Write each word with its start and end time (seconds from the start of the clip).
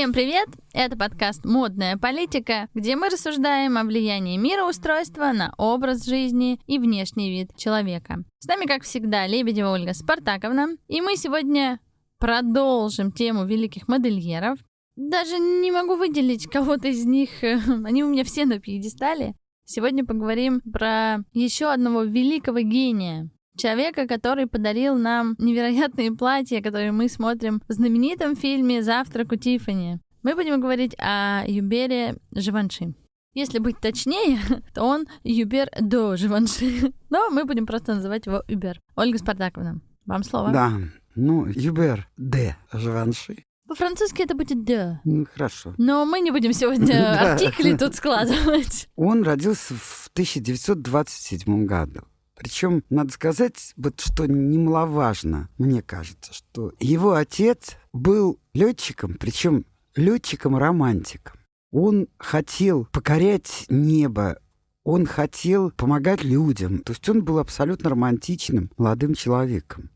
Всем 0.00 0.14
привет! 0.14 0.48
Это 0.72 0.96
подкаст 0.96 1.44
«Модная 1.44 1.98
политика», 1.98 2.70
где 2.72 2.96
мы 2.96 3.10
рассуждаем 3.10 3.76
о 3.76 3.84
влиянии 3.84 4.38
мироустройства 4.38 5.32
на 5.32 5.52
образ 5.58 6.06
жизни 6.06 6.58
и 6.66 6.78
внешний 6.78 7.28
вид 7.28 7.54
человека. 7.54 8.24
С 8.38 8.46
нами, 8.46 8.64
как 8.64 8.84
всегда, 8.84 9.26
Лебедева 9.26 9.68
Ольга 9.68 9.92
Спартаковна, 9.92 10.68
и 10.88 11.02
мы 11.02 11.16
сегодня 11.16 11.80
продолжим 12.18 13.12
тему 13.12 13.44
великих 13.44 13.88
модельеров. 13.88 14.58
Даже 14.96 15.38
не 15.38 15.70
могу 15.70 15.96
выделить 15.96 16.46
кого-то 16.46 16.88
из 16.88 17.04
них, 17.04 17.28
они 17.42 18.02
у 18.02 18.08
меня 18.08 18.24
все 18.24 18.46
на 18.46 18.58
пьедестале. 18.58 19.34
Сегодня 19.66 20.06
поговорим 20.06 20.62
про 20.62 21.18
еще 21.34 21.66
одного 21.66 22.04
великого 22.04 22.60
гения, 22.60 23.28
человека, 23.60 24.06
который 24.06 24.46
подарил 24.46 24.96
нам 24.96 25.34
невероятные 25.38 26.12
платья, 26.12 26.62
которые 26.62 26.92
мы 26.92 27.08
смотрим 27.08 27.60
в 27.68 27.72
знаменитом 27.72 28.36
фильме 28.36 28.82
«Завтрак 28.82 29.32
у 29.32 29.36
Тиффани». 29.36 30.00
Мы 30.22 30.34
будем 30.34 30.60
говорить 30.60 30.94
о 30.98 31.44
Юбере 31.46 32.16
Живанши. 32.34 32.94
Если 33.34 33.58
быть 33.58 33.78
точнее, 33.80 34.40
то 34.74 34.82
он 34.82 35.06
Юбер 35.22 35.68
до 35.80 36.16
Живанши. 36.16 36.92
Но 37.10 37.30
мы 37.30 37.44
будем 37.44 37.66
просто 37.66 37.94
называть 37.94 38.26
его 38.26 38.42
Юбер. 38.48 38.80
Ольга 38.96 39.18
Спартаковна, 39.18 39.80
вам 40.06 40.24
слово. 40.24 40.50
Да, 40.50 40.72
ну, 41.14 41.46
Юбер 41.46 42.08
де 42.16 42.56
Живанши. 42.72 43.44
По-французски 43.68 44.22
это 44.22 44.34
будет 44.34 44.64
«де». 44.64 45.00
Ну, 45.04 45.24
хорошо. 45.32 45.74
Но 45.78 46.04
мы 46.04 46.18
не 46.18 46.32
будем 46.32 46.52
сегодня 46.52 47.20
артикли 47.32 47.76
тут 47.76 47.94
складывать. 47.94 48.88
Он 48.96 49.22
родился 49.22 49.74
в 49.74 50.10
1927 50.12 51.66
году. 51.66 52.00
Причем, 52.40 52.82
надо 52.88 53.12
сказать, 53.12 53.74
вот 53.76 54.00
что 54.00 54.24
немаловажно, 54.24 55.50
мне 55.58 55.82
кажется, 55.82 56.32
что 56.32 56.72
его 56.80 57.12
отец 57.12 57.76
был 57.92 58.40
летчиком, 58.54 59.18
причем 59.20 59.66
летчиком-романтиком. 59.94 61.38
Он 61.70 62.08
хотел 62.16 62.86
покорять 62.86 63.66
небо, 63.68 64.38
он 64.84 65.04
хотел 65.04 65.70
помогать 65.72 66.24
людям. 66.24 66.78
То 66.78 66.92
есть 66.92 67.06
он 67.10 67.22
был 67.22 67.38
абсолютно 67.40 67.90
романтичным 67.90 68.70
молодым 68.78 69.12
человеком. 69.12 69.90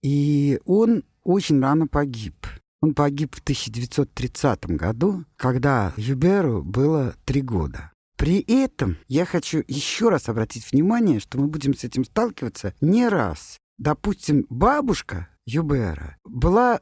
И 0.00 0.60
он 0.66 1.02
очень 1.24 1.60
рано 1.60 1.88
погиб. 1.88 2.46
Он 2.80 2.94
погиб 2.94 3.34
в 3.34 3.40
1930 3.40 4.66
году, 4.76 5.24
когда 5.34 5.92
Юберу 5.96 6.62
было 6.62 7.16
три 7.24 7.42
года. 7.42 7.90
При 8.18 8.40
этом 8.40 8.98
я 9.06 9.24
хочу 9.24 9.62
еще 9.68 10.08
раз 10.08 10.28
обратить 10.28 10.72
внимание, 10.72 11.20
что 11.20 11.38
мы 11.38 11.46
будем 11.46 11.74
с 11.74 11.84
этим 11.84 12.04
сталкиваться 12.04 12.74
не 12.80 13.08
раз. 13.08 13.58
Допустим, 13.78 14.44
бабушка 14.50 15.28
Юбера 15.46 16.18
была 16.24 16.80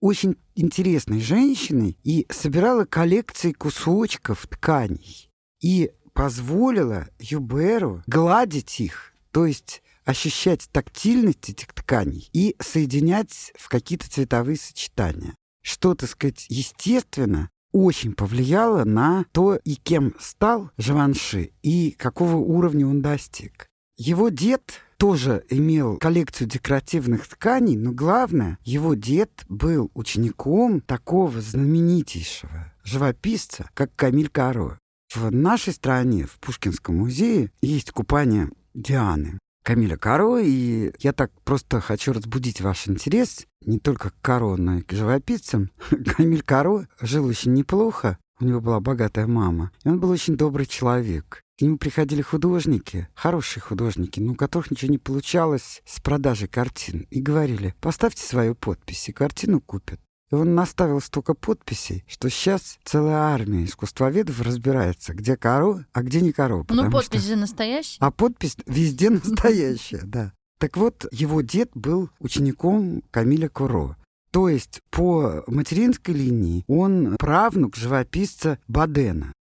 очень 0.00 0.36
интересной 0.54 1.20
женщиной 1.20 1.98
и 2.04 2.26
собирала 2.30 2.84
коллекции 2.84 3.50
кусочков 3.50 4.46
тканей 4.46 5.28
и 5.60 5.90
позволила 6.12 7.08
Юберу 7.18 8.04
гладить 8.06 8.78
их, 8.78 9.14
то 9.32 9.46
есть 9.46 9.82
ощущать 10.04 10.68
тактильность 10.70 11.50
этих 11.50 11.74
тканей 11.74 12.30
и 12.32 12.54
соединять 12.60 13.52
в 13.58 13.68
какие-то 13.68 14.08
цветовые 14.08 14.56
сочетания. 14.56 15.34
Что, 15.60 15.96
так 15.96 16.08
сказать, 16.08 16.46
естественно, 16.48 17.50
очень 17.72 18.12
повлияло 18.14 18.84
на 18.84 19.24
то, 19.32 19.56
и 19.56 19.74
кем 19.74 20.14
стал 20.18 20.70
Живанши, 20.76 21.52
и 21.62 21.92
какого 21.92 22.36
уровня 22.36 22.86
он 22.86 23.02
достиг. 23.02 23.66
Его 23.96 24.28
дед 24.28 24.80
тоже 24.96 25.44
имел 25.48 25.96
коллекцию 25.98 26.48
декоративных 26.48 27.26
тканей, 27.28 27.76
но 27.76 27.92
главное, 27.92 28.58
его 28.64 28.94
дед 28.94 29.44
был 29.48 29.90
учеником 29.94 30.80
такого 30.80 31.40
знаменитейшего 31.40 32.72
живописца, 32.84 33.70
как 33.74 33.94
Камиль 33.96 34.28
Каро. 34.28 34.78
В 35.14 35.30
нашей 35.30 35.72
стране, 35.72 36.26
в 36.26 36.38
Пушкинском 36.38 36.96
музее, 36.96 37.50
есть 37.62 37.92
купание 37.92 38.50
Дианы. 38.74 39.38
Камиля 39.68 39.98
Каро, 39.98 40.38
и 40.38 40.92
я 40.98 41.12
так 41.12 41.30
просто 41.44 41.82
хочу 41.82 42.14
разбудить 42.14 42.62
ваш 42.62 42.88
интерес 42.88 43.44
не 43.66 43.78
только 43.78 44.08
к 44.08 44.14
Каро, 44.22 44.56
но 44.56 44.78
и 44.78 44.80
к 44.80 44.94
живописцам. 44.94 45.70
Камиль 46.16 46.40
Каро 46.40 46.88
жил 47.02 47.26
очень 47.26 47.52
неплохо, 47.52 48.16
у 48.40 48.46
него 48.46 48.62
была 48.62 48.80
богатая 48.80 49.26
мама, 49.26 49.70
и 49.84 49.90
он 49.90 50.00
был 50.00 50.08
очень 50.08 50.38
добрый 50.38 50.64
человек. 50.64 51.42
К 51.58 51.60
нему 51.60 51.76
приходили 51.76 52.22
художники, 52.22 53.08
хорошие 53.14 53.60
художники, 53.60 54.20
но 54.20 54.32
у 54.32 54.36
которых 54.36 54.70
ничего 54.70 54.90
не 54.90 54.96
получалось 54.96 55.82
с 55.84 56.00
продажей 56.00 56.48
картин, 56.48 57.06
и 57.10 57.20
говорили, 57.20 57.74
поставьте 57.78 58.22
свою 58.22 58.54
подпись, 58.54 59.10
и 59.10 59.12
картину 59.12 59.60
купят. 59.60 60.00
И 60.30 60.34
он 60.34 60.54
наставил 60.54 61.00
столько 61.00 61.34
подписей, 61.34 62.04
что 62.06 62.28
сейчас 62.28 62.78
целая 62.84 63.16
армия 63.16 63.64
искусствоведов 63.64 64.40
разбирается, 64.42 65.14
где 65.14 65.36
коро, 65.36 65.86
а 65.92 66.02
где 66.02 66.20
не 66.20 66.32
коро. 66.32 66.64
Ну, 66.68 66.90
подпись 66.90 67.22
что... 67.22 67.30
же 67.30 67.36
настоящая. 67.36 67.96
А 68.00 68.10
подпись 68.10 68.56
везде 68.66 69.10
настоящая, 69.10 70.02
да. 70.04 70.32
Так 70.58 70.76
вот, 70.76 71.06
его 71.12 71.40
дед 71.40 71.70
был 71.74 72.10
учеником 72.18 73.02
Камиля 73.10 73.48
Куро. 73.48 73.96
То 74.30 74.48
есть 74.48 74.82
по 74.90 75.44
материнской 75.46 76.14
линии 76.14 76.64
он 76.66 77.16
правнук 77.16 77.76
живописца 77.76 78.58
Бадена. 78.68 79.32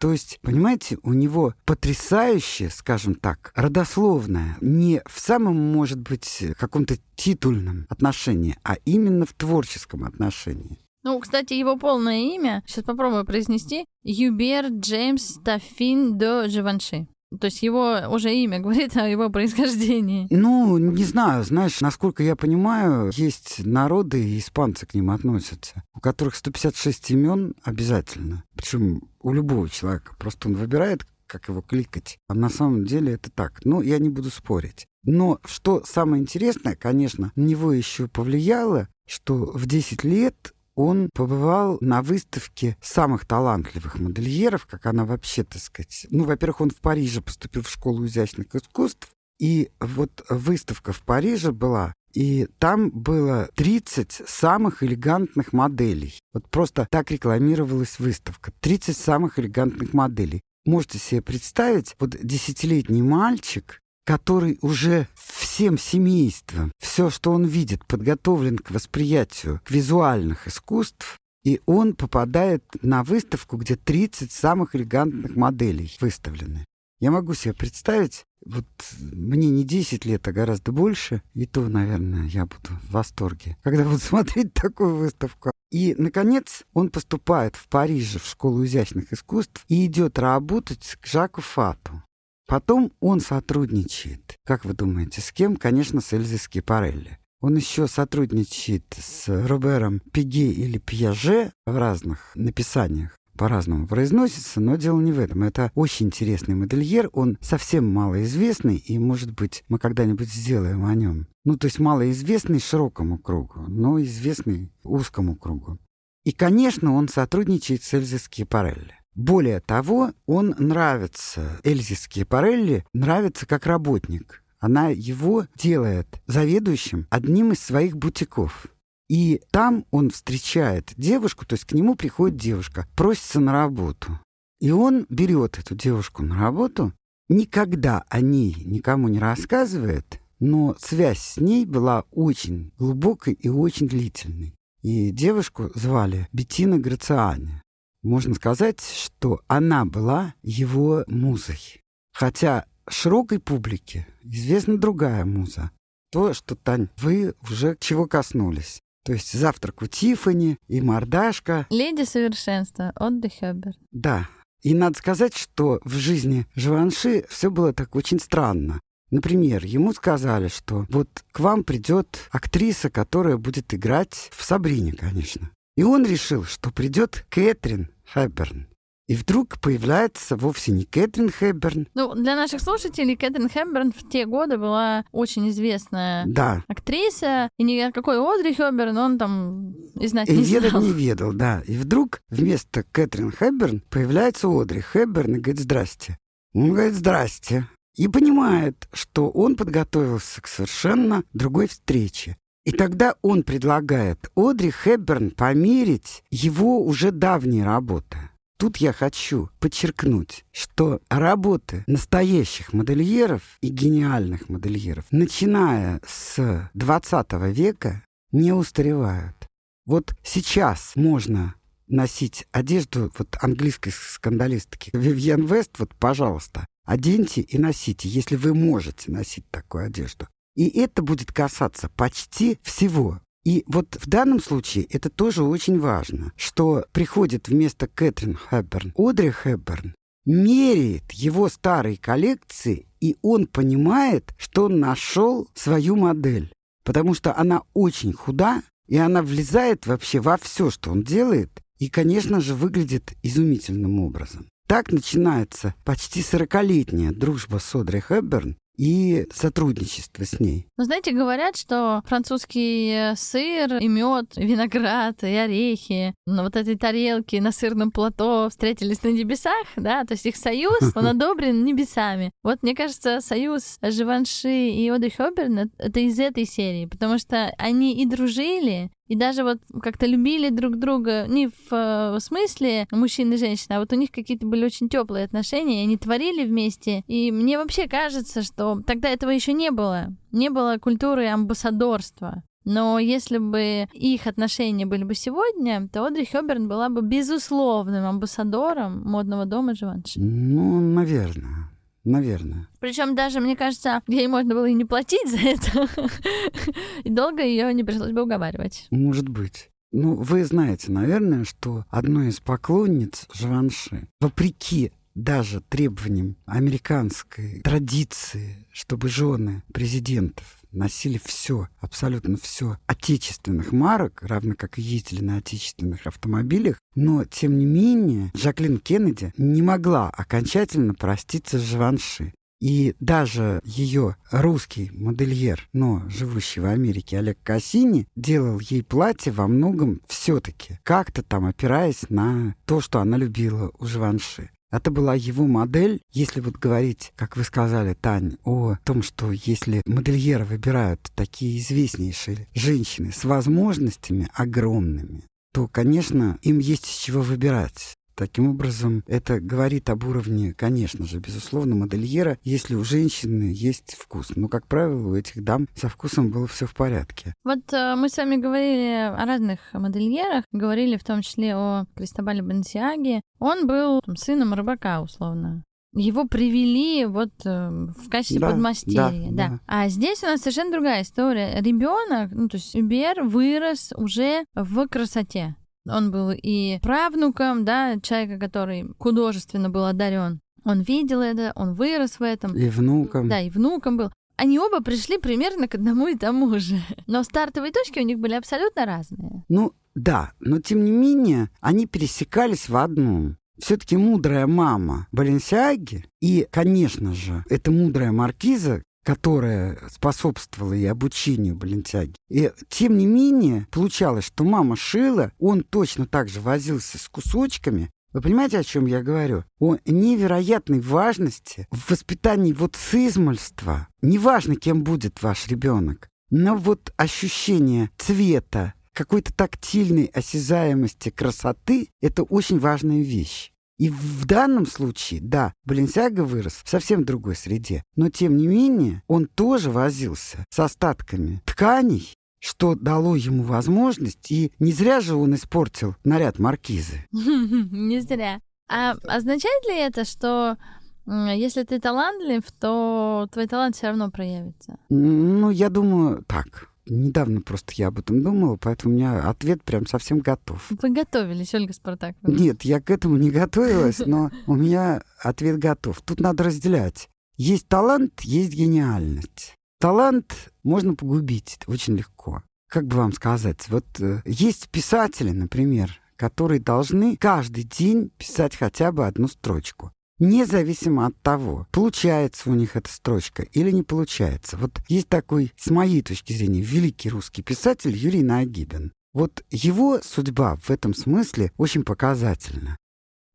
То 0.00 0.12
есть, 0.12 0.38
понимаете, 0.40 0.96
у 1.02 1.12
него 1.12 1.52
потрясающее, 1.66 2.70
скажем 2.70 3.14
так, 3.14 3.52
родословное, 3.54 4.56
не 4.62 5.02
в 5.04 5.20
самом, 5.20 5.56
может 5.56 6.00
быть, 6.00 6.42
каком-то 6.58 6.96
титульном 7.16 7.84
отношении, 7.90 8.56
а 8.64 8.76
именно 8.86 9.26
в 9.26 9.34
творческом 9.34 10.04
отношении. 10.04 10.78
Ну, 11.02 11.18
кстати, 11.20 11.52
его 11.52 11.76
полное 11.76 12.34
имя, 12.34 12.62
сейчас 12.66 12.84
попробую 12.84 13.26
произнести, 13.26 13.84
Юбер 14.02 14.68
Джеймс 14.68 15.38
Таффин 15.44 16.16
до 16.16 16.48
Живанши. 16.48 17.06
То 17.38 17.46
есть 17.46 17.62
его 17.62 17.96
уже 18.10 18.34
имя 18.34 18.58
говорит 18.58 18.96
о 18.96 19.08
его 19.08 19.30
происхождении. 19.30 20.26
Ну, 20.30 20.78
не 20.78 21.04
знаю, 21.04 21.44
знаешь, 21.44 21.80
насколько 21.80 22.22
я 22.22 22.34
понимаю, 22.34 23.10
есть 23.14 23.64
народы, 23.64 24.22
и 24.22 24.38
испанцы 24.38 24.86
к 24.86 24.94
ним 24.94 25.10
относятся, 25.10 25.84
у 25.94 26.00
которых 26.00 26.34
156 26.34 27.12
имен 27.12 27.54
обязательно. 27.62 28.44
Причем 28.56 29.02
у 29.20 29.32
любого 29.32 29.68
человека. 29.68 30.14
Просто 30.18 30.48
он 30.48 30.56
выбирает, 30.56 31.06
как 31.26 31.48
его 31.48 31.62
кликать. 31.62 32.18
А 32.28 32.34
на 32.34 32.48
самом 32.48 32.84
деле 32.84 33.12
это 33.12 33.30
так. 33.30 33.60
Ну, 33.64 33.80
я 33.80 33.98
не 33.98 34.08
буду 34.08 34.30
спорить. 34.30 34.86
Но 35.04 35.38
что 35.44 35.82
самое 35.84 36.22
интересное, 36.22 36.74
конечно, 36.74 37.32
на 37.36 37.40
него 37.40 37.72
еще 37.72 38.08
повлияло, 38.08 38.88
что 39.06 39.34
в 39.34 39.66
10 39.66 40.04
лет 40.04 40.54
он 40.74 41.10
побывал 41.14 41.78
на 41.80 42.02
выставке 42.02 42.76
самых 42.80 43.26
талантливых 43.26 43.98
модельеров, 43.98 44.66
как 44.66 44.86
она 44.86 45.04
вообще, 45.04 45.44
так 45.44 45.60
сказать. 45.60 46.06
Ну, 46.10 46.24
во-первых, 46.24 46.60
он 46.60 46.70
в 46.70 46.80
Париже 46.80 47.20
поступил 47.20 47.62
в 47.62 47.70
школу 47.70 48.06
изящных 48.06 48.54
искусств, 48.54 49.08
и 49.38 49.70
вот 49.80 50.24
выставка 50.28 50.92
в 50.92 51.02
Париже 51.02 51.52
была, 51.52 51.94
и 52.12 52.48
там 52.58 52.90
было 52.90 53.48
30 53.54 54.22
самых 54.26 54.82
элегантных 54.82 55.52
моделей. 55.52 56.18
Вот 56.32 56.48
просто 56.48 56.86
так 56.90 57.10
рекламировалась 57.10 57.98
выставка. 57.98 58.52
30 58.60 58.96
самых 58.96 59.38
элегантных 59.38 59.92
моделей. 59.92 60.40
Можете 60.66 60.98
себе 60.98 61.22
представить, 61.22 61.96
вот 61.98 62.10
десятилетний 62.22 63.02
мальчик 63.02 63.79
который 64.04 64.58
уже 64.62 65.08
всем 65.14 65.78
семейством, 65.78 66.72
все, 66.78 67.10
что 67.10 67.32
он 67.32 67.44
видит, 67.44 67.84
подготовлен 67.86 68.58
к 68.58 68.70
восприятию 68.70 69.60
к 69.64 69.70
визуальных 69.70 70.48
искусств, 70.48 71.18
и 71.44 71.60
он 71.66 71.94
попадает 71.94 72.64
на 72.82 73.02
выставку, 73.02 73.56
где 73.56 73.76
30 73.76 74.30
самых 74.30 74.74
элегантных 74.74 75.36
моделей 75.36 75.96
выставлены. 76.00 76.64
Я 77.00 77.10
могу 77.10 77.32
себе 77.32 77.54
представить, 77.54 78.24
вот 78.44 78.66
мне 79.00 79.48
не 79.48 79.64
10 79.64 80.04
лет, 80.04 80.28
а 80.28 80.32
гораздо 80.32 80.70
больше, 80.70 81.22
и 81.34 81.46
то, 81.46 81.66
наверное, 81.66 82.26
я 82.26 82.44
буду 82.44 82.78
в 82.82 82.92
восторге, 82.92 83.56
когда 83.62 83.84
буду 83.84 83.98
смотреть 84.00 84.52
такую 84.52 84.96
выставку. 84.96 85.50
И, 85.70 85.94
наконец, 85.96 86.64
он 86.74 86.90
поступает 86.90 87.56
в 87.56 87.68
Париже 87.68 88.18
в 88.18 88.26
школу 88.26 88.64
изящных 88.64 89.12
искусств 89.12 89.64
и 89.68 89.86
идет 89.86 90.18
работать 90.18 90.98
к 91.00 91.06
Жаку 91.06 91.40
Фату. 91.40 92.02
Потом 92.50 92.90
он 92.98 93.20
сотрудничает, 93.20 94.36
как 94.44 94.64
вы 94.64 94.74
думаете, 94.74 95.20
с 95.20 95.30
кем? 95.30 95.54
Конечно, 95.54 96.00
с 96.00 96.12
Эльзой 96.12 96.40
Скипарелли. 96.40 97.20
Он 97.40 97.54
еще 97.54 97.86
сотрудничает 97.86 98.84
с 98.98 99.28
Робером 99.46 100.00
Пиге 100.12 100.50
или 100.50 100.78
Пьяже 100.78 101.52
в 101.64 101.76
разных 101.76 102.32
написаниях 102.34 103.16
по-разному 103.38 103.86
произносится, 103.86 104.60
но 104.60 104.74
дело 104.74 105.00
не 105.00 105.12
в 105.12 105.20
этом. 105.20 105.44
Это 105.44 105.70
очень 105.76 106.06
интересный 106.06 106.56
модельер, 106.56 107.08
он 107.12 107.38
совсем 107.40 107.88
малоизвестный, 107.88 108.78
и, 108.78 108.98
может 108.98 109.30
быть, 109.30 109.62
мы 109.68 109.78
когда-нибудь 109.78 110.28
сделаем 110.28 110.84
о 110.84 110.94
нем. 110.96 111.28
Ну, 111.44 111.56
то 111.56 111.66
есть 111.66 111.78
малоизвестный 111.78 112.58
широкому 112.58 113.18
кругу, 113.18 113.60
но 113.68 114.02
известный 114.02 114.72
узкому 114.82 115.36
кругу. 115.36 115.78
И, 116.24 116.32
конечно, 116.32 116.94
он 116.94 117.08
сотрудничает 117.08 117.84
с 117.84 117.94
Эльзой 117.94 118.18
Скипарелли. 118.18 118.99
Более 119.14 119.60
того, 119.60 120.12
он 120.26 120.54
нравится, 120.58 121.60
Эльзе 121.64 121.96
Скипарелли 121.96 122.84
нравится 122.92 123.46
как 123.46 123.66
работник. 123.66 124.42
Она 124.58 124.88
его 124.88 125.46
делает 125.56 126.20
заведующим 126.26 127.06
одним 127.10 127.52
из 127.52 127.60
своих 127.60 127.96
бутиков. 127.96 128.66
И 129.08 129.40
там 129.50 129.86
он 129.90 130.10
встречает 130.10 130.92
девушку, 130.96 131.44
то 131.44 131.54
есть 131.54 131.64
к 131.64 131.72
нему 131.72 131.96
приходит 131.96 132.36
девушка, 132.36 132.86
просится 132.94 133.40
на 133.40 133.52
работу. 133.52 134.20
И 134.60 134.70
он 134.70 135.06
берет 135.08 135.58
эту 135.58 135.74
девушку 135.74 136.22
на 136.22 136.38
работу, 136.38 136.92
никогда 137.28 138.04
о 138.08 138.20
ней 138.20 138.54
никому 138.64 139.08
не 139.08 139.18
рассказывает, 139.18 140.20
но 140.38 140.76
связь 140.78 141.18
с 141.18 141.36
ней 141.38 141.64
была 141.66 142.04
очень 142.12 142.72
глубокой 142.78 143.32
и 143.32 143.48
очень 143.48 143.88
длительной. 143.88 144.54
И 144.82 145.10
девушку 145.10 145.70
звали 145.74 146.28
Бетина 146.32 146.78
Грациани. 146.78 147.62
Можно 148.02 148.34
сказать, 148.34 148.80
что 148.80 149.40
она 149.46 149.84
была 149.84 150.34
его 150.42 151.04
музой. 151.06 151.82
Хотя 152.12 152.64
широкой 152.88 153.38
публике 153.38 154.06
известна 154.22 154.78
другая 154.78 155.24
муза. 155.24 155.70
То, 156.10 156.34
что, 156.34 156.56
Тань, 156.56 156.88
вы 156.96 157.34
уже 157.42 157.76
чего 157.78 158.06
коснулись. 158.06 158.80
То 159.04 159.12
есть 159.12 159.32
завтрак 159.32 159.82
у 159.82 159.86
Тифани 159.86 160.58
и 160.68 160.80
мордашка. 160.80 161.66
Леди 161.70 162.04
совершенства 162.04 162.92
от 162.94 163.14
Хёбер. 163.32 163.74
Да. 163.92 164.28
И 164.62 164.74
надо 164.74 164.98
сказать, 164.98 165.34
что 165.34 165.80
в 165.84 165.94
жизни 165.94 166.46
Живанши 166.54 167.24
все 167.28 167.50
было 167.50 167.72
так 167.72 167.94
очень 167.96 168.20
странно. 168.20 168.80
Например, 169.10 169.64
ему 169.64 169.92
сказали, 169.92 170.48
что 170.48 170.86
вот 170.88 171.08
к 171.32 171.40
вам 171.40 171.64
придет 171.64 172.28
актриса, 172.30 172.90
которая 172.90 173.36
будет 173.36 173.72
играть 173.74 174.30
в 174.32 174.44
Сабрине, 174.44 174.92
конечно. 174.92 175.50
И 175.80 175.82
он 175.82 176.04
решил, 176.04 176.44
что 176.44 176.70
придет 176.70 177.24
Кэтрин 177.30 177.88
Хэбберн. 178.12 178.66
И 179.08 179.16
вдруг 179.16 179.58
появляется 179.58 180.36
вовсе 180.36 180.72
не 180.72 180.84
Кэтрин 180.84 181.30
Хэбберн. 181.30 181.88
Ну, 181.94 182.14
для 182.14 182.36
наших 182.36 182.60
слушателей 182.60 183.16
Кэтрин 183.16 183.48
Хэбберн 183.48 183.90
в 183.90 184.06
те 184.10 184.26
годы 184.26 184.58
была 184.58 185.06
очень 185.10 185.48
известная 185.48 186.26
да. 186.26 186.64
актриса. 186.68 187.48
И 187.56 187.62
никакой 187.62 188.18
Одри 188.18 188.52
Хэбберн 188.52 188.94
он 188.98 189.16
там 189.16 189.72
и 189.98 190.06
знать 190.06 190.28
и 190.28 190.36
не 190.36 190.44
ведать 190.44 190.72
знал. 190.72 190.82
не 190.82 190.92
ведал, 190.92 191.32
да. 191.32 191.62
И 191.66 191.74
вдруг 191.78 192.20
вместо 192.28 192.82
Кэтрин 192.82 193.32
Хэбберн 193.32 193.82
появляется 193.88 194.48
Одри 194.48 194.82
Хэбберн 194.82 195.36
и 195.36 195.38
говорит 195.38 195.62
«Здрасте». 195.62 196.18
Он 196.52 196.72
говорит 196.72 196.92
«Здрасте». 196.92 197.66
И 197.96 198.06
понимает, 198.06 198.86
что 198.92 199.30
он 199.30 199.56
подготовился 199.56 200.42
к 200.42 200.46
совершенно 200.46 201.24
другой 201.32 201.68
встрече. 201.68 202.36
И 202.64 202.72
тогда 202.72 203.14
он 203.22 203.42
предлагает 203.42 204.30
Одри 204.36 204.70
Хэбберн 204.70 205.30
померить 205.30 206.22
его 206.30 206.84
уже 206.84 207.10
давние 207.10 207.64
работы. 207.64 208.18
Тут 208.58 208.76
я 208.76 208.92
хочу 208.92 209.48
подчеркнуть, 209.58 210.44
что 210.52 211.00
работы 211.08 211.82
настоящих 211.86 212.74
модельеров 212.74 213.42
и 213.62 213.68
гениальных 213.68 214.50
модельеров, 214.50 215.06
начиная 215.10 216.02
с 216.06 216.70
20 216.74 217.32
века, 217.54 218.04
не 218.32 218.52
устаревают. 218.52 219.48
Вот 219.86 220.14
сейчас 220.22 220.92
можно 220.94 221.54
носить 221.88 222.46
одежду 222.52 223.10
вот 223.16 223.36
английской 223.40 223.90
скандалистки. 223.90 224.90
Вивьен 224.92 225.46
Вест, 225.46 225.78
вот, 225.78 225.94
пожалуйста, 225.94 226.66
оденьте 226.84 227.40
и 227.40 227.56
носите, 227.58 228.10
если 228.10 228.36
вы 228.36 228.52
можете 228.52 229.10
носить 229.10 229.48
такую 229.50 229.86
одежду. 229.86 230.28
И 230.54 230.68
это 230.80 231.02
будет 231.02 231.32
касаться 231.32 231.88
почти 231.96 232.58
всего. 232.62 233.20
И 233.44 233.64
вот 233.66 233.96
в 234.00 234.08
данном 234.08 234.40
случае 234.40 234.84
это 234.84 235.08
тоже 235.08 235.42
очень 235.42 235.78
важно, 235.78 236.32
что 236.36 236.84
приходит 236.92 237.48
вместо 237.48 237.86
Кэтрин 237.86 238.34
Хэбберн 238.34 238.92
Одри 238.96 239.30
Хэбберн, 239.30 239.94
меряет 240.26 241.10
его 241.12 241.48
старые 241.48 241.96
коллекции, 241.96 242.86
и 243.00 243.16
он 243.22 243.46
понимает, 243.46 244.34
что 244.36 244.64
он 244.66 244.78
нашел 244.78 245.48
свою 245.54 245.96
модель. 245.96 246.52
Потому 246.84 247.14
что 247.14 247.36
она 247.36 247.62
очень 247.72 248.12
худа, 248.12 248.62
и 248.86 248.96
она 248.96 249.22
влезает 249.22 249.86
вообще 249.86 250.20
во 250.20 250.36
все, 250.36 250.70
что 250.70 250.90
он 250.90 251.02
делает, 251.02 251.50
и, 251.78 251.88
конечно 251.88 252.40
же, 252.40 252.54
выглядит 252.54 253.14
изумительным 253.22 254.00
образом. 254.00 254.46
Так 254.66 254.92
начинается 254.92 255.74
почти 255.84 256.22
сорокалетняя 256.22 257.12
дружба 257.12 257.58
с 257.58 257.74
Одри 257.74 258.00
Хэбберн, 258.00 258.56
и 258.80 259.26
сотрудничество 259.30 260.24
с 260.24 260.40
ней. 260.40 260.66
Ну, 260.78 260.84
знаете, 260.84 261.12
говорят, 261.12 261.54
что 261.54 262.02
французский 262.06 263.14
сыр 263.14 263.76
и 263.76 263.88
мед, 263.88 264.32
виноград 264.36 265.22
и 265.22 265.34
орехи 265.34 266.14
на 266.26 266.44
вот 266.44 266.56
этой 266.56 266.78
тарелке 266.78 267.42
на 267.42 267.52
сырном 267.52 267.90
плато 267.90 268.48
встретились 268.48 269.02
на 269.02 269.08
небесах, 269.08 269.66
да, 269.76 270.04
то 270.04 270.14
есть 270.14 270.24
их 270.24 270.36
союз, 270.36 270.78
он 270.94 271.06
одобрен 271.06 271.62
небесами. 271.62 272.30
Вот, 272.42 272.62
мне 272.62 272.74
кажется, 272.74 273.20
союз 273.20 273.76
Живанши 273.82 274.70
и 274.70 274.90
Оды 274.90 275.10
Хёберн— 275.10 275.70
это 275.78 276.00
из 276.00 276.18
этой 276.18 276.46
серии, 276.46 276.86
потому 276.86 277.18
что 277.18 277.52
они 277.58 278.02
и 278.02 278.06
дружили, 278.06 278.90
и 279.10 279.16
даже 279.16 279.42
вот 279.42 279.58
как-то 279.82 280.06
любили 280.06 280.50
друг 280.50 280.76
друга 280.76 281.26
не 281.26 281.48
в, 281.48 281.72
э, 281.72 282.20
смысле 282.20 282.86
мужчины 282.92 283.34
и 283.34 283.38
женщины, 283.38 283.72
а 283.74 283.80
вот 283.80 283.92
у 283.92 283.96
них 283.96 284.12
какие-то 284.12 284.46
были 284.46 284.64
очень 284.64 284.88
теплые 284.88 285.24
отношения, 285.24 285.82
они 285.82 285.96
творили 285.96 286.46
вместе. 286.46 287.02
И 287.08 287.32
мне 287.32 287.58
вообще 287.58 287.88
кажется, 287.88 288.42
что 288.42 288.80
тогда 288.86 289.08
этого 289.08 289.30
еще 289.30 289.52
не 289.52 289.72
было. 289.72 290.14
Не 290.30 290.48
было 290.48 290.76
культуры 290.80 291.26
амбассадорства. 291.26 292.44
Но 292.64 293.00
если 293.00 293.38
бы 293.38 293.88
их 293.94 294.28
отношения 294.28 294.86
были 294.86 295.02
бы 295.02 295.16
сегодня, 295.16 295.88
то 295.92 296.04
Одри 296.04 296.24
Хёберн 296.24 296.68
была 296.68 296.88
бы 296.88 297.02
безусловным 297.02 298.04
амбассадором 298.04 299.02
модного 299.02 299.44
дома 299.44 299.74
Живанши. 299.74 300.20
Ну, 300.20 300.78
наверное. 300.78 301.69
Наверное. 302.04 302.68
Причем 302.78 303.14
даже, 303.14 303.40
мне 303.40 303.56
кажется, 303.56 304.02
ей 304.06 304.26
можно 304.26 304.54
было 304.54 304.66
и 304.66 304.74
не 304.74 304.84
платить 304.84 305.30
за 305.30 305.38
это. 305.38 305.88
И 307.04 307.10
долго 307.10 307.42
ее 307.42 307.72
не 307.74 307.84
пришлось 307.84 308.12
бы 308.12 308.22
уговаривать. 308.22 308.86
Может 308.90 309.28
быть. 309.28 309.70
Ну, 309.92 310.14
вы 310.14 310.44
знаете, 310.44 310.92
наверное, 310.92 311.44
что 311.44 311.84
одной 311.90 312.28
из 312.28 312.40
поклонниц 312.40 313.26
Живанши, 313.34 314.08
вопреки 314.20 314.92
даже 315.14 315.60
требованиям 315.60 316.36
американской 316.46 317.60
традиции, 317.60 318.66
чтобы 318.70 319.08
жены 319.08 319.62
президентов 319.72 320.59
носили 320.72 321.20
все, 321.24 321.68
абсолютно 321.80 322.36
все 322.36 322.78
отечественных 322.86 323.72
марок, 323.72 324.22
равно 324.22 324.54
как 324.54 324.78
и 324.78 324.82
ездили 324.82 325.22
на 325.22 325.38
отечественных 325.38 326.06
автомобилях. 326.06 326.78
Но, 326.94 327.24
тем 327.24 327.58
не 327.58 327.66
менее, 327.66 328.30
Жаклин 328.34 328.78
Кеннеди 328.78 329.32
не 329.36 329.62
могла 329.62 330.10
окончательно 330.10 330.94
проститься 330.94 331.58
с 331.58 331.62
Живанши. 331.62 332.32
И 332.60 332.94
даже 333.00 333.62
ее 333.64 334.16
русский 334.30 334.90
модельер, 334.92 335.66
но 335.72 336.02
живущий 336.10 336.60
в 336.60 336.66
Америке 336.66 337.18
Олег 337.18 337.38
Кассини, 337.42 338.06
делал 338.16 338.60
ей 338.60 338.82
платье 338.82 339.32
во 339.32 339.48
многом 339.48 340.02
все-таки, 340.06 340.78
как-то 340.82 341.22
там 341.22 341.46
опираясь 341.46 342.10
на 342.10 342.54
то, 342.66 342.82
что 342.82 343.00
она 343.00 343.16
любила 343.16 343.70
у 343.78 343.86
Живанши. 343.86 344.50
Это 344.70 344.90
была 344.90 345.14
его 345.14 345.46
модель, 345.46 346.00
если 346.12 346.40
вот 346.40 346.56
говорить, 346.56 347.12
как 347.16 347.36
вы 347.36 347.44
сказали, 347.44 347.94
Тань, 347.94 348.36
о 348.44 348.76
том, 348.84 349.02
что 349.02 349.32
если 349.32 349.82
модельеры 349.84 350.44
выбирают 350.44 351.00
такие 351.14 351.58
известнейшие 351.58 352.46
женщины 352.54 353.12
с 353.12 353.24
возможностями 353.24 354.28
огромными, 354.32 355.24
то, 355.52 355.66
конечно, 355.66 356.38
им 356.42 356.60
есть 356.60 356.86
из 356.86 356.96
чего 356.96 357.22
выбирать. 357.22 357.96
Таким 358.20 358.50
образом, 358.50 359.02
это 359.06 359.40
говорит 359.40 359.88
об 359.88 360.04
уровне, 360.04 360.52
конечно 360.52 361.06
же, 361.06 361.20
безусловно, 361.20 361.74
модельера, 361.74 362.36
если 362.44 362.74
у 362.74 362.84
женщины 362.84 363.50
есть 363.50 363.96
вкус. 363.98 364.32
Но, 364.36 364.48
как 364.48 364.66
правило, 364.66 365.08
у 365.08 365.14
этих 365.14 365.42
дам 365.42 365.66
со 365.74 365.88
вкусом 365.88 366.30
было 366.30 366.46
все 366.46 366.66
в 366.66 366.74
порядке. 366.74 367.32
Вот 367.44 367.72
э, 367.72 367.94
мы 367.96 368.10
с 368.10 368.18
вами 368.18 368.36
говорили 368.36 369.08
о 369.08 369.24
разных 369.24 369.60
модельерах, 369.72 370.44
говорили 370.52 370.98
в 370.98 371.02
том 371.02 371.22
числе 371.22 371.56
о 371.56 371.86
Кристобале 371.96 372.42
Бенсиаге. 372.42 373.22
Он 373.38 373.66
был 373.66 374.02
там, 374.02 374.16
сыном 374.16 374.52
рыбака, 374.52 375.00
условно. 375.00 375.64
Его 375.94 376.26
привели 376.26 377.06
вот 377.06 377.32
э, 377.46 377.70
в 377.70 378.10
качестве 378.10 378.40
Да, 378.40 378.50
подмастерья, 378.50 379.30
да, 379.30 379.30
да, 379.30 379.48
да. 379.48 379.60
А 379.66 379.88
здесь 379.88 380.22
у 380.22 380.26
нас 380.26 380.40
совершенно 380.42 380.72
другая 380.72 381.04
история. 381.04 381.58
Ребенок, 381.58 382.32
ну 382.32 382.48
то 382.48 382.58
есть 382.58 382.74
Убер 382.74 383.22
вырос 383.22 383.94
уже 383.96 384.44
в 384.54 384.86
красоте. 384.88 385.56
Он 385.88 386.10
был 386.10 386.30
и 386.30 386.78
правнуком, 386.82 387.64
да, 387.64 387.98
человека, 388.00 388.38
который 388.38 388.86
художественно 388.98 389.70
был 389.70 389.84
одарен. 389.86 390.40
Он 390.64 390.82
видел 390.82 391.20
это, 391.20 391.52
он 391.54 391.74
вырос 391.74 392.18
в 392.18 392.22
этом. 392.22 392.56
И 392.56 392.68
внукам. 392.68 393.28
Да, 393.28 393.40
и 393.40 393.50
внуком 393.50 393.96
был. 393.96 394.10
Они 394.36 394.58
оба 394.58 394.82
пришли 394.82 395.18
примерно 395.18 395.68
к 395.68 395.74
одному 395.74 396.08
и 396.08 396.16
тому 396.16 396.58
же. 396.58 396.80
Но 397.06 397.22
стартовые 397.22 397.72
точки 397.72 397.98
у 397.98 398.04
них 398.04 398.18
были 398.18 398.34
абсолютно 398.34 398.86
разные. 398.86 399.44
Ну, 399.48 399.72
да, 399.94 400.32
но 400.40 400.60
тем 400.60 400.84
не 400.84 400.90
менее, 400.90 401.50
они 401.60 401.86
пересекались 401.86 402.68
в 402.68 402.76
одном. 402.76 403.36
Все-таки 403.58 403.96
мудрая 403.96 404.46
мама 404.46 405.06
Баленсиаги 405.12 406.06
и, 406.20 406.46
конечно 406.50 407.12
же, 407.12 407.44
эта 407.50 407.70
мудрая 407.70 408.12
маркиза, 408.12 408.82
которая 409.04 409.78
способствовала 409.90 410.74
и 410.74 410.84
обучению 410.84 411.56
Баленсиаги. 411.56 412.14
И 412.28 412.50
тем 412.68 412.98
не 412.98 413.06
менее, 413.06 413.66
получалось, 413.70 414.26
что 414.26 414.44
мама 414.44 414.76
шила, 414.76 415.32
он 415.38 415.62
точно 415.62 416.06
так 416.06 416.28
же 416.28 416.40
возился 416.40 416.98
с 416.98 417.08
кусочками. 417.08 417.90
Вы 418.12 418.22
понимаете, 418.22 418.58
о 418.58 418.64
чем 418.64 418.86
я 418.86 419.02
говорю? 419.02 419.44
О 419.60 419.76
невероятной 419.84 420.80
важности 420.80 421.66
в 421.70 421.90
воспитании 421.90 422.52
вот 422.52 422.76
сызмальства. 422.76 423.86
Неважно, 424.02 424.56
кем 424.56 424.82
будет 424.82 425.22
ваш 425.22 425.46
ребенок, 425.46 426.08
но 426.30 426.56
вот 426.56 426.92
ощущение 426.96 427.90
цвета, 427.98 428.74
какой-то 428.92 429.32
тактильной 429.32 430.06
осязаемости 430.06 431.10
красоты— 431.10 431.90
это 432.00 432.22
очень 432.24 432.58
важная 432.58 433.02
вещь. 433.02 433.52
И 433.80 433.88
в 433.88 434.26
данном 434.26 434.66
случае, 434.66 435.20
да, 435.22 435.54
Баленсиага 435.64 436.20
вырос 436.20 436.60
в 436.62 436.68
совсем 436.68 437.02
другой 437.02 437.34
среде, 437.34 437.82
но 437.96 438.10
тем 438.10 438.36
не 438.36 438.46
менее 438.46 439.02
он 439.06 439.24
тоже 439.24 439.70
возился 439.70 440.44
с 440.50 440.58
остатками 440.58 441.40
тканей, 441.46 442.12
что 442.40 442.74
дало 442.74 443.16
ему 443.16 443.42
возможность, 443.42 444.30
и 444.30 444.52
не 444.58 444.72
зря 444.72 445.00
же 445.00 445.14
он 445.14 445.34
испортил 445.34 445.96
наряд 446.04 446.38
маркизы. 446.38 447.06
Не 447.10 448.00
зря. 448.00 448.40
А 448.68 448.96
означает 449.04 449.66
ли 449.66 449.78
это, 449.78 450.04
что 450.04 450.58
если 451.06 451.62
ты 451.62 451.80
талантлив, 451.80 452.42
то 452.60 453.28
твой 453.32 453.46
талант 453.46 453.76
все 453.76 453.86
равно 453.86 454.10
проявится? 454.10 454.78
Ну, 454.90 455.48
я 455.48 455.70
думаю, 455.70 456.22
так. 456.28 456.69
Недавно 456.86 457.40
просто 457.40 457.72
я 457.76 457.88
об 457.88 457.98
этом 457.98 458.22
думала, 458.22 458.56
поэтому 458.56 458.94
у 458.94 458.96
меня 458.96 459.28
ответ 459.28 459.62
прям 459.62 459.86
совсем 459.86 460.20
готов. 460.20 460.66
Вы 460.70 460.90
готовились, 460.90 461.54
Ольга 461.54 461.72
Спартаковна? 461.72 462.34
Нет, 462.34 462.62
я 462.62 462.80
к 462.80 462.90
этому 462.90 463.16
не 463.16 463.30
готовилась, 463.30 463.98
но 463.98 464.30
у 464.46 464.54
меня 464.54 465.02
ответ 465.18 465.58
готов. 465.58 466.00
Тут 466.02 466.20
надо 466.20 466.44
разделять. 466.44 467.08
Есть 467.36 467.68
талант, 467.68 468.20
есть 468.22 468.52
гениальность. 468.52 469.54
Талант 469.78 470.52
можно 470.62 470.94
погубить 470.94 471.58
очень 471.66 471.96
легко. 471.96 472.42
Как 472.68 472.86
бы 472.86 472.96
вам 472.96 473.12
сказать, 473.12 473.68
вот 473.68 473.86
э, 474.00 474.20
есть 474.24 474.68
писатели, 474.68 475.30
например, 475.30 475.98
которые 476.16 476.60
должны 476.60 477.16
каждый 477.16 477.64
день 477.64 478.10
писать 478.18 478.56
хотя 478.56 478.92
бы 478.92 479.06
одну 479.06 479.26
строчку 479.26 479.92
независимо 480.20 481.06
от 481.06 481.20
того, 481.22 481.66
получается 481.72 482.50
у 482.50 482.54
них 482.54 482.76
эта 482.76 482.92
строчка 482.92 483.42
или 483.42 483.70
не 483.70 483.82
получается. 483.82 484.56
Вот 484.56 484.80
есть 484.88 485.08
такой, 485.08 485.52
с 485.56 485.70
моей 485.70 486.02
точки 486.02 486.32
зрения, 486.32 486.60
великий 486.60 487.10
русский 487.10 487.42
писатель 487.42 487.96
Юрий 487.96 488.22
Нагибин. 488.22 488.92
Вот 489.12 489.44
его 489.50 489.98
судьба 490.02 490.56
в 490.62 490.70
этом 490.70 490.94
смысле 490.94 491.50
очень 491.56 491.82
показательна. 491.82 492.76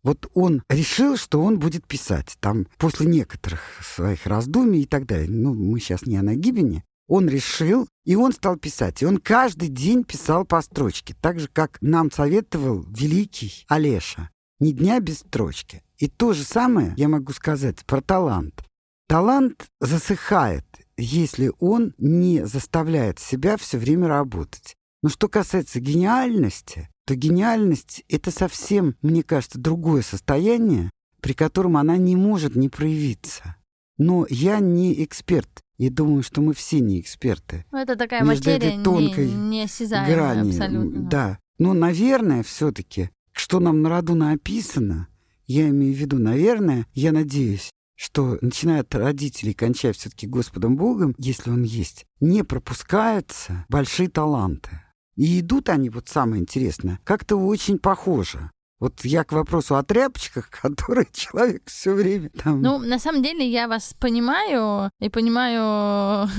Вот 0.04 0.30
он 0.36 0.62
решил, 0.70 1.18
что 1.18 1.42
он 1.42 1.58
будет 1.60 1.88
писать. 1.88 2.38
Там 2.40 2.68
после 2.78 3.08
некоторых 3.08 3.62
своих 3.84 4.28
раздумий 4.28 4.84
и 4.84 4.86
так 4.86 5.08
далее. 5.08 5.28
Ну, 5.28 5.56
мы 5.56 5.80
сейчас 5.80 6.06
не 6.06 6.16
о 6.18 6.22
Нагибине. 6.22 6.84
Он 7.08 7.28
решил, 7.28 7.88
и 8.06 8.16
он 8.16 8.32
стал 8.32 8.58
писать. 8.58 9.02
И 9.02 9.06
он 9.06 9.18
каждый 9.18 9.68
день 9.68 10.04
писал 10.04 10.46
по 10.46 10.62
строчке. 10.62 11.16
Так 11.22 11.40
же, 11.40 11.48
как 11.52 11.80
нам 11.82 12.12
советовал 12.12 12.84
великий 12.84 13.66
Олеша. 13.68 14.30
Ни 14.66 14.72
дня 14.72 15.00
без 15.00 15.20
строчки. 15.20 15.84
И 16.00 16.08
то 16.08 16.34
же 16.34 16.44
самое 16.44 16.96
я 16.98 17.08
могу 17.08 17.34
сказать 17.34 17.86
про 17.86 18.02
талант. 18.02 18.64
Талант 19.08 19.68
засыхает, 19.80 20.66
если 20.98 21.52
он 21.60 21.94
не 22.00 22.48
заставляет 22.48 23.20
себя 23.20 23.58
все 23.58 23.78
время 23.78 24.08
работать. 24.08 24.76
Но 25.04 25.10
что 25.10 25.28
касается 25.28 25.80
гениальности, 25.80 26.90
то 27.06 27.14
гениальность— 27.14 28.04
это 28.10 28.32
совсем, 28.32 28.96
мне 29.04 29.22
кажется, 29.22 29.60
другое 29.60 30.02
состояние, 30.02 30.90
при 31.22 31.34
котором 31.34 31.78
она 31.78 31.98
не 31.98 32.16
может 32.16 32.56
не 32.56 32.70
проявиться. 32.70 33.58
Но 34.00 34.26
я 34.32 34.58
не 34.58 35.04
эксперт. 35.04 35.62
И 35.78 35.90
думаю, 35.90 36.24
что 36.24 36.42
мы 36.42 36.56
все 36.56 36.80
не 36.80 37.00
эксперты. 37.00 37.66
Ну, 37.72 37.78
это 37.78 37.96
такая 37.96 38.24
Между 38.24 38.50
материя 38.50 38.74
этой 38.74 38.84
тонкой 38.84 39.28
не, 39.28 39.68
не 39.68 40.12
грани. 40.12 40.50
абсолютно. 40.50 41.02
Да. 41.08 41.40
Но, 41.60 41.74
наверное, 41.74 42.42
все-таки, 42.42 43.12
что 43.36 43.60
нам 43.60 43.82
на 43.82 43.90
роду 43.90 44.16
написано, 44.16 45.08
я 45.46 45.68
имею 45.70 45.94
в 45.94 45.98
виду, 45.98 46.18
наверное, 46.18 46.88
я 46.94 47.12
надеюсь, 47.12 47.70
что 47.96 48.38
начиная 48.42 48.82
от 48.82 48.96
родителей, 48.96 49.54
кончая 49.54 49.94
все-таки 49.94 50.26
Господом 50.26 50.76
Богом, 50.78 51.14
если 51.18 51.50
он 51.50 51.64
есть, 51.64 52.06
не 52.20 52.44
пропускаются 52.44 53.66
большие 53.70 54.10
таланты. 54.10 54.82
И 55.16 55.40
идут 55.40 55.70
они, 55.70 55.90
вот 55.90 56.10
самое 56.10 56.42
интересное, 56.42 57.00
как-то 57.04 57.36
очень 57.36 57.78
похоже. 57.78 58.52
Вот 58.80 59.06
я 59.06 59.24
к 59.24 59.32
вопросу 59.32 59.76
о 59.76 59.84
тряпочках, 59.84 60.50
которые 60.62 61.08
человек 61.12 61.64
все 61.66 61.94
время 61.94 62.30
там... 62.30 62.62
Ну, 62.62 62.80
на 62.80 63.00
самом 63.00 63.22
деле, 63.22 63.50
я 63.50 63.68
вас 63.68 63.94
понимаю 64.00 64.90
и 65.00 65.10
понимаю 65.10 66.30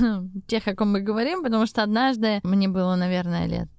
тех, 0.47 0.67
о 0.67 0.75
ком 0.75 0.91
мы 0.91 1.01
говорим, 1.01 1.43
потому 1.43 1.65
что 1.65 1.83
однажды 1.83 2.39
мне 2.43 2.67
было, 2.67 2.95
наверное, 2.95 3.47
лет 3.47 3.69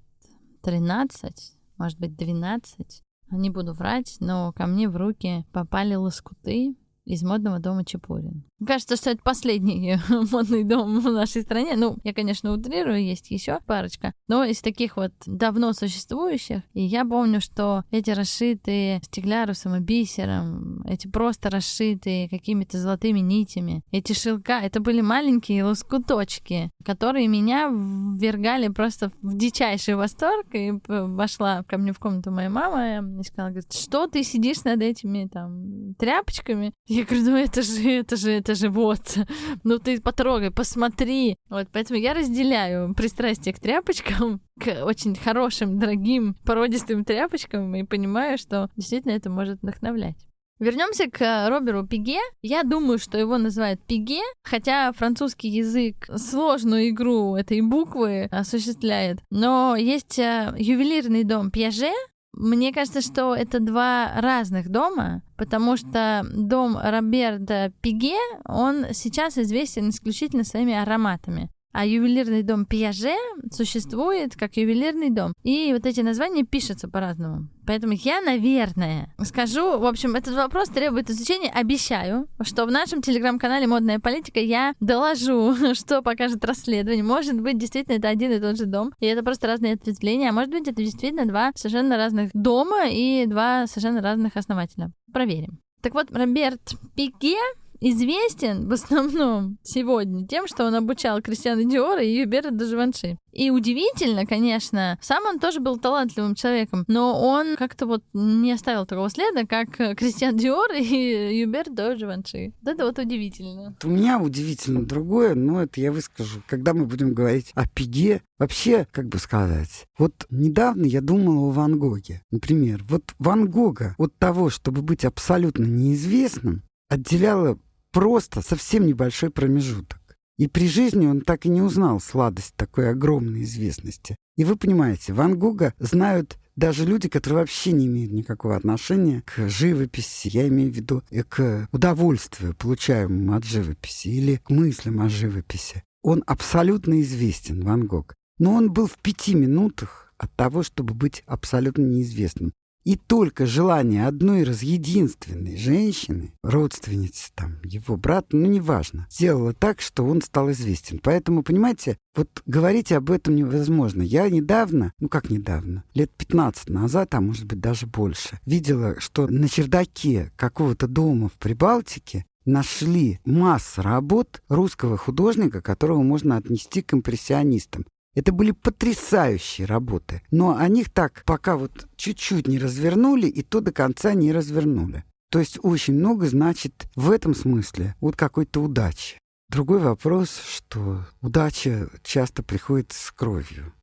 13, 0.63 1.33
может 1.77 1.99
быть, 1.99 2.15
12, 2.17 3.03
не 3.31 3.49
буду 3.49 3.73
врать, 3.73 4.17
но 4.19 4.51
ко 4.53 4.65
мне 4.67 4.89
в 4.89 4.95
руки 4.95 5.45
попали 5.51 5.95
лоскуты 5.95 6.75
из 7.05 7.23
модного 7.23 7.59
дома 7.59 7.85
Чепурин. 7.85 8.48
Кажется, 8.65 8.95
что 8.95 9.11
это 9.11 9.21
последний 9.23 9.97
модный 10.31 10.63
дом 10.63 10.99
в 10.99 11.11
нашей 11.11 11.41
стране. 11.41 11.75
Ну, 11.75 11.97
я, 12.03 12.13
конечно, 12.13 12.51
утрирую, 12.51 13.03
есть 13.03 13.31
еще 13.31 13.59
парочка, 13.65 14.13
но 14.27 14.43
из 14.43 14.61
таких 14.61 14.97
вот 14.97 15.13
давно 15.25 15.73
существующих. 15.73 16.61
И 16.73 16.81
я 16.81 17.05
помню, 17.05 17.41
что 17.41 17.83
эти 17.91 18.11
расшитые 18.11 19.01
стеклярусом 19.03 19.75
и 19.75 19.79
бисером, 19.79 20.83
эти 20.85 21.07
просто 21.07 21.49
расшитые 21.49 22.29
какими-то 22.29 22.77
золотыми 22.77 23.19
нитями, 23.19 23.83
эти 23.91 24.13
шелка, 24.13 24.59
это 24.59 24.79
были 24.79 25.01
маленькие 25.01 25.63
лоскуточки, 25.63 26.71
которые 26.85 27.27
меня 27.27 27.67
ввергали 27.67 28.67
просто 28.67 29.11
в 29.21 29.37
дичайший 29.37 29.95
восторг. 29.95 30.47
И 30.53 30.73
вошла 30.87 31.63
ко 31.63 31.77
мне 31.77 31.93
в 31.93 31.99
комнату 31.99 32.31
моя 32.31 32.49
мама 32.49 33.19
и 33.19 33.23
сказала, 33.23 33.49
говорит, 33.49 33.73
что 33.73 34.07
ты 34.07 34.23
сидишь 34.23 34.63
над 34.63 34.81
этими 34.81 35.27
там 35.31 35.95
тряпочками? 35.95 36.73
Я 36.87 37.05
говорю, 37.05 37.25
ну 37.25 37.37
это 37.37 37.61
же, 37.61 37.89
это 37.89 38.15
же, 38.15 38.31
это 38.31 38.48
же 38.55 38.69
вот. 38.69 39.17
Ну 39.63 39.79
ты 39.79 39.99
потрогай, 40.01 40.51
посмотри. 40.51 41.35
Вот, 41.49 41.67
поэтому 41.71 41.99
я 41.99 42.13
разделяю 42.13 42.93
пристрастие 42.93 43.53
к 43.53 43.59
тряпочкам, 43.59 44.41
к 44.59 44.85
очень 44.85 45.15
хорошим, 45.15 45.79
дорогим, 45.79 46.35
породистым 46.45 47.03
тряпочкам 47.03 47.75
и 47.75 47.83
понимаю, 47.83 48.37
что 48.37 48.69
действительно 48.75 49.13
это 49.13 49.29
может 49.29 49.61
вдохновлять. 49.61 50.17
Вернемся 50.59 51.09
к 51.09 51.47
Роберу 51.47 51.87
Пиге. 51.87 52.19
Я 52.41 52.63
думаю, 52.63 52.99
что 52.99 53.17
его 53.17 53.37
называют 53.37 53.81
Пиге, 53.85 54.19
хотя 54.43 54.91
французский 54.91 55.47
язык 55.47 56.09
сложную 56.17 56.89
игру 56.89 57.35
этой 57.35 57.61
буквы 57.61 58.27
осуществляет. 58.29 59.19
Но 59.29 59.77
есть 59.77 60.19
э, 60.19 60.53
ювелирный 60.57 61.23
дом 61.23 61.49
Пьяже, 61.49 61.93
мне 62.33 62.71
кажется, 62.71 63.01
что 63.01 63.35
это 63.35 63.59
два 63.59 64.13
разных 64.21 64.69
дома, 64.69 65.23
потому 65.37 65.77
что 65.77 66.25
дом 66.31 66.77
Роберта 66.77 67.73
Пиге, 67.81 68.17
он 68.45 68.87
сейчас 68.93 69.37
известен 69.37 69.89
исключительно 69.89 70.43
своими 70.43 70.73
ароматами. 70.73 71.49
А 71.71 71.85
ювелирный 71.85 72.43
дом 72.43 72.65
Пьяже 72.65 73.15
существует 73.51 74.35
как 74.35 74.57
ювелирный 74.57 75.09
дом. 75.11 75.33
И 75.43 75.71
вот 75.73 75.85
эти 75.85 76.01
названия 76.01 76.43
пишутся 76.43 76.87
по-разному. 76.87 77.47
Поэтому 77.67 77.93
я, 77.93 78.21
наверное, 78.21 79.13
скажу, 79.23 79.77
в 79.77 79.85
общем, 79.85 80.15
этот 80.15 80.33
вопрос 80.33 80.69
требует 80.69 81.09
изучения. 81.11 81.51
Обещаю, 81.51 82.27
что 82.41 82.65
в 82.65 82.71
нашем 82.71 83.03
телеграм-канале 83.03 83.67
«Модная 83.67 83.99
политика» 83.99 84.39
я 84.39 84.73
доложу, 84.79 85.55
что 85.75 86.01
покажет 86.01 86.43
расследование. 86.43 87.03
Может 87.03 87.39
быть, 87.39 87.59
действительно, 87.59 87.97
это 87.97 88.09
один 88.09 88.31
и 88.31 88.39
тот 88.39 88.57
же 88.57 88.65
дом, 88.65 88.91
и 88.99 89.05
это 89.05 89.23
просто 89.23 89.45
разные 89.45 89.75
ответвления, 89.75 90.29
а 90.29 90.33
может 90.33 90.49
быть, 90.49 90.67
это 90.67 90.81
действительно 90.81 91.27
два 91.27 91.51
совершенно 91.53 91.97
разных 91.97 92.31
дома 92.33 92.89
и 92.89 93.27
два 93.27 93.67
совершенно 93.67 94.01
разных 94.01 94.35
основателя. 94.35 94.91
Проверим. 95.13 95.59
Так 95.81 95.93
вот, 95.93 96.07
Роберт 96.11 96.73
Пике 96.95 97.37
известен 97.81 98.67
в 98.67 98.73
основном 98.73 99.57
сегодня 99.63 100.27
тем, 100.27 100.47
что 100.47 100.65
он 100.65 100.75
обучал 100.75 101.21
Кристиана 101.21 101.63
Диора 101.63 102.03
и 102.03 102.19
Юбера 102.19 102.51
де 102.51 102.62
Живанши. 102.62 103.17
И 103.31 103.51
удивительно, 103.51 104.25
конечно, 104.25 104.97
сам 105.01 105.23
он 105.25 105.39
тоже 105.39 105.59
был 105.59 105.77
талантливым 105.77 106.35
человеком, 106.35 106.83
но 106.87 107.21
он 107.21 107.55
как-то 107.57 107.85
вот 107.85 108.03
не 108.13 108.51
оставил 108.51 108.85
такого 108.85 109.09
следа, 109.09 109.45
как 109.45 109.69
Кристиан 109.97 110.35
Диор 110.35 110.71
и 110.71 111.39
Юбер 111.39 111.69
де 111.69 111.83
Живанши. 111.83 112.53
Вот 112.61 112.73
это 112.73 112.85
вот 112.85 112.97
удивительно. 112.99 113.75
У 113.83 113.89
меня 113.89 114.19
удивительно 114.19 114.83
другое, 114.83 115.35
но 115.35 115.61
это 115.61 115.79
я 115.79 115.91
выскажу, 115.91 116.41
когда 116.47 116.73
мы 116.73 116.85
будем 116.85 117.13
говорить 117.13 117.51
о 117.53 117.67
пиге. 117.67 118.21
Вообще, 118.39 118.87
как 118.91 119.07
бы 119.09 119.19
сказать, 119.19 119.85
вот 119.97 120.25
недавно 120.29 120.85
я 120.85 121.01
думал 121.01 121.49
о 121.49 121.51
Ван 121.51 121.77
Гоге. 121.77 122.21
Например, 122.31 122.81
вот 122.87 123.13
Ван 123.19 123.49
Гога 123.49 123.95
от 123.97 124.17
того, 124.17 124.49
чтобы 124.49 124.81
быть 124.81 125.03
абсолютно 125.03 125.65
неизвестным, 125.65 126.63
отделяло 126.87 127.57
просто 127.91 128.41
совсем 128.41 128.85
небольшой 128.85 129.29
промежуток. 129.29 129.99
И 130.37 130.47
при 130.47 130.67
жизни 130.67 131.05
он 131.05 131.21
так 131.21 131.45
и 131.45 131.49
не 131.49 131.61
узнал 131.61 131.99
сладость 131.99 132.55
такой 132.55 132.89
огромной 132.89 133.43
известности. 133.43 134.15
И 134.37 134.45
вы 134.45 134.55
понимаете, 134.55 135.11
Ван 135.11 135.37
Гога 135.37 135.73
знают 135.79 136.37
даже 136.55 136.85
люди, 136.85 137.09
которые 137.09 137.39
вообще 137.39 137.71
не 137.71 137.87
имеют 137.87 138.11
никакого 138.11 138.55
отношения 138.55 139.21
к 139.25 139.49
живописи, 139.49 140.29
я 140.31 140.47
имею 140.47 140.71
в 140.71 140.75
виду 140.75 141.03
и 141.09 141.21
к 141.23 141.67
удовольствию, 141.71 142.55
получаемому 142.55 143.33
от 143.33 143.43
живописи, 143.43 144.07
или 144.07 144.37
к 144.37 144.49
мыслям 144.49 145.01
о 145.01 145.09
живописи. 145.09 145.83
Он 146.01 146.23
абсолютно 146.25 147.01
известен, 147.01 147.63
Ван 147.63 147.85
Гог. 147.85 148.13
Но 148.39 148.53
он 148.53 148.71
был 148.71 148.87
в 148.87 148.97
пяти 148.97 149.35
минутах 149.35 150.13
от 150.17 150.33
того, 150.35 150.63
чтобы 150.63 150.93
быть 150.93 151.23
абсолютно 151.25 151.83
неизвестным. 151.83 152.53
И 152.85 152.95
только 152.95 153.45
желание 153.45 154.07
одной 154.07 154.43
раз 154.43 154.63
единственной 154.63 155.57
женщины, 155.57 156.33
родственницы 156.43 157.31
там, 157.35 157.59
его 157.63 157.97
брата, 157.97 158.29
ну 158.31 158.47
неважно, 158.47 159.07
сделало 159.11 159.53
так, 159.53 159.81
что 159.81 160.05
он 160.05 160.21
стал 160.21 160.51
известен. 160.51 160.99
Поэтому, 161.03 161.43
понимаете, 161.43 161.97
вот 162.15 162.41
говорить 162.45 162.91
об 162.91 163.11
этом 163.11 163.35
невозможно. 163.35 164.01
Я 164.01 164.29
недавно, 164.29 164.93
ну 164.99 165.09
как 165.09 165.29
недавно, 165.29 165.83
лет 165.93 166.11
15 166.11 166.69
назад, 166.69 167.13
а 167.15 167.21
может 167.21 167.45
быть 167.45 167.59
даже 167.59 167.85
больше, 167.85 168.39
видела, 168.45 168.99
что 168.99 169.27
на 169.27 169.49
чердаке 169.49 170.31
какого-то 170.35 170.87
дома 170.87 171.29
в 171.29 171.33
Прибалтике 171.33 172.25
нашли 172.45 173.19
массу 173.25 173.81
работ 173.81 174.41
русского 174.49 174.97
художника, 174.97 175.61
которого 175.61 176.01
можно 176.01 176.37
отнести 176.37 176.81
к 176.81 176.93
импрессионистам. 176.93 177.85
Это 178.15 178.31
были 178.31 178.51
потрясающие 178.51 179.65
работы, 179.65 180.21
но 180.31 180.57
о 180.57 180.67
них 180.67 180.89
так 180.89 181.23
пока 181.25 181.57
вот 181.57 181.87
чуть-чуть 181.95 182.47
не 182.47 182.59
развернули 182.59 183.27
и 183.27 183.41
то 183.43 183.61
до 183.61 183.71
конца 183.71 184.13
не 184.13 184.31
развернули. 184.31 185.03
То 185.31 185.39
есть 185.39 185.59
очень 185.61 185.93
много 185.93 186.27
значит 186.27 186.89
в 186.95 187.11
этом 187.11 187.35
смысле 187.35 187.95
вот 188.01 188.15
какой-то 188.15 188.61
удачи. 188.61 189.17
Другой 189.49 189.79
вопрос, 189.79 190.41
что 190.47 191.05
удача 191.21 191.89
часто 192.03 192.43
приходит 192.43 192.91
с 192.91 193.11
кровью. 193.11 193.73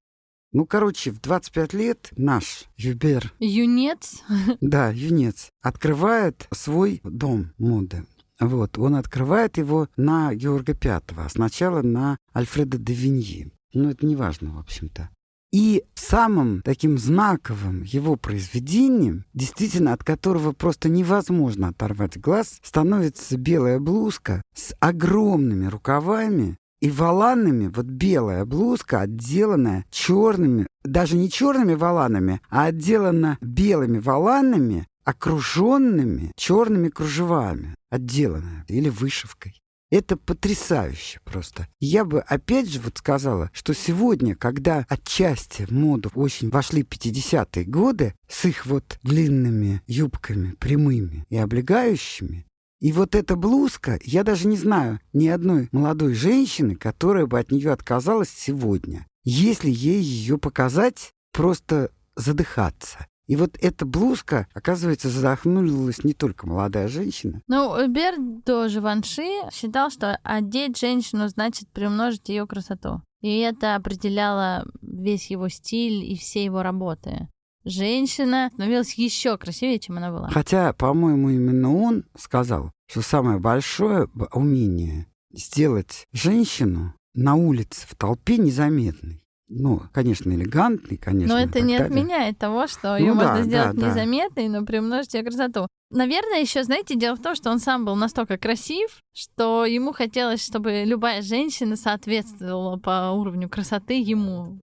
Ну, 0.53 0.65
короче, 0.65 1.11
в 1.11 1.21
25 1.21 1.73
лет 1.75 2.09
наш 2.17 2.65
Юбер... 2.77 3.33
Юнец? 3.39 4.23
Да, 4.61 4.91
юнец. 4.91 5.51
Открывает 5.61 6.49
свой 6.53 7.01
дом 7.05 7.53
моды. 7.59 8.07
Вот, 8.39 8.79
он 8.79 8.97
открывает 8.97 9.59
его 9.59 9.89
на 9.97 10.35
Георга 10.35 10.75
Пятого, 10.75 11.25
а 11.25 11.29
сначала 11.29 11.83
на 11.83 12.19
Альфреда 12.35 12.79
де 12.79 12.93
Виньи. 12.93 13.53
Ну, 13.77 13.91
это 13.91 14.07
не 14.07 14.17
важно, 14.17 14.53
в 14.53 14.59
общем-то. 14.59 15.11
И 15.53 15.85
самым 15.95 16.63
таким 16.63 16.97
знаковым 16.97 17.83
его 17.83 18.17
произведением, 18.17 19.27
действительно 19.35 19.93
от 19.93 20.03
которого 20.03 20.53
просто 20.53 20.89
невозможно 20.89 21.69
оторвать 21.69 22.19
глаз, 22.19 22.59
становится 22.63 23.37
белая 23.37 23.79
блузка 23.79 24.41
с 24.55 24.75
огромными 24.81 25.67
рукавами 25.67 26.57
и 26.81 26.91
воланами. 26.91 27.67
Вот 27.67 27.85
белая 27.85 28.47
блузка, 28.47 29.03
отделанная 29.03 29.85
черными, 29.91 30.67
даже 30.83 31.19
не 31.19 31.31
черными 31.31 31.75
воланами, 31.75 32.41
а 32.49 32.65
отделана 32.65 33.37
белыми 33.43 33.99
воланами 33.99 34.87
окруженными 35.05 36.33
черными 36.35 36.89
кружевами, 36.89 37.75
отделанная 37.91 38.65
или 38.69 38.89
вышивкой. 38.89 39.61
Это 39.91 40.17
потрясающе 40.17 41.21
просто. 41.25 41.69
Я 41.79 42.05
бы 42.05 42.21
опять 42.21 42.69
же 42.69 42.81
вот 42.81 42.99
сказала, 42.99 43.51
что 43.53 43.73
сегодня, 43.73 44.35
когда 44.35 44.85
отчасти 44.89 45.65
в 45.65 45.71
моду 45.71 46.11
очень 46.15 46.51
вошли 46.51 46.83
50-е 46.83 47.65
годы 47.65 48.15
с 48.29 48.45
их 48.47 48.67
вот 48.67 48.99
длинными 49.03 49.83
юбками, 49.87 50.53
прямыми 50.59 51.25
и 51.29 51.37
облегающими, 51.37 52.47
и 52.81 52.93
вот 52.93 53.15
эта 53.15 53.37
блузка, 53.37 53.99
я 54.03 54.23
даже 54.23 54.47
не 54.49 54.57
знаю 54.57 55.01
ни 55.13 55.29
одной 55.29 55.69
молодой 55.73 56.15
женщины, 56.15 56.77
которая 56.77 57.27
бы 57.27 57.39
от 57.39 57.51
нее 57.51 57.73
отказалась 57.73 58.29
сегодня. 58.29 59.07
Если 59.25 59.71
ей 59.71 60.03
ее 60.03 60.37
показать, 60.37 61.13
просто 61.33 61.91
задыхаться. 62.17 63.07
И 63.27 63.37
вот 63.37 63.57
эта 63.61 63.85
блузка, 63.85 64.47
оказывается, 64.55 65.09
задохнулась 65.09 66.05
не 66.05 66.15
только 66.15 66.47
молодая 66.47 66.89
женщина. 66.89 67.43
Ну, 67.49 67.87
Бердо 67.89 68.69
Живанши 68.69 69.27
считал, 69.53 69.91
что 69.91 70.19
одеть 70.23 70.79
женщину 70.79 71.29
значит 71.29 71.69
приумножить 71.71 72.29
ее 72.29 72.47
красоту. 72.47 73.03
И 73.23 73.39
это 73.39 73.75
определяло 73.75 74.65
весь 74.81 75.31
его 75.31 75.49
стиль 75.49 76.05
и 76.05 76.17
все 76.17 76.45
его 76.45 76.63
работы. 76.63 77.29
Женщина 77.65 78.49
становилась 78.53 78.95
еще 78.95 79.37
красивее, 79.37 79.81
чем 79.81 79.97
она 79.97 80.13
была. 80.13 80.31
Хотя, 80.31 80.73
по-моему, 80.73 81.31
именно 81.31 81.75
он 81.75 82.05
сказал, 82.17 82.71
что 82.89 83.03
самое 83.03 83.41
большое 83.41 84.09
умение 84.33 85.09
сделать 85.33 86.07
женщину 86.13 86.95
на 87.15 87.35
улице 87.35 87.87
в 87.89 87.97
толпе 87.97 88.37
незаметной 88.37 89.26
ну, 89.49 89.83
конечно, 89.93 90.31
элегантный, 90.33 90.97
конечно. 90.97 91.35
Но 91.35 91.41
это 91.41 91.61
не 91.61 91.79
далее. 91.79 91.87
отменяет 91.87 92.39
того, 92.39 92.67
что 92.67 92.97
ее 92.97 93.15
ну, 93.15 93.15
можно 93.15 93.37
да, 93.37 93.43
сделать 93.43 93.77
да, 93.77 93.89
незаметной, 93.89 94.49
да. 94.49 94.61
но 94.61 94.67
приумножить 94.67 95.15
ее 95.15 95.23
красоту. 95.23 95.69
Наверное, 95.91 96.41
еще, 96.41 96.65
знаете, 96.65 96.97
дело 96.97 97.15
в 97.15 97.23
том, 97.23 97.37
что 97.37 97.51
он 97.51 97.61
сам 97.61 97.85
был 97.85 97.95
настолько 97.95 98.39
красив, 98.39 99.03
что 99.13 99.65
ему 99.65 99.93
хотелось, 99.93 100.45
чтобы 100.45 100.83
любая 100.85 101.23
женщина 101.23 101.77
соответствовала 101.77 102.77
по 102.77 103.11
уровню 103.11 103.49
красоты 103.49 104.01
ему. 104.01 104.59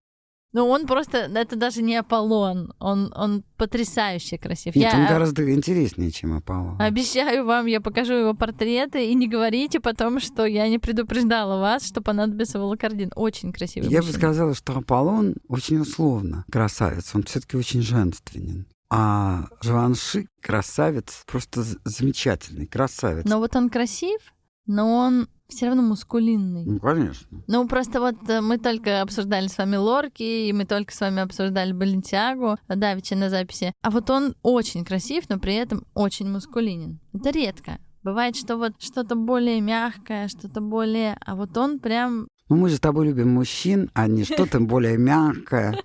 Ну, 0.53 0.67
он 0.67 0.85
просто, 0.85 1.17
это 1.17 1.55
даже 1.55 1.81
не 1.81 1.95
Аполлон, 1.95 2.73
он, 2.79 3.11
он 3.15 3.43
потрясающе 3.57 4.37
красив. 4.37 4.75
Нет, 4.75 4.93
я 4.93 4.99
он 4.99 5.07
гораздо 5.07 5.51
интереснее, 5.51 6.11
чем 6.11 6.37
Аполлон. 6.37 6.79
Обещаю 6.79 7.43
вам, 7.45 7.65
я 7.65 7.81
покажу 7.81 8.13
его 8.13 8.35
портреты, 8.35 9.07
и 9.07 9.15
не 9.15 9.27
говорите 9.27 9.79
потом, 9.79 10.19
что 10.19 10.45
я 10.45 10.69
не 10.69 10.77
предупреждала 10.77 11.59
вас, 11.59 11.87
что 11.87 12.01
понадобится 12.01 12.59
волокордин. 12.59 13.11
Очень 13.15 13.51
красивый 13.51 13.89
Я 13.89 13.97
мужчина. 13.97 14.13
бы 14.13 14.19
сказала, 14.19 14.53
что 14.53 14.77
Аполлон 14.77 15.35
очень 15.47 15.79
условно 15.79 16.45
красавец, 16.51 17.15
он 17.15 17.23
все 17.23 17.39
таки 17.39 17.57
очень 17.57 17.81
женственен. 17.81 18.67
А 18.95 19.47
Живанши 19.61 20.27
красавец, 20.39 21.23
просто 21.25 21.63
замечательный 21.83 22.67
красавец. 22.67 23.25
Но 23.25 23.39
вот 23.39 23.55
он 23.55 23.71
красив, 23.71 24.19
но 24.65 24.95
он 24.95 25.27
все 25.47 25.67
равно 25.67 25.81
мускулинный. 25.83 26.65
Ну, 26.65 26.79
конечно. 26.79 27.43
Ну, 27.47 27.67
просто 27.67 27.99
вот 27.99 28.15
э, 28.27 28.41
мы 28.41 28.57
только 28.57 29.01
обсуждали 29.01 29.47
с 29.47 29.57
вами 29.57 29.75
Лорки, 29.75 30.47
и 30.47 30.53
мы 30.53 30.65
только 30.65 30.93
с 30.93 30.99
вами 30.99 31.21
обсуждали 31.21 31.73
Балентиагу, 31.73 32.57
давеча 32.67 33.15
на 33.15 33.29
записи. 33.29 33.73
А 33.81 33.91
вот 33.91 34.09
он 34.09 34.35
очень 34.41 34.83
красив, 34.83 35.25
но 35.29 35.39
при 35.39 35.55
этом 35.55 35.85
очень 35.93 36.29
мускулинен. 36.29 36.99
Это 37.13 37.29
редко. 37.29 37.77
Бывает, 38.03 38.35
что 38.35 38.57
вот 38.57 38.73
что-то 38.79 39.15
более 39.15 39.61
мягкое, 39.61 40.27
что-то 40.27 40.59
более... 40.59 41.17
А 41.25 41.35
вот 41.35 41.55
он 41.57 41.79
прям 41.79 42.27
ну, 42.49 42.57
мы 42.57 42.69
же 42.69 42.75
с 42.75 42.79
тобой 42.79 43.07
любим 43.07 43.29
мужчин, 43.29 43.89
а 43.93 44.07
не 44.07 44.23
что-то 44.25 44.59
более 44.59 44.97
мягкое, 44.97 45.79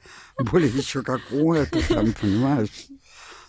более 0.51 0.71
еще 0.71 1.03
какое-то 1.03 1.87
там, 1.89 2.13
понимаешь? 2.21 2.89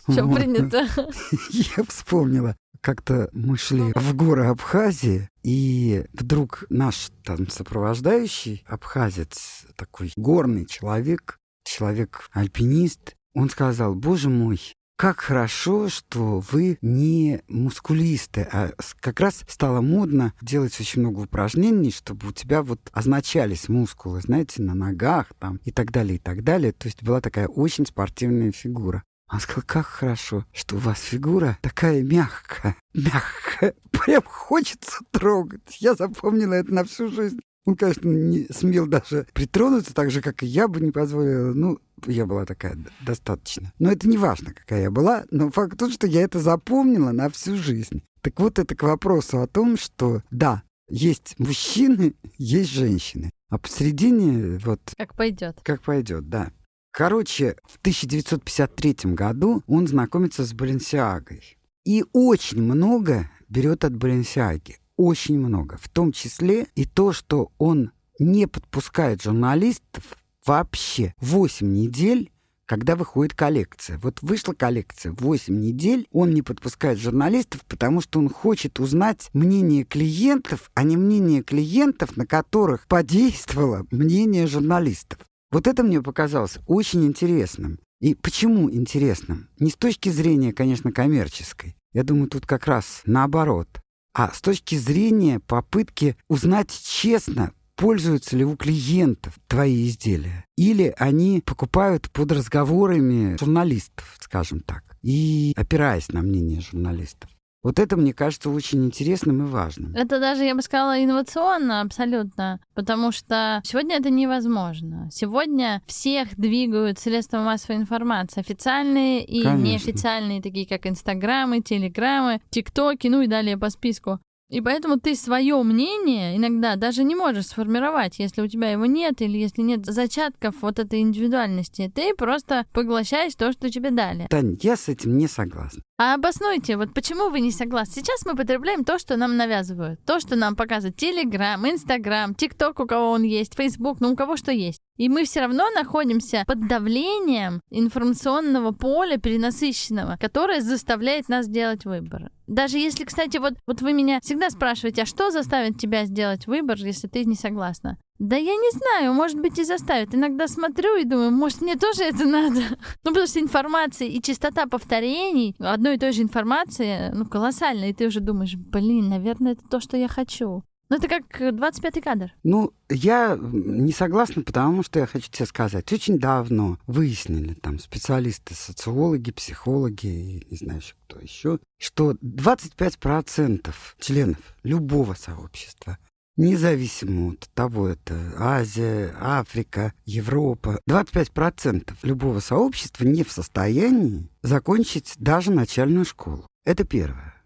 Все 0.07 0.27
принято. 0.33 0.87
Я 1.77 1.83
вспомнила 1.87 2.55
как-то 2.81 3.29
мы 3.33 3.57
шли 3.57 3.91
в 3.95 4.15
горы 4.15 4.45
Абхазии, 4.45 5.29
и 5.43 6.05
вдруг 6.13 6.65
наш 6.69 7.11
там 7.23 7.49
сопровождающий 7.49 8.63
абхазец, 8.67 9.65
такой 9.75 10.11
горный 10.15 10.65
человек, 10.65 11.37
человек-альпинист, 11.63 13.15
он 13.33 13.49
сказал, 13.49 13.95
боже 13.95 14.29
мой, 14.29 14.59
как 14.99 15.21
хорошо, 15.21 15.87
что 15.87 16.43
вы 16.51 16.77
не 16.81 17.41
мускулисты, 17.47 18.41
а 18.51 18.71
как 18.99 19.21
раз 19.21 19.45
стало 19.47 19.79
модно 19.79 20.33
делать 20.41 20.77
очень 20.77 20.99
много 20.99 21.21
упражнений, 21.21 21.91
чтобы 21.91 22.27
у 22.27 22.31
тебя 22.33 22.61
вот 22.61 22.81
означались 22.91 23.69
мускулы, 23.69 24.19
знаете, 24.19 24.61
на 24.61 24.75
ногах 24.75 25.27
там 25.39 25.61
и 25.63 25.71
так 25.71 25.91
далее, 25.91 26.17
и 26.17 26.19
так 26.19 26.43
далее. 26.43 26.73
То 26.73 26.87
есть 26.87 27.01
была 27.01 27.21
такая 27.21 27.47
очень 27.47 27.85
спортивная 27.85 28.51
фигура. 28.51 29.03
Он 29.31 29.39
сказал, 29.39 29.63
как 29.65 29.85
хорошо, 29.85 30.45
что 30.51 30.75
у 30.75 30.79
вас 30.79 30.99
фигура 31.01 31.57
такая 31.61 32.01
мягкая, 32.01 32.75
мягкая. 32.93 33.75
Прям 33.91 34.23
хочется 34.23 34.99
трогать. 35.11 35.77
Я 35.79 35.93
запомнила 35.93 36.53
это 36.53 36.73
на 36.73 36.83
всю 36.83 37.09
жизнь. 37.09 37.39
Он, 37.65 37.75
конечно, 37.75 38.07
не 38.07 38.47
смел 38.51 38.87
даже 38.87 39.27
притронуться, 39.33 39.93
так 39.93 40.09
же, 40.09 40.21
как 40.21 40.41
и 40.41 40.47
я 40.47 40.67
бы 40.67 40.81
не 40.81 40.91
позволила. 40.91 41.53
Ну, 41.53 41.79
я 42.07 42.25
была 42.25 42.45
такая 42.45 42.77
достаточно. 43.01 43.71
Но 43.77 43.91
это 43.91 44.07
не 44.07 44.17
важно, 44.17 44.53
какая 44.53 44.83
я 44.83 44.91
была, 44.91 45.25
но 45.29 45.51
факт 45.51 45.77
тот, 45.77 45.93
что 45.93 46.07
я 46.07 46.21
это 46.21 46.39
запомнила 46.39 47.11
на 47.11 47.29
всю 47.29 47.55
жизнь. 47.57 48.01
Так 48.21 48.39
вот, 48.39 48.57
это 48.57 48.75
к 48.75 48.83
вопросу 48.83 49.41
о 49.41 49.47
том, 49.47 49.77
что 49.77 50.23
да, 50.31 50.63
есть 50.89 51.35
мужчины, 51.37 52.15
есть 52.37 52.71
женщины. 52.71 53.31
А 53.49 53.57
посередине 53.57 54.57
вот... 54.59 54.81
Как 54.97 55.15
пойдет. 55.15 55.59
Как 55.63 55.81
пойдет, 55.81 56.29
да. 56.29 56.51
Короче, 56.91 57.55
в 57.65 57.77
1953 57.77 59.13
году 59.13 59.63
он 59.67 59.87
знакомится 59.87 60.43
с 60.43 60.53
Баленсиагой. 60.53 61.57
И 61.85 62.03
очень 62.13 62.61
много 62.61 63.29
берет 63.47 63.85
от 63.85 63.95
Баленсиаги. 63.95 64.77
Очень 64.97 65.39
много. 65.39 65.77
В 65.77 65.87
том 65.87 66.11
числе 66.11 66.67
и 66.75 66.85
то, 66.85 67.13
что 67.13 67.51
он 67.57 67.91
не 68.19 68.47
подпускает 68.47 69.23
журналистов 69.23 70.03
вообще 70.45 71.13
8 71.19 71.71
недель 71.71 72.31
когда 72.69 72.95
выходит 72.95 73.33
коллекция. 73.33 73.97
Вот 73.97 74.21
вышла 74.21 74.53
коллекция 74.53 75.11
8 75.13 75.59
недель, 75.59 76.07
он 76.11 76.35
не 76.35 76.43
подпускает 76.43 76.99
журналистов, 76.99 77.65
потому 77.65 77.99
что 77.99 78.19
он 78.19 78.29
хочет 78.29 78.79
узнать 78.79 79.31
мнение 79.33 79.85
клиентов, 79.85 80.69
а 80.75 80.83
не 80.83 80.95
мнение 80.95 81.41
клиентов, 81.41 82.15
на 82.15 82.27
которых 82.27 82.85
подействовало 82.85 83.87
мнение 83.89 84.45
журналистов. 84.45 85.17
Вот 85.51 85.67
это 85.67 85.83
мне 85.83 86.01
показалось 86.01 86.59
очень 86.67 87.05
интересным. 87.05 87.79
И 87.99 88.13
почему 88.13 88.71
интересным? 88.71 89.49
Не 89.59 89.71
с 89.71 89.75
точки 89.75 90.09
зрения, 90.09 90.53
конечно, 90.53 90.91
коммерческой. 90.91 91.75
Я 91.93 92.03
думаю, 92.03 92.29
тут 92.29 92.45
как 92.45 92.65
раз 92.67 93.01
наоборот. 93.05 93.67
А 94.13 94.31
с 94.31 94.41
точки 94.41 94.75
зрения 94.75 95.39
попытки 95.39 96.15
узнать 96.27 96.71
честно, 96.71 97.51
пользуются 97.75 98.35
ли 98.35 98.43
у 98.43 98.57
клиентов 98.57 99.33
твои 99.47 99.87
изделия, 99.87 100.45
или 100.57 100.93
они 100.97 101.41
покупают 101.41 102.11
под 102.11 102.31
разговорами 102.33 103.37
журналистов, 103.39 104.17
скажем 104.19 104.59
так, 104.59 104.83
и 105.01 105.53
опираясь 105.55 106.09
на 106.09 106.21
мнение 106.21 106.61
журналистов. 106.61 107.29
Вот 107.61 107.77
это, 107.77 107.97
мне 107.97 108.13
кажется, 108.13 108.49
очень 108.49 108.85
интересным 108.85 109.45
и 109.45 109.49
важным. 109.49 109.93
Это 109.93 110.19
даже, 110.19 110.45
я 110.45 110.55
бы 110.55 110.61
сказала, 110.61 111.03
инновационно 111.03 111.81
абсолютно, 111.81 112.61
потому 112.73 113.11
что 113.11 113.61
сегодня 113.65 113.97
это 113.97 114.09
невозможно. 114.09 115.09
Сегодня 115.11 115.81
всех 115.85 116.35
двигают 116.37 116.99
средства 116.99 117.39
массовой 117.39 117.75
информации, 117.81 118.39
официальные 118.39 119.25
и 119.25 119.43
Конечно. 119.43 119.65
неофициальные, 119.65 120.41
такие 120.41 120.65
как 120.65 120.87
Инстаграмы, 120.87 121.61
Телеграмы, 121.61 122.39
ТикТоки, 122.49 123.07
ну 123.07 123.21
и 123.21 123.27
далее 123.27 123.57
по 123.57 123.69
списку. 123.69 124.19
И 124.49 124.61
поэтому 124.61 124.99
ты 124.99 125.15
свое 125.15 125.61
мнение 125.61 126.35
иногда 126.35 126.75
даже 126.75 127.03
не 127.03 127.15
можешь 127.15 127.47
сформировать, 127.47 128.17
если 128.17 128.41
у 128.41 128.47
тебя 128.47 128.71
его 128.71 128.87
нет 128.87 129.21
или 129.21 129.37
если 129.37 129.61
нет 129.61 129.85
зачатков 129.85 130.55
вот 130.61 130.79
этой 130.79 131.01
индивидуальности. 131.01 131.91
Ты 131.93 132.15
просто 132.15 132.65
поглощаешь 132.73 133.35
то, 133.35 133.51
что 133.51 133.69
тебе 133.69 133.91
дали. 133.91 134.25
Тань, 134.27 134.57
я 134.61 134.75
с 134.75 134.89
этим 134.89 135.17
не 135.17 135.27
согласна. 135.27 135.83
А 135.99 136.15
обоснуйте, 136.15 136.77
вот 136.77 136.93
почему 136.95 137.29
вы 137.29 137.41
не 137.41 137.51
согласны? 137.51 137.93
Сейчас 137.93 138.25
мы 138.25 138.35
потребляем 138.35 138.83
то, 138.83 138.97
что 138.97 139.17
нам 139.17 139.37
навязывают. 139.37 140.03
То, 140.05 140.19
что 140.19 140.35
нам 140.35 140.55
показывают 140.55 140.95
Телеграм, 140.95 141.69
Инстаграм, 141.69 142.33
ТикТок, 142.33 142.79
у 142.79 142.87
кого 142.87 143.11
он 143.11 143.23
есть, 143.23 143.55
Фейсбук, 143.55 143.99
ну 143.99 144.13
у 144.13 144.15
кого 144.15 144.35
что 144.35 144.51
есть. 144.51 144.81
И 144.99 145.07
мы 145.07 145.23
все 145.23 145.39
равно 145.39 145.69
находимся 145.73 146.43
под 146.45 146.67
давлением 146.67 147.61
информационного 147.69 148.73
поля 148.73 149.17
перенасыщенного, 149.17 150.17
которое 150.19 150.59
заставляет 150.59 151.29
нас 151.29 151.47
делать 151.47 151.85
выбор. 151.85 152.31
Даже 152.47 152.79
если, 152.79 153.05
кстати, 153.05 153.37
вот, 153.37 153.53
вот 153.65 153.81
вы 153.81 153.93
меня 153.93 154.19
всегда 154.21 154.49
спрашиваете, 154.49 155.03
а 155.03 155.05
что 155.05 155.31
заставит 155.31 155.79
тебя 155.79 156.03
сделать 156.03 156.47
выбор, 156.47 156.77
если 156.79 157.07
ты 157.07 157.23
не 157.23 157.35
согласна? 157.35 157.97
Да 158.17 158.35
я 158.35 158.53
не 158.53 158.77
знаю, 158.77 159.13
может 159.13 159.39
быть 159.39 159.57
и 159.57 159.63
заставит. 159.63 160.13
Иногда 160.13 160.49
смотрю 160.49 160.97
и 160.97 161.05
думаю, 161.05 161.31
может 161.31 161.61
мне 161.61 161.77
тоже 161.77 162.03
это 162.03 162.25
надо? 162.25 162.59
Ну 163.05 163.11
потому 163.11 163.27
что 163.27 163.39
информация 163.39 164.09
и 164.09 164.21
частота 164.21 164.65
повторений 164.65 165.55
одной 165.59 165.95
и 165.95 165.97
той 165.97 166.11
же 166.11 166.23
информации, 166.23 167.09
ну 167.13 167.25
колоссальная, 167.25 167.91
и 167.91 167.93
ты 167.93 168.05
уже 168.07 168.19
думаешь, 168.19 168.55
блин, 168.57 169.07
наверное, 169.07 169.53
это 169.53 169.61
то, 169.69 169.79
что 169.79 169.95
я 169.95 170.09
хочу. 170.09 170.63
Ну 170.89 170.97
это 170.97 171.07
как 171.07 171.39
25-й 171.39 172.01
кадр. 172.01 172.33
Ну, 172.43 172.73
я 172.89 173.37
не 173.39 173.91
согласна, 173.91 174.41
потому 174.41 174.81
что 174.81 174.99
я 174.99 175.05
хочу 175.05 175.29
тебе 175.29 175.45
сказать. 175.45 175.91
Очень 175.93 176.17
давно 176.17 176.79
выяснили 176.87 177.53
там 177.53 177.77
специалисты, 177.77 178.55
социологи, 178.55 179.31
психологи, 179.31 180.43
не 180.49 180.57
знаю 180.57 180.79
еще 180.79 180.95
кто 181.07 181.19
еще, 181.19 181.59
что 181.79 182.11
25% 182.13 183.73
членов 183.99 184.39
любого 184.63 185.13
сообщества 185.13 185.97
независимо 186.37 187.33
от 187.33 187.49
того, 187.53 187.89
это 187.89 188.15
Азия, 188.37 189.13
Африка, 189.19 189.93
Европа, 190.05 190.79
25% 190.89 191.97
любого 192.03 192.39
сообщества 192.39 193.03
не 193.03 193.23
в 193.23 193.31
состоянии 193.31 194.29
закончить 194.41 195.13
даже 195.17 195.51
начальную 195.51 196.05
школу. 196.05 196.47
Это 196.65 196.83
первое. 196.85 197.38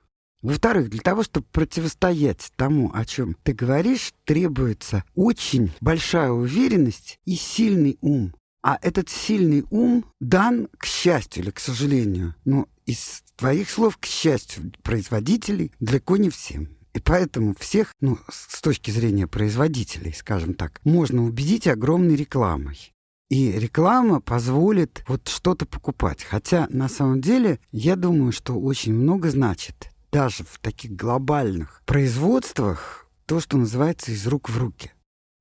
Во-вторых, 0.44 0.90
для 0.90 1.00
того, 1.00 1.24
чтобы 1.24 1.46
противостоять 1.52 2.52
тому, 2.58 2.92
о 2.94 3.06
чем 3.06 3.38
ты 3.44 3.54
говоришь, 3.54 4.14
требуется 4.26 5.06
очень 5.16 5.72
большая 5.80 6.32
уверенность 6.32 7.18
и 7.26 7.36
сильный 7.36 7.98
ум. 8.02 8.36
А 8.62 8.78
этот 8.82 9.10
сильный 9.10 9.66
ум 9.72 10.06
дан, 10.20 10.68
к 10.78 10.86
счастью 10.86 11.44
или 11.44 11.52
к 11.52 11.60
сожалению, 11.60 12.36
но 12.44 12.68
из 12.86 13.24
твоих 13.38 13.70
слов, 13.70 13.98
к 13.98 14.06
счастью, 14.06 14.74
производителей 14.84 15.72
далеко 15.80 16.18
не 16.18 16.30
всем. 16.30 16.68
И 16.94 17.00
поэтому 17.00 17.56
всех, 17.58 17.94
ну, 18.02 18.20
с 18.30 18.62
точки 18.62 18.92
зрения 18.92 19.28
производителей, 19.28 20.14
скажем 20.14 20.54
так, 20.56 20.82
можно 20.84 21.24
убедить 21.24 21.68
огромной 21.68 22.16
рекламой. 22.16 22.92
И 23.30 23.52
реклама 23.54 24.20
позволит 24.20 25.04
вот 25.08 25.28
что-то 25.28 25.66
покупать. 25.66 26.22
Хотя 26.24 26.68
на 26.70 26.90
самом 26.90 27.22
деле 27.22 27.60
я 27.72 27.96
думаю, 27.96 28.32
что 28.34 28.60
очень 28.60 28.94
много 28.94 29.32
значит 29.32 29.93
даже 30.14 30.44
в 30.44 30.60
таких 30.60 30.92
глобальных 30.92 31.82
производствах 31.86 33.08
то, 33.26 33.40
что 33.40 33.58
называется 33.58 34.12
из 34.12 34.28
рук 34.28 34.48
в 34.48 34.58
руки. 34.60 34.92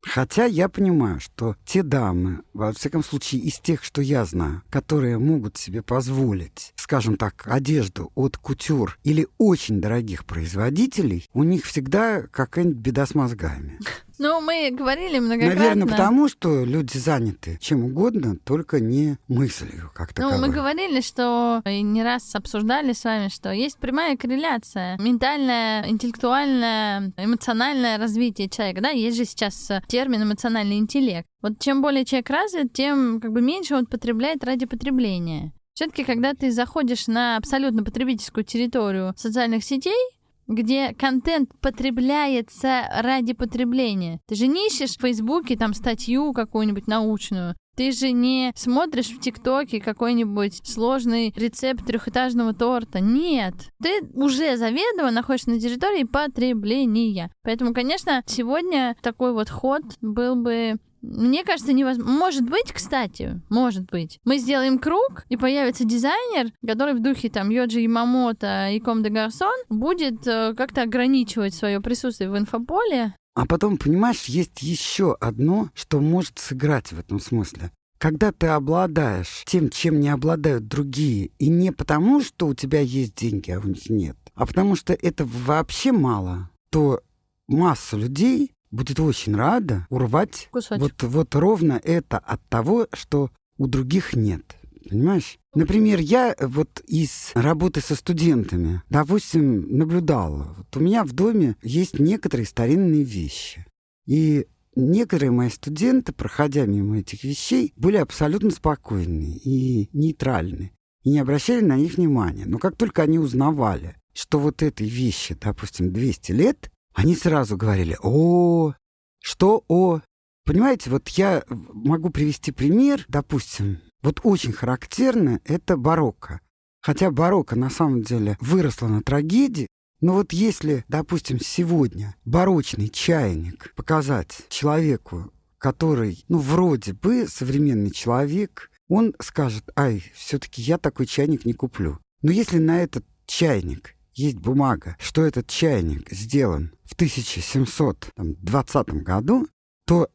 Хотя 0.02 0.46
я 0.46 0.68
понимаю, 0.68 1.20
что 1.20 1.56
те 1.64 1.82
дамы, 1.82 2.40
во 2.54 2.72
всяком 2.72 3.04
случае 3.04 3.42
из 3.42 3.58
тех, 3.58 3.84
что 3.84 4.00
я 4.00 4.24
знаю, 4.24 4.62
которые 4.70 5.18
могут 5.18 5.58
себе 5.58 5.82
позволить, 5.82 6.72
скажем 6.92 7.16
так, 7.16 7.44
одежду 7.46 8.12
от 8.14 8.36
кутюр 8.36 8.98
или 9.02 9.26
очень 9.38 9.80
дорогих 9.80 10.26
производителей, 10.26 11.26
у 11.32 11.42
них 11.42 11.64
всегда 11.64 12.20
какая-нибудь 12.30 12.76
беда 12.76 13.06
с 13.06 13.14
мозгами. 13.14 13.78
Ну, 14.18 14.42
мы 14.42 14.70
говорили 14.70 15.18
многократно. 15.18 15.58
Наверное, 15.58 15.86
потому 15.86 16.28
что 16.28 16.64
люди 16.64 16.98
заняты 16.98 17.56
чем 17.62 17.82
угодно, 17.84 18.36
только 18.44 18.78
не 18.78 19.16
мыслью 19.26 19.90
как 19.94 20.12
таковой. 20.12 20.36
Ну, 20.36 20.46
мы 20.46 20.52
говорили, 20.52 21.00
что 21.00 21.62
и 21.64 21.80
не 21.80 22.02
раз 22.02 22.34
обсуждали 22.34 22.92
с 22.92 23.04
вами, 23.04 23.28
что 23.28 23.50
есть 23.50 23.78
прямая 23.78 24.18
корреляция. 24.18 24.98
Ментальное, 24.98 25.88
интеллектуальное, 25.88 27.10
эмоциональное 27.16 27.96
развитие 27.96 28.50
человека. 28.50 28.82
Да, 28.82 28.90
есть 28.90 29.16
же 29.16 29.24
сейчас 29.24 29.70
термин 29.88 30.24
эмоциональный 30.24 30.76
интеллект. 30.76 31.26
Вот 31.40 31.58
чем 31.58 31.80
более 31.80 32.04
человек 32.04 32.28
развит, 32.28 32.74
тем 32.74 33.18
как 33.18 33.32
бы 33.32 33.40
меньше 33.40 33.76
он 33.76 33.86
потребляет 33.86 34.44
ради 34.44 34.66
потребления. 34.66 35.54
Все-таки, 35.82 36.04
когда 36.04 36.32
ты 36.32 36.52
заходишь 36.52 37.08
на 37.08 37.36
абсолютно 37.36 37.82
потребительскую 37.82 38.44
территорию 38.44 39.14
социальных 39.16 39.64
сетей, 39.64 39.98
где 40.46 40.94
контент 40.94 41.50
потребляется 41.60 42.84
ради 43.00 43.32
потребления. 43.32 44.20
Ты 44.28 44.36
же 44.36 44.46
не 44.46 44.68
ищешь 44.68 44.96
в 44.96 45.00
Фейсбуке 45.00 45.56
там 45.56 45.74
статью 45.74 46.32
какую-нибудь 46.34 46.86
научную. 46.86 47.56
Ты 47.76 47.90
же 47.90 48.12
не 48.12 48.52
смотришь 48.54 49.08
в 49.08 49.18
ТикТоке 49.18 49.80
какой-нибудь 49.80 50.60
сложный 50.64 51.34
рецепт 51.34 51.84
трехэтажного 51.84 52.54
торта. 52.54 53.00
Нет. 53.00 53.54
Ты 53.82 54.02
уже 54.14 54.56
заведомо 54.56 55.10
находишься 55.10 55.50
на 55.50 55.58
территории 55.58 56.04
потребления. 56.04 57.32
Поэтому, 57.42 57.74
конечно, 57.74 58.22
сегодня 58.26 58.94
такой 59.02 59.32
вот 59.32 59.50
ход 59.50 59.82
был 60.00 60.36
бы 60.36 60.76
мне 61.02 61.44
кажется, 61.44 61.72
невозможно. 61.72 62.12
Может 62.12 62.48
быть, 62.48 62.72
кстати, 62.72 63.40
может 63.50 63.90
быть. 63.90 64.20
Мы 64.24 64.38
сделаем 64.38 64.78
круг, 64.78 65.24
и 65.28 65.36
появится 65.36 65.84
дизайнер, 65.84 66.52
который 66.66 66.94
в 66.94 67.02
духе 67.02 67.28
там 67.28 67.50
Йоджи 67.50 67.80
Ямамото 67.80 68.70
и 68.70 68.80
Ком 68.80 69.02
де 69.02 69.10
Гарсон 69.10 69.54
будет 69.68 70.26
э, 70.26 70.54
как-то 70.56 70.82
ограничивать 70.82 71.54
свое 71.54 71.80
присутствие 71.80 72.30
в 72.30 72.38
инфополе. 72.38 73.14
А 73.34 73.46
потом, 73.46 73.78
понимаешь, 73.78 74.24
есть 74.24 74.62
еще 74.62 75.16
одно, 75.20 75.70
что 75.74 76.00
может 76.00 76.38
сыграть 76.38 76.92
в 76.92 76.98
этом 76.98 77.18
смысле. 77.18 77.70
Когда 77.98 78.32
ты 78.32 78.48
обладаешь 78.48 79.44
тем, 79.46 79.70
чем 79.70 80.00
не 80.00 80.08
обладают 80.08 80.68
другие, 80.68 81.30
и 81.38 81.48
не 81.48 81.72
потому, 81.72 82.20
что 82.20 82.48
у 82.48 82.54
тебя 82.54 82.80
есть 82.80 83.14
деньги, 83.14 83.50
а 83.50 83.60
у 83.60 83.68
них 83.68 83.88
нет, 83.90 84.16
а 84.34 84.46
потому 84.46 84.76
что 84.76 84.92
это 84.92 85.24
вообще 85.24 85.92
мало, 85.92 86.50
то 86.70 87.00
масса 87.48 87.96
людей 87.96 88.52
будет 88.72 88.98
очень 88.98 89.36
рада 89.36 89.86
урвать 89.90 90.48
вот, 90.52 91.02
вот 91.02 91.34
ровно 91.36 91.80
это 91.84 92.18
от 92.18 92.42
того, 92.48 92.88
что 92.92 93.30
у 93.58 93.68
других 93.68 94.16
нет. 94.16 94.56
Понимаешь? 94.88 95.38
Например, 95.54 96.00
я 96.00 96.34
вот 96.40 96.80
из 96.86 97.30
работы 97.34 97.80
со 97.80 97.94
студентами, 97.94 98.82
допустим, 98.88 99.76
наблюдала. 99.76 100.54
Вот 100.56 100.76
у 100.76 100.80
меня 100.80 101.04
в 101.04 101.12
доме 101.12 101.56
есть 101.62 102.00
некоторые 102.00 102.46
старинные 102.46 103.04
вещи. 103.04 103.64
И 104.06 104.46
некоторые 104.74 105.30
мои 105.30 105.50
студенты, 105.50 106.12
проходя 106.12 106.66
мимо 106.66 106.98
этих 106.98 107.22
вещей, 107.22 107.72
были 107.76 107.96
абсолютно 107.98 108.50
спокойны 108.50 109.38
и 109.44 109.88
нейтральны. 109.92 110.72
И 111.04 111.10
не 111.10 111.18
обращали 111.18 111.64
на 111.64 111.76
них 111.76 111.96
внимания. 111.96 112.44
Но 112.46 112.58
как 112.58 112.76
только 112.76 113.02
они 113.02 113.18
узнавали, 113.18 113.96
что 114.14 114.38
вот 114.38 114.62
этой 114.62 114.88
вещи, 114.88 115.36
допустим, 115.40 115.92
200 115.92 116.32
лет, 116.32 116.71
они 116.94 117.14
сразу 117.14 117.56
говорили, 117.56 117.96
о, 118.02 118.74
что 119.20 119.64
о... 119.68 120.00
Понимаете, 120.44 120.90
вот 120.90 121.08
я 121.10 121.44
могу 121.48 122.10
привести 122.10 122.50
пример, 122.50 123.04
допустим, 123.08 123.80
вот 124.02 124.20
очень 124.24 124.52
характерно 124.52 125.40
это 125.44 125.76
барокко. 125.76 126.40
Хотя 126.80 127.12
барокко 127.12 127.54
на 127.54 127.70
самом 127.70 128.02
деле 128.02 128.36
выросла 128.40 128.88
на 128.88 129.02
трагедии, 129.02 129.68
но 130.00 130.14
вот 130.14 130.32
если, 130.32 130.84
допустим, 130.88 131.38
сегодня 131.38 132.16
барочный 132.24 132.88
чайник 132.88 133.72
показать 133.76 134.46
человеку, 134.48 135.32
который, 135.58 136.24
ну, 136.28 136.38
вроде 136.38 136.92
бы 136.92 137.28
современный 137.28 137.92
человек, 137.92 138.68
он 138.88 139.14
скажет, 139.20 139.70
ай, 139.76 140.02
все-таки 140.16 140.60
я 140.60 140.76
такой 140.76 141.06
чайник 141.06 141.44
не 141.44 141.52
куплю. 141.52 142.00
Но 142.20 142.32
если 142.32 142.58
на 142.58 142.82
этот 142.82 143.06
чайник 143.26 143.94
есть 144.14 144.36
бумага, 144.36 144.96
что 145.00 145.24
этот 145.24 145.46
чайник 145.48 146.10
сделан 146.10 146.72
в 146.84 146.94
1720 146.94 148.88
году, 149.02 149.46
то 149.86 150.08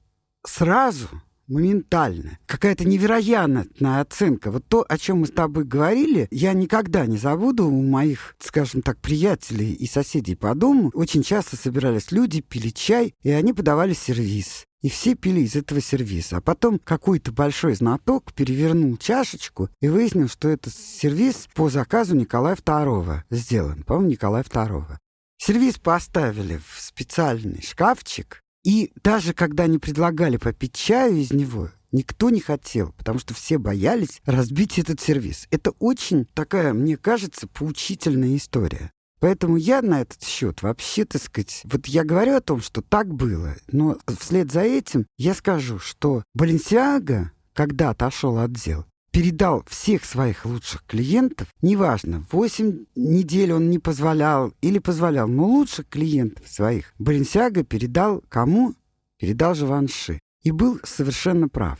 сразу, 0.45 1.07
моментально, 1.47 2.37
какая-то 2.45 2.85
невероятная 2.85 4.01
оценка. 4.01 4.51
Вот 4.51 4.65
то, 4.67 4.85
о 4.87 4.97
чем 4.97 5.21
мы 5.21 5.27
с 5.27 5.31
тобой 5.31 5.63
говорили, 5.63 6.27
я 6.29 6.53
никогда 6.53 7.05
не 7.05 7.17
забуду 7.17 7.67
у 7.67 7.81
моих, 7.81 8.35
скажем 8.39 8.81
так, 8.81 8.99
приятелей 8.99 9.73
и 9.73 9.87
соседей 9.87 10.35
по 10.35 10.53
дому. 10.53 10.91
Очень 10.93 11.23
часто 11.23 11.55
собирались 11.55 12.11
люди, 12.11 12.41
пили 12.41 12.69
чай, 12.69 13.13
и 13.23 13.31
они 13.31 13.53
подавали 13.53 13.93
сервис. 13.93 14.66
И 14.81 14.89
все 14.89 15.15
пили 15.15 15.41
из 15.41 15.55
этого 15.55 15.81
сервиса. 15.81 16.37
А 16.37 16.41
потом 16.41 16.79
какой-то 16.79 17.31
большой 17.31 17.73
знаток 17.73 18.33
перевернул 18.33 18.95
чашечку 18.97 19.69
и 19.81 19.87
выяснил, 19.87 20.29
что 20.29 20.49
это 20.49 20.69
сервис 20.69 21.47
по 21.55 21.69
заказу 21.69 22.15
Николая 22.15 22.55
II 22.55 23.21
сделан. 23.31 23.83
По-моему, 23.83 24.11
Николая 24.11 24.43
II. 24.43 24.97
Сервис 25.39 25.77
поставили 25.77 26.57
в 26.57 26.79
специальный 26.79 27.61
шкафчик, 27.61 28.41
и 28.63 28.91
даже 29.03 29.33
когда 29.33 29.63
они 29.63 29.77
предлагали 29.77 30.37
попить 30.37 30.73
чаю 30.73 31.17
из 31.17 31.31
него, 31.31 31.69
никто 31.91 32.29
не 32.29 32.41
хотел, 32.41 32.91
потому 32.93 33.19
что 33.19 33.33
все 33.33 33.57
боялись 33.57 34.21
разбить 34.25 34.79
этот 34.79 34.99
сервис. 34.99 35.47
Это 35.51 35.71
очень 35.79 36.25
такая, 36.25 36.73
мне 36.73 36.97
кажется, 36.97 37.47
поучительная 37.47 38.35
история. 38.35 38.91
Поэтому 39.19 39.57
я 39.57 39.81
на 39.81 40.01
этот 40.01 40.23
счет 40.23 40.61
вообще, 40.61 41.05
так 41.05 41.21
сказать, 41.21 41.61
вот 41.65 41.87
я 41.87 42.03
говорю 42.03 42.35
о 42.35 42.41
том, 42.41 42.61
что 42.61 42.81
так 42.81 43.13
было, 43.13 43.55
но 43.71 43.97
вслед 44.19 44.51
за 44.51 44.61
этим 44.61 45.07
я 45.17 45.33
скажу, 45.33 45.79
что 45.79 46.23
Баленсиага 46.33 47.31
когда 47.57 47.89
отошел 47.89 48.37
от 48.37 48.53
дел, 48.53 48.85
передал 49.11 49.63
всех 49.67 50.05
своих 50.05 50.45
лучших 50.45 50.83
клиентов, 50.85 51.47
неважно, 51.63 52.23
8 52.31 52.85
недель 52.95 53.51
он 53.51 53.71
не 53.71 53.79
позволял 53.79 54.53
или 54.61 54.77
позволял, 54.77 55.27
но 55.27 55.47
лучших 55.47 55.89
клиентов 55.89 56.47
своих 56.47 56.93
Баленсиага 56.99 57.63
передал 57.63 58.23
кому? 58.29 58.75
Передал 59.19 59.55
Живанши. 59.55 60.19
И 60.43 60.51
был 60.51 60.79
совершенно 60.83 61.49
прав. 61.49 61.79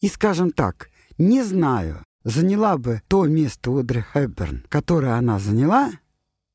И, 0.00 0.08
скажем 0.08 0.50
так, 0.50 0.88
не 1.18 1.42
знаю, 1.42 2.02
заняла 2.24 2.78
бы 2.78 3.02
то 3.06 3.26
место 3.26 3.78
Одри 3.78 4.00
Хэбберн, 4.00 4.64
которое 4.70 5.12
она 5.12 5.38
заняла, 5.38 5.92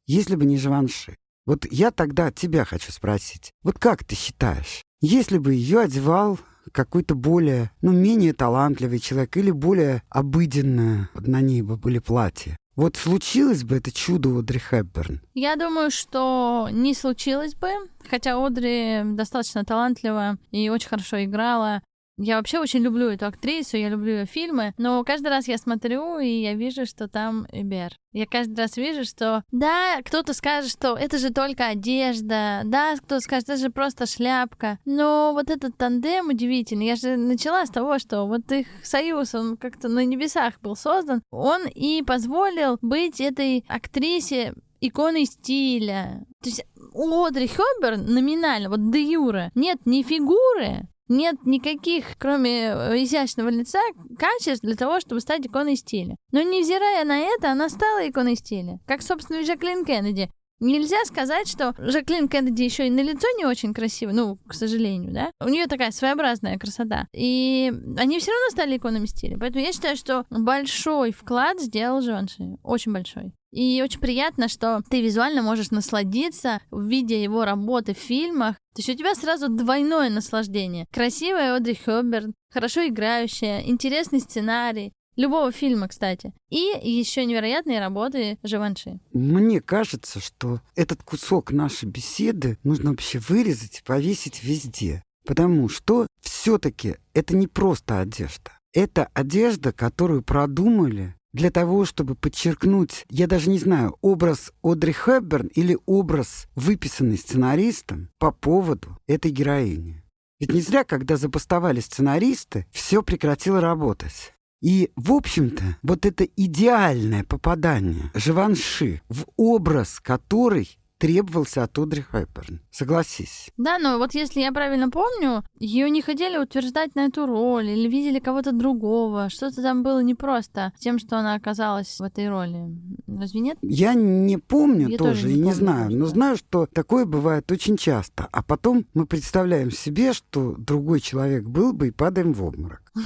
если 0.05 0.35
бы 0.35 0.45
не 0.45 0.57
Живанши. 0.57 1.15
Вот 1.45 1.65
я 1.71 1.91
тогда 1.91 2.31
тебя 2.31 2.65
хочу 2.65 2.91
спросить. 2.91 3.51
Вот 3.63 3.77
как 3.79 4.03
ты 4.03 4.15
считаешь, 4.15 4.81
если 5.01 5.37
бы 5.37 5.53
ее 5.53 5.81
одевал 5.81 6.39
какой-то 6.71 7.15
более, 7.15 7.71
ну, 7.81 7.91
менее 7.91 8.33
талантливый 8.33 8.99
человек 8.99 9.35
или 9.35 9.51
более 9.51 10.01
обыденное 10.09 11.09
на 11.13 11.41
ней 11.41 11.61
бы 11.61 11.75
были 11.75 11.99
платья, 11.99 12.57
вот 12.75 12.95
случилось 12.95 13.63
бы 13.63 13.75
это 13.75 13.91
чудо 13.91 14.39
Одри 14.39 14.59
Хепберн? 14.59 15.21
Я 15.33 15.55
думаю, 15.55 15.91
что 15.91 16.69
не 16.71 16.95
случилось 16.95 17.53
бы, 17.53 17.69
хотя 18.09 18.43
Одри 18.43 19.01
достаточно 19.03 19.63
талантлива 19.63 20.37
и 20.51 20.69
очень 20.69 20.89
хорошо 20.89 21.23
играла. 21.23 21.83
Я 22.17 22.37
вообще 22.37 22.59
очень 22.59 22.81
люблю 22.81 23.09
эту 23.09 23.25
актрису, 23.25 23.77
я 23.77 23.89
люблю 23.89 24.19
ее 24.19 24.25
фильмы, 24.25 24.73
но 24.77 25.03
каждый 25.03 25.29
раз 25.29 25.47
я 25.47 25.57
смотрю, 25.57 26.19
и 26.19 26.41
я 26.41 26.53
вижу, 26.53 26.85
что 26.85 27.07
там 27.07 27.47
Эбер. 27.51 27.93
Я 28.11 28.27
каждый 28.27 28.59
раз 28.59 28.77
вижу, 28.77 29.03
что 29.03 29.43
да, 29.51 29.99
кто-то 30.05 30.33
скажет, 30.33 30.69
что 30.69 30.95
это 30.95 31.17
же 31.17 31.31
только 31.31 31.67
одежда, 31.67 32.61
да, 32.65 32.95
кто-то 32.97 33.19
скажет, 33.19 33.49
это 33.49 33.57
же 33.59 33.71
просто 33.71 34.05
шляпка. 34.05 34.77
Но 34.85 35.31
вот 35.33 35.49
этот 35.49 35.75
тандем 35.75 36.29
удивительный. 36.29 36.85
Я 36.85 36.95
же 36.95 37.17
начала 37.17 37.65
с 37.65 37.71
того, 37.71 37.97
что 37.97 38.25
вот 38.25 38.51
их 38.51 38.67
союз, 38.83 39.33
он 39.33 39.57
как-то 39.57 39.89
на 39.89 40.05
небесах 40.05 40.59
был 40.61 40.75
создан. 40.75 41.23
Он 41.31 41.67
и 41.67 42.03
позволил 42.03 42.77
быть 42.81 43.19
этой 43.19 43.65
актрисе 43.67 44.53
иконой 44.81 45.25
стиля. 45.25 46.25
То 46.43 46.49
есть 46.49 46.65
у 46.93 47.23
Одри 47.23 47.47
Хёберн 47.47 48.05
номинально, 48.05 48.69
вот 48.69 48.91
де 48.91 49.01
юра, 49.01 49.49
нет 49.55 49.85
ни 49.85 50.03
фигуры, 50.03 50.87
нет 51.17 51.45
никаких, 51.45 52.17
кроме 52.17 52.67
э, 52.67 53.03
изящного 53.03 53.49
лица, 53.49 53.79
качеств 54.17 54.63
для 54.63 54.75
того, 54.75 54.99
чтобы 54.99 55.21
стать 55.21 55.45
иконой 55.45 55.75
стиля. 55.75 56.15
Но 56.31 56.41
невзирая 56.41 57.05
на 57.05 57.17
это, 57.19 57.51
она 57.51 57.69
стала 57.69 58.07
иконой 58.07 58.35
стиля. 58.35 58.79
Как, 58.85 59.01
собственно, 59.01 59.37
и 59.37 59.45
Жаклин 59.45 59.85
Кеннеди. 59.85 60.29
Нельзя 60.59 61.03
сказать, 61.05 61.47
что 61.49 61.75
Жаклин 61.77 62.29
Кеннеди 62.29 62.63
еще 62.63 62.87
и 62.87 62.91
на 62.91 63.01
лицо 63.01 63.27
не 63.37 63.45
очень 63.45 63.73
красиво, 63.73 64.11
ну, 64.11 64.37
к 64.47 64.53
сожалению, 64.53 65.13
да. 65.13 65.31
У 65.41 65.49
нее 65.49 65.67
такая 65.67 65.91
своеобразная 65.91 66.57
красота. 66.57 67.07
И 67.13 67.71
они 67.97 68.19
все 68.19 68.31
равно 68.31 68.49
стали 68.51 68.77
иконами 68.77 69.05
стиля. 69.05 69.37
Поэтому 69.37 69.63
я 69.63 69.73
считаю, 69.73 69.97
что 69.97 70.25
большой 70.29 71.11
вклад 71.11 71.59
сделал 71.59 72.01
Живанши. 72.01 72.57
Очень 72.63 72.93
большой. 72.93 73.33
И 73.53 73.83
очень 73.83 73.99
приятно, 73.99 74.47
что 74.47 74.81
ты 74.89 75.01
визуально 75.01 75.43
можешь 75.43 75.69
насладиться, 75.69 76.59
видя 76.71 77.15
его 77.15 77.45
работы 77.45 77.93
в 77.93 77.99
фильмах. 77.99 78.55
То 78.73 78.79
есть 78.79 78.89
у 78.89 78.95
тебя 78.95 79.13
сразу 79.13 79.47
двойное 79.47 80.09
наслаждение. 80.09 80.87
Красивая 80.91 81.55
Одри 81.55 81.75
Хёберн, 81.75 82.33
хорошо 82.51 82.87
играющая, 82.87 83.61
интересный 83.61 84.21
сценарий. 84.21 84.91
Любого 85.15 85.51
фильма, 85.51 85.87
кстати. 85.87 86.33
И 86.49 86.71
еще 86.81 87.25
невероятные 87.25 87.79
работы 87.79 88.39
Живанши. 88.41 88.99
Мне 89.13 89.61
кажется, 89.61 90.19
что 90.19 90.59
этот 90.75 91.03
кусок 91.03 91.51
нашей 91.51 91.87
беседы 91.87 92.57
нужно 92.63 92.89
вообще 92.89 93.19
вырезать 93.19 93.79
и 93.79 93.83
повесить 93.83 94.43
везде. 94.43 95.03
Потому 95.27 95.69
что 95.69 96.07
все-таки 96.21 96.95
это 97.13 97.35
не 97.35 97.45
просто 97.45 97.99
одежда. 97.99 98.57
Это 98.73 99.09
одежда, 99.13 99.71
которую 99.71 100.23
продумали 100.23 101.15
для 101.33 101.49
того, 101.49 101.85
чтобы 101.85 102.15
подчеркнуть, 102.15 103.05
я 103.09 103.27
даже 103.27 103.49
не 103.49 103.57
знаю, 103.57 103.97
образ 104.01 104.53
Одри 104.63 104.93
Хэбберн 104.93 105.47
или 105.47 105.77
образ, 105.85 106.47
выписанный 106.55 107.17
сценаристом 107.17 108.09
по 108.19 108.31
поводу 108.31 108.97
этой 109.07 109.31
героини. 109.31 110.03
Ведь 110.39 110.53
не 110.53 110.61
зря, 110.61 110.83
когда 110.83 111.17
запустовали 111.17 111.79
сценаристы, 111.79 112.67
все 112.71 113.01
прекратило 113.01 113.61
работать. 113.61 114.33
И, 114.61 114.91
в 114.95 115.11
общем-то, 115.11 115.77
вот 115.81 116.05
это 116.05 116.23
идеальное 116.23 117.23
попадание 117.23 118.11
Живанши 118.13 119.01
в 119.09 119.25
образ, 119.35 119.99
который 119.99 120.77
требовался 121.03 121.63
от 121.63 121.77
Одри 121.77 122.01
Хэпберн. 122.01 122.61
Согласись. 122.71 123.51
Да, 123.57 123.77
но 123.77 123.97
вот 123.97 124.13
если 124.13 124.39
я 124.39 124.53
правильно 124.53 124.89
помню, 124.89 125.43
ее 125.59 125.89
не 125.89 126.01
хотели 126.01 126.37
утверждать 126.37 126.95
на 126.95 127.07
эту 127.07 127.25
роль 127.25 127.67
или 127.67 127.89
видели 127.89 128.19
кого-то 128.19 128.53
другого. 128.53 129.27
Что-то 129.29 129.61
там 129.61 129.83
было 129.83 130.01
непросто 130.01 130.71
тем, 130.79 130.99
что 130.99 131.19
она 131.19 131.33
оказалась 131.33 131.99
в 131.99 132.03
этой 132.03 132.29
роли. 132.29 132.69
Разве 133.05 133.41
нет? 133.41 133.57
Я 133.61 133.95
не 133.95 134.37
помню 134.37 134.87
я 134.87 134.97
тоже, 134.97 135.23
тоже 135.23 135.27
не 135.27 135.33
и 135.33 135.37
не 135.39 135.43
помню, 135.43 135.55
знаю, 135.57 135.91
но 135.91 136.05
знаю, 136.05 136.37
что 136.37 136.67
такое 136.67 137.05
бывает 137.05 137.51
очень 137.51 137.75
часто. 137.75 138.29
А 138.31 138.41
потом 138.41 138.85
мы 138.93 139.05
представляем 139.05 139.71
себе, 139.71 140.13
что 140.13 140.55
другой 140.57 141.01
человек 141.01 141.43
был 141.43 141.73
бы 141.73 141.89
и 141.89 141.91
падаем 141.91 142.31
в 142.31 142.41
обморок. 142.45 142.81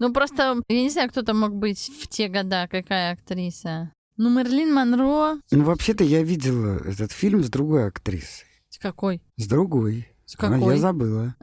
Ну 0.00 0.12
просто, 0.12 0.56
я 0.68 0.82
не 0.82 0.90
знаю, 0.90 1.08
кто 1.08 1.22
там 1.22 1.38
мог 1.38 1.54
быть 1.54 1.90
в 2.00 2.08
те 2.08 2.28
года, 2.28 2.66
какая 2.68 3.12
актриса. 3.12 3.92
Ну, 4.18 4.30
Мерлин 4.30 4.74
Монро... 4.74 5.38
Ну, 5.52 5.64
вообще-то 5.64 6.02
я 6.02 6.24
видела 6.24 6.76
этот 6.84 7.12
фильм 7.12 7.44
с 7.44 7.48
другой 7.48 7.86
актрисой. 7.86 8.48
С 8.68 8.76
какой? 8.76 9.22
С 9.36 9.46
другой. 9.46 10.08
С 10.24 10.34
какой? 10.34 10.72
А 10.72 10.72
я 10.72 10.76
забыла. 10.76 11.36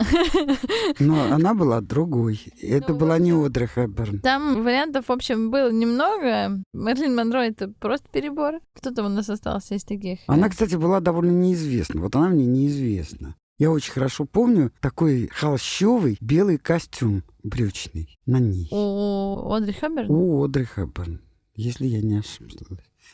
Но 1.00 1.24
она 1.34 1.54
была 1.54 1.80
другой. 1.80 2.42
Это 2.62 2.92
ну, 2.92 3.00
была 3.00 3.18
не 3.18 3.32
Одри 3.32 3.68
Хэбберн. 3.68 4.20
Там 4.20 4.62
вариантов, 4.62 5.08
в 5.08 5.12
общем, 5.14 5.52
было 5.52 5.72
немного. 5.72 6.62
Мерлин 6.74 7.16
Монро— 7.16 7.38
это 7.48 7.70
просто 7.80 8.10
перебор. 8.12 8.60
Кто 8.76 8.92
там 8.92 9.06
у 9.06 9.10
нас 9.10 9.30
остался 9.30 9.76
из 9.76 9.86
таких? 9.86 10.20
Она, 10.28 10.50
кстати, 10.50 10.76
была 10.76 11.00
довольно 11.00 11.32
неизвестна. 11.32 12.02
Вот 12.02 12.14
она 12.18 12.28
мне 12.28 12.46
неизвестна. 12.46 13.36
Я 13.58 13.72
очень 13.72 13.94
хорошо 13.94 14.26
помню 14.26 14.74
такой 14.82 15.30
холщовый 15.34 16.18
белый 16.20 16.58
костюм 16.58 17.24
брючный 17.42 18.20
на 18.26 18.40
ней. 18.40 18.68
У 18.70 19.50
Одри 19.54 19.72
Хэбберн? 19.72 20.12
У 20.12 20.44
Одри 20.44 20.66
Хэбберн 20.66 21.22
если 21.56 21.86
я 21.88 22.02
не 22.02 22.18
ошибаюсь. 22.18 22.56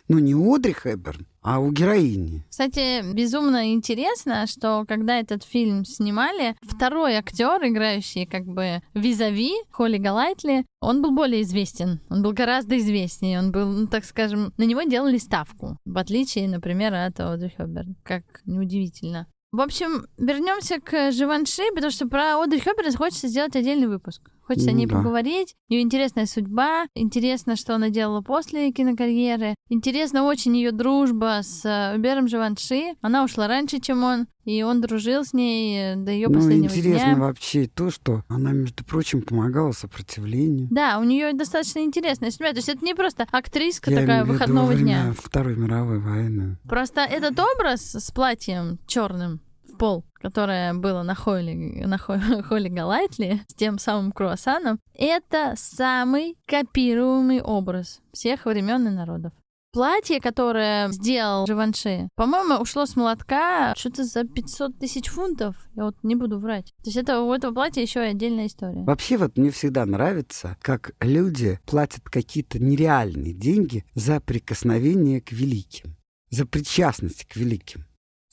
Ну, 0.08 0.20
не 0.20 0.34
Одри 0.34 0.74
Хэбберн, 0.74 1.26
а 1.42 1.60
у 1.60 1.72
героини. 1.72 2.44
Кстати, 2.50 3.02
безумно 3.14 3.74
интересно, 3.74 4.46
что 4.48 4.86
когда 4.88 5.20
этот 5.20 5.44
фильм 5.44 5.86
снимали, 5.86 6.56
второй 6.62 7.16
актер, 7.16 7.64
играющий 7.66 8.26
как 8.26 8.46
бы 8.46 8.82
визави 8.94 9.54
Холли 9.72 9.98
Галайтли, 9.98 10.66
он 10.80 11.02
был 11.02 11.12
более 11.12 11.44
известен. 11.44 12.00
Он 12.10 12.24
был 12.24 12.34
гораздо 12.34 12.78
известнее. 12.78 13.40
Он 13.40 13.52
был, 13.52 13.68
ну, 13.68 13.88
так 13.88 14.06
скажем, 14.06 14.54
на 14.58 14.64
него 14.64 14.82
делали 14.84 15.18
ставку. 15.18 15.78
В 15.86 15.98
отличие, 15.98 16.50
например, 16.50 16.94
от 16.94 17.20
Одри 17.20 17.54
Хэбберн. 17.56 17.96
Как 18.04 18.24
неудивительно. 18.46 19.28
В 19.52 19.60
общем, 19.60 20.08
вернемся 20.18 20.80
к 20.80 21.12
Живанши, 21.12 21.64
потому 21.76 21.92
что 21.92 22.08
про 22.08 22.42
Одри 22.42 22.60
Хёбберн 22.60 22.96
хочется 22.96 23.28
сделать 23.28 23.54
отдельный 23.54 23.88
выпуск. 23.88 24.22
Хочется 24.52 24.72
ну, 24.72 24.76
о 24.76 24.80
ней 24.80 24.86
да. 24.86 24.98
поговорить. 24.98 25.56
Ее 25.70 25.82
интересная 25.82 26.26
судьба. 26.26 26.86
Интересно, 26.94 27.56
что 27.56 27.76
она 27.76 27.90
делала 27.90 28.20
после 28.20 28.70
кинокарьеры. 28.74 29.56
Интересна 29.70 30.26
очень 30.26 30.58
ее 30.58 30.74
дружба 30.74 31.40
с 31.42 31.64
э, 31.64 31.96
Убером 31.96 32.28
Живанши. 32.28 32.96
Она 33.00 33.24
ушла 33.24 33.48
раньше, 33.48 33.80
чем 33.80 34.04
он. 34.04 34.28
И 34.44 34.62
он 34.64 34.82
дружил 34.82 35.24
с 35.24 35.32
ней 35.32 35.94
э, 35.94 35.96
до 35.96 36.12
ее 36.12 36.28
ну, 36.28 36.34
последнего 36.34 36.70
интересно 36.70 37.14
дня. 37.14 37.16
вообще 37.16 37.68
то, 37.74 37.92
что 37.92 38.26
она, 38.28 38.52
между 38.52 38.84
прочим, 38.84 39.22
помогала 39.22 39.72
сопротивлению. 39.72 40.68
Да, 40.70 41.00
у 41.00 41.06
нее 41.06 41.32
достаточно 41.32 41.80
интересная 41.80 42.32
судьба. 42.32 42.50
То 42.50 42.58
есть 42.58 42.68
это 42.68 42.84
не 42.84 42.94
просто 42.94 43.28
актриска 43.32 43.90
Я 43.90 44.02
такая 44.02 44.26
выходного 44.26 44.76
дня. 44.76 45.14
Второй 45.18 45.56
мировой 45.56 46.00
войны. 46.00 46.58
Просто 46.68 47.02
этот 47.02 47.40
образ 47.40 47.96
с 47.96 48.12
платьем 48.12 48.80
черным 48.86 49.40
в 49.64 49.78
пол, 49.78 50.04
которое 50.22 50.74
было 50.74 51.04
на 51.04 51.16
Холли, 51.16 51.84
на 51.86 51.98
Холли 52.48 52.70
Галайтли 52.70 53.42
с 53.48 53.54
тем 53.54 53.80
самым 53.80 54.12
круассаном, 54.12 54.80
это 54.94 55.54
самый 55.58 56.38
копируемый 56.46 57.42
образ 57.42 58.02
всех 58.14 58.46
времен 58.46 58.88
и 58.88 58.92
народов. 58.92 59.34
Платье, 59.74 60.20
которое 60.20 60.90
сделал 60.90 61.48
Живанши, 61.48 62.10
по-моему, 62.16 62.56
ушло 62.56 62.86
с 62.86 62.98
молотка 62.98 63.74
что-то 63.78 64.04
за 64.04 64.26
500 64.26 64.78
тысяч 64.78 65.08
фунтов. 65.08 65.56
Я 65.76 65.86
вот 65.86 65.96
не 66.04 66.16
буду 66.16 66.40
врать. 66.40 66.74
То 66.84 66.90
есть 66.90 66.98
это 66.98 67.22
у 67.22 67.34
этого 67.34 67.54
платья 67.54 67.82
еще 67.82 68.02
отдельная 68.02 68.48
история. 68.48 68.84
Вообще 68.84 69.16
вот 69.16 69.38
мне 69.38 69.50
всегда 69.50 69.86
нравится, 69.86 70.58
как 70.62 70.92
люди 71.00 71.58
платят 71.66 72.04
какие-то 72.04 72.60
нереальные 72.60 73.34
деньги 73.34 73.86
за 73.96 74.20
прикосновение 74.20 75.22
к 75.22 75.32
великим, 75.32 75.96
за 76.30 76.46
причастность 76.46 77.24
к 77.24 77.38
великим. 77.38 77.86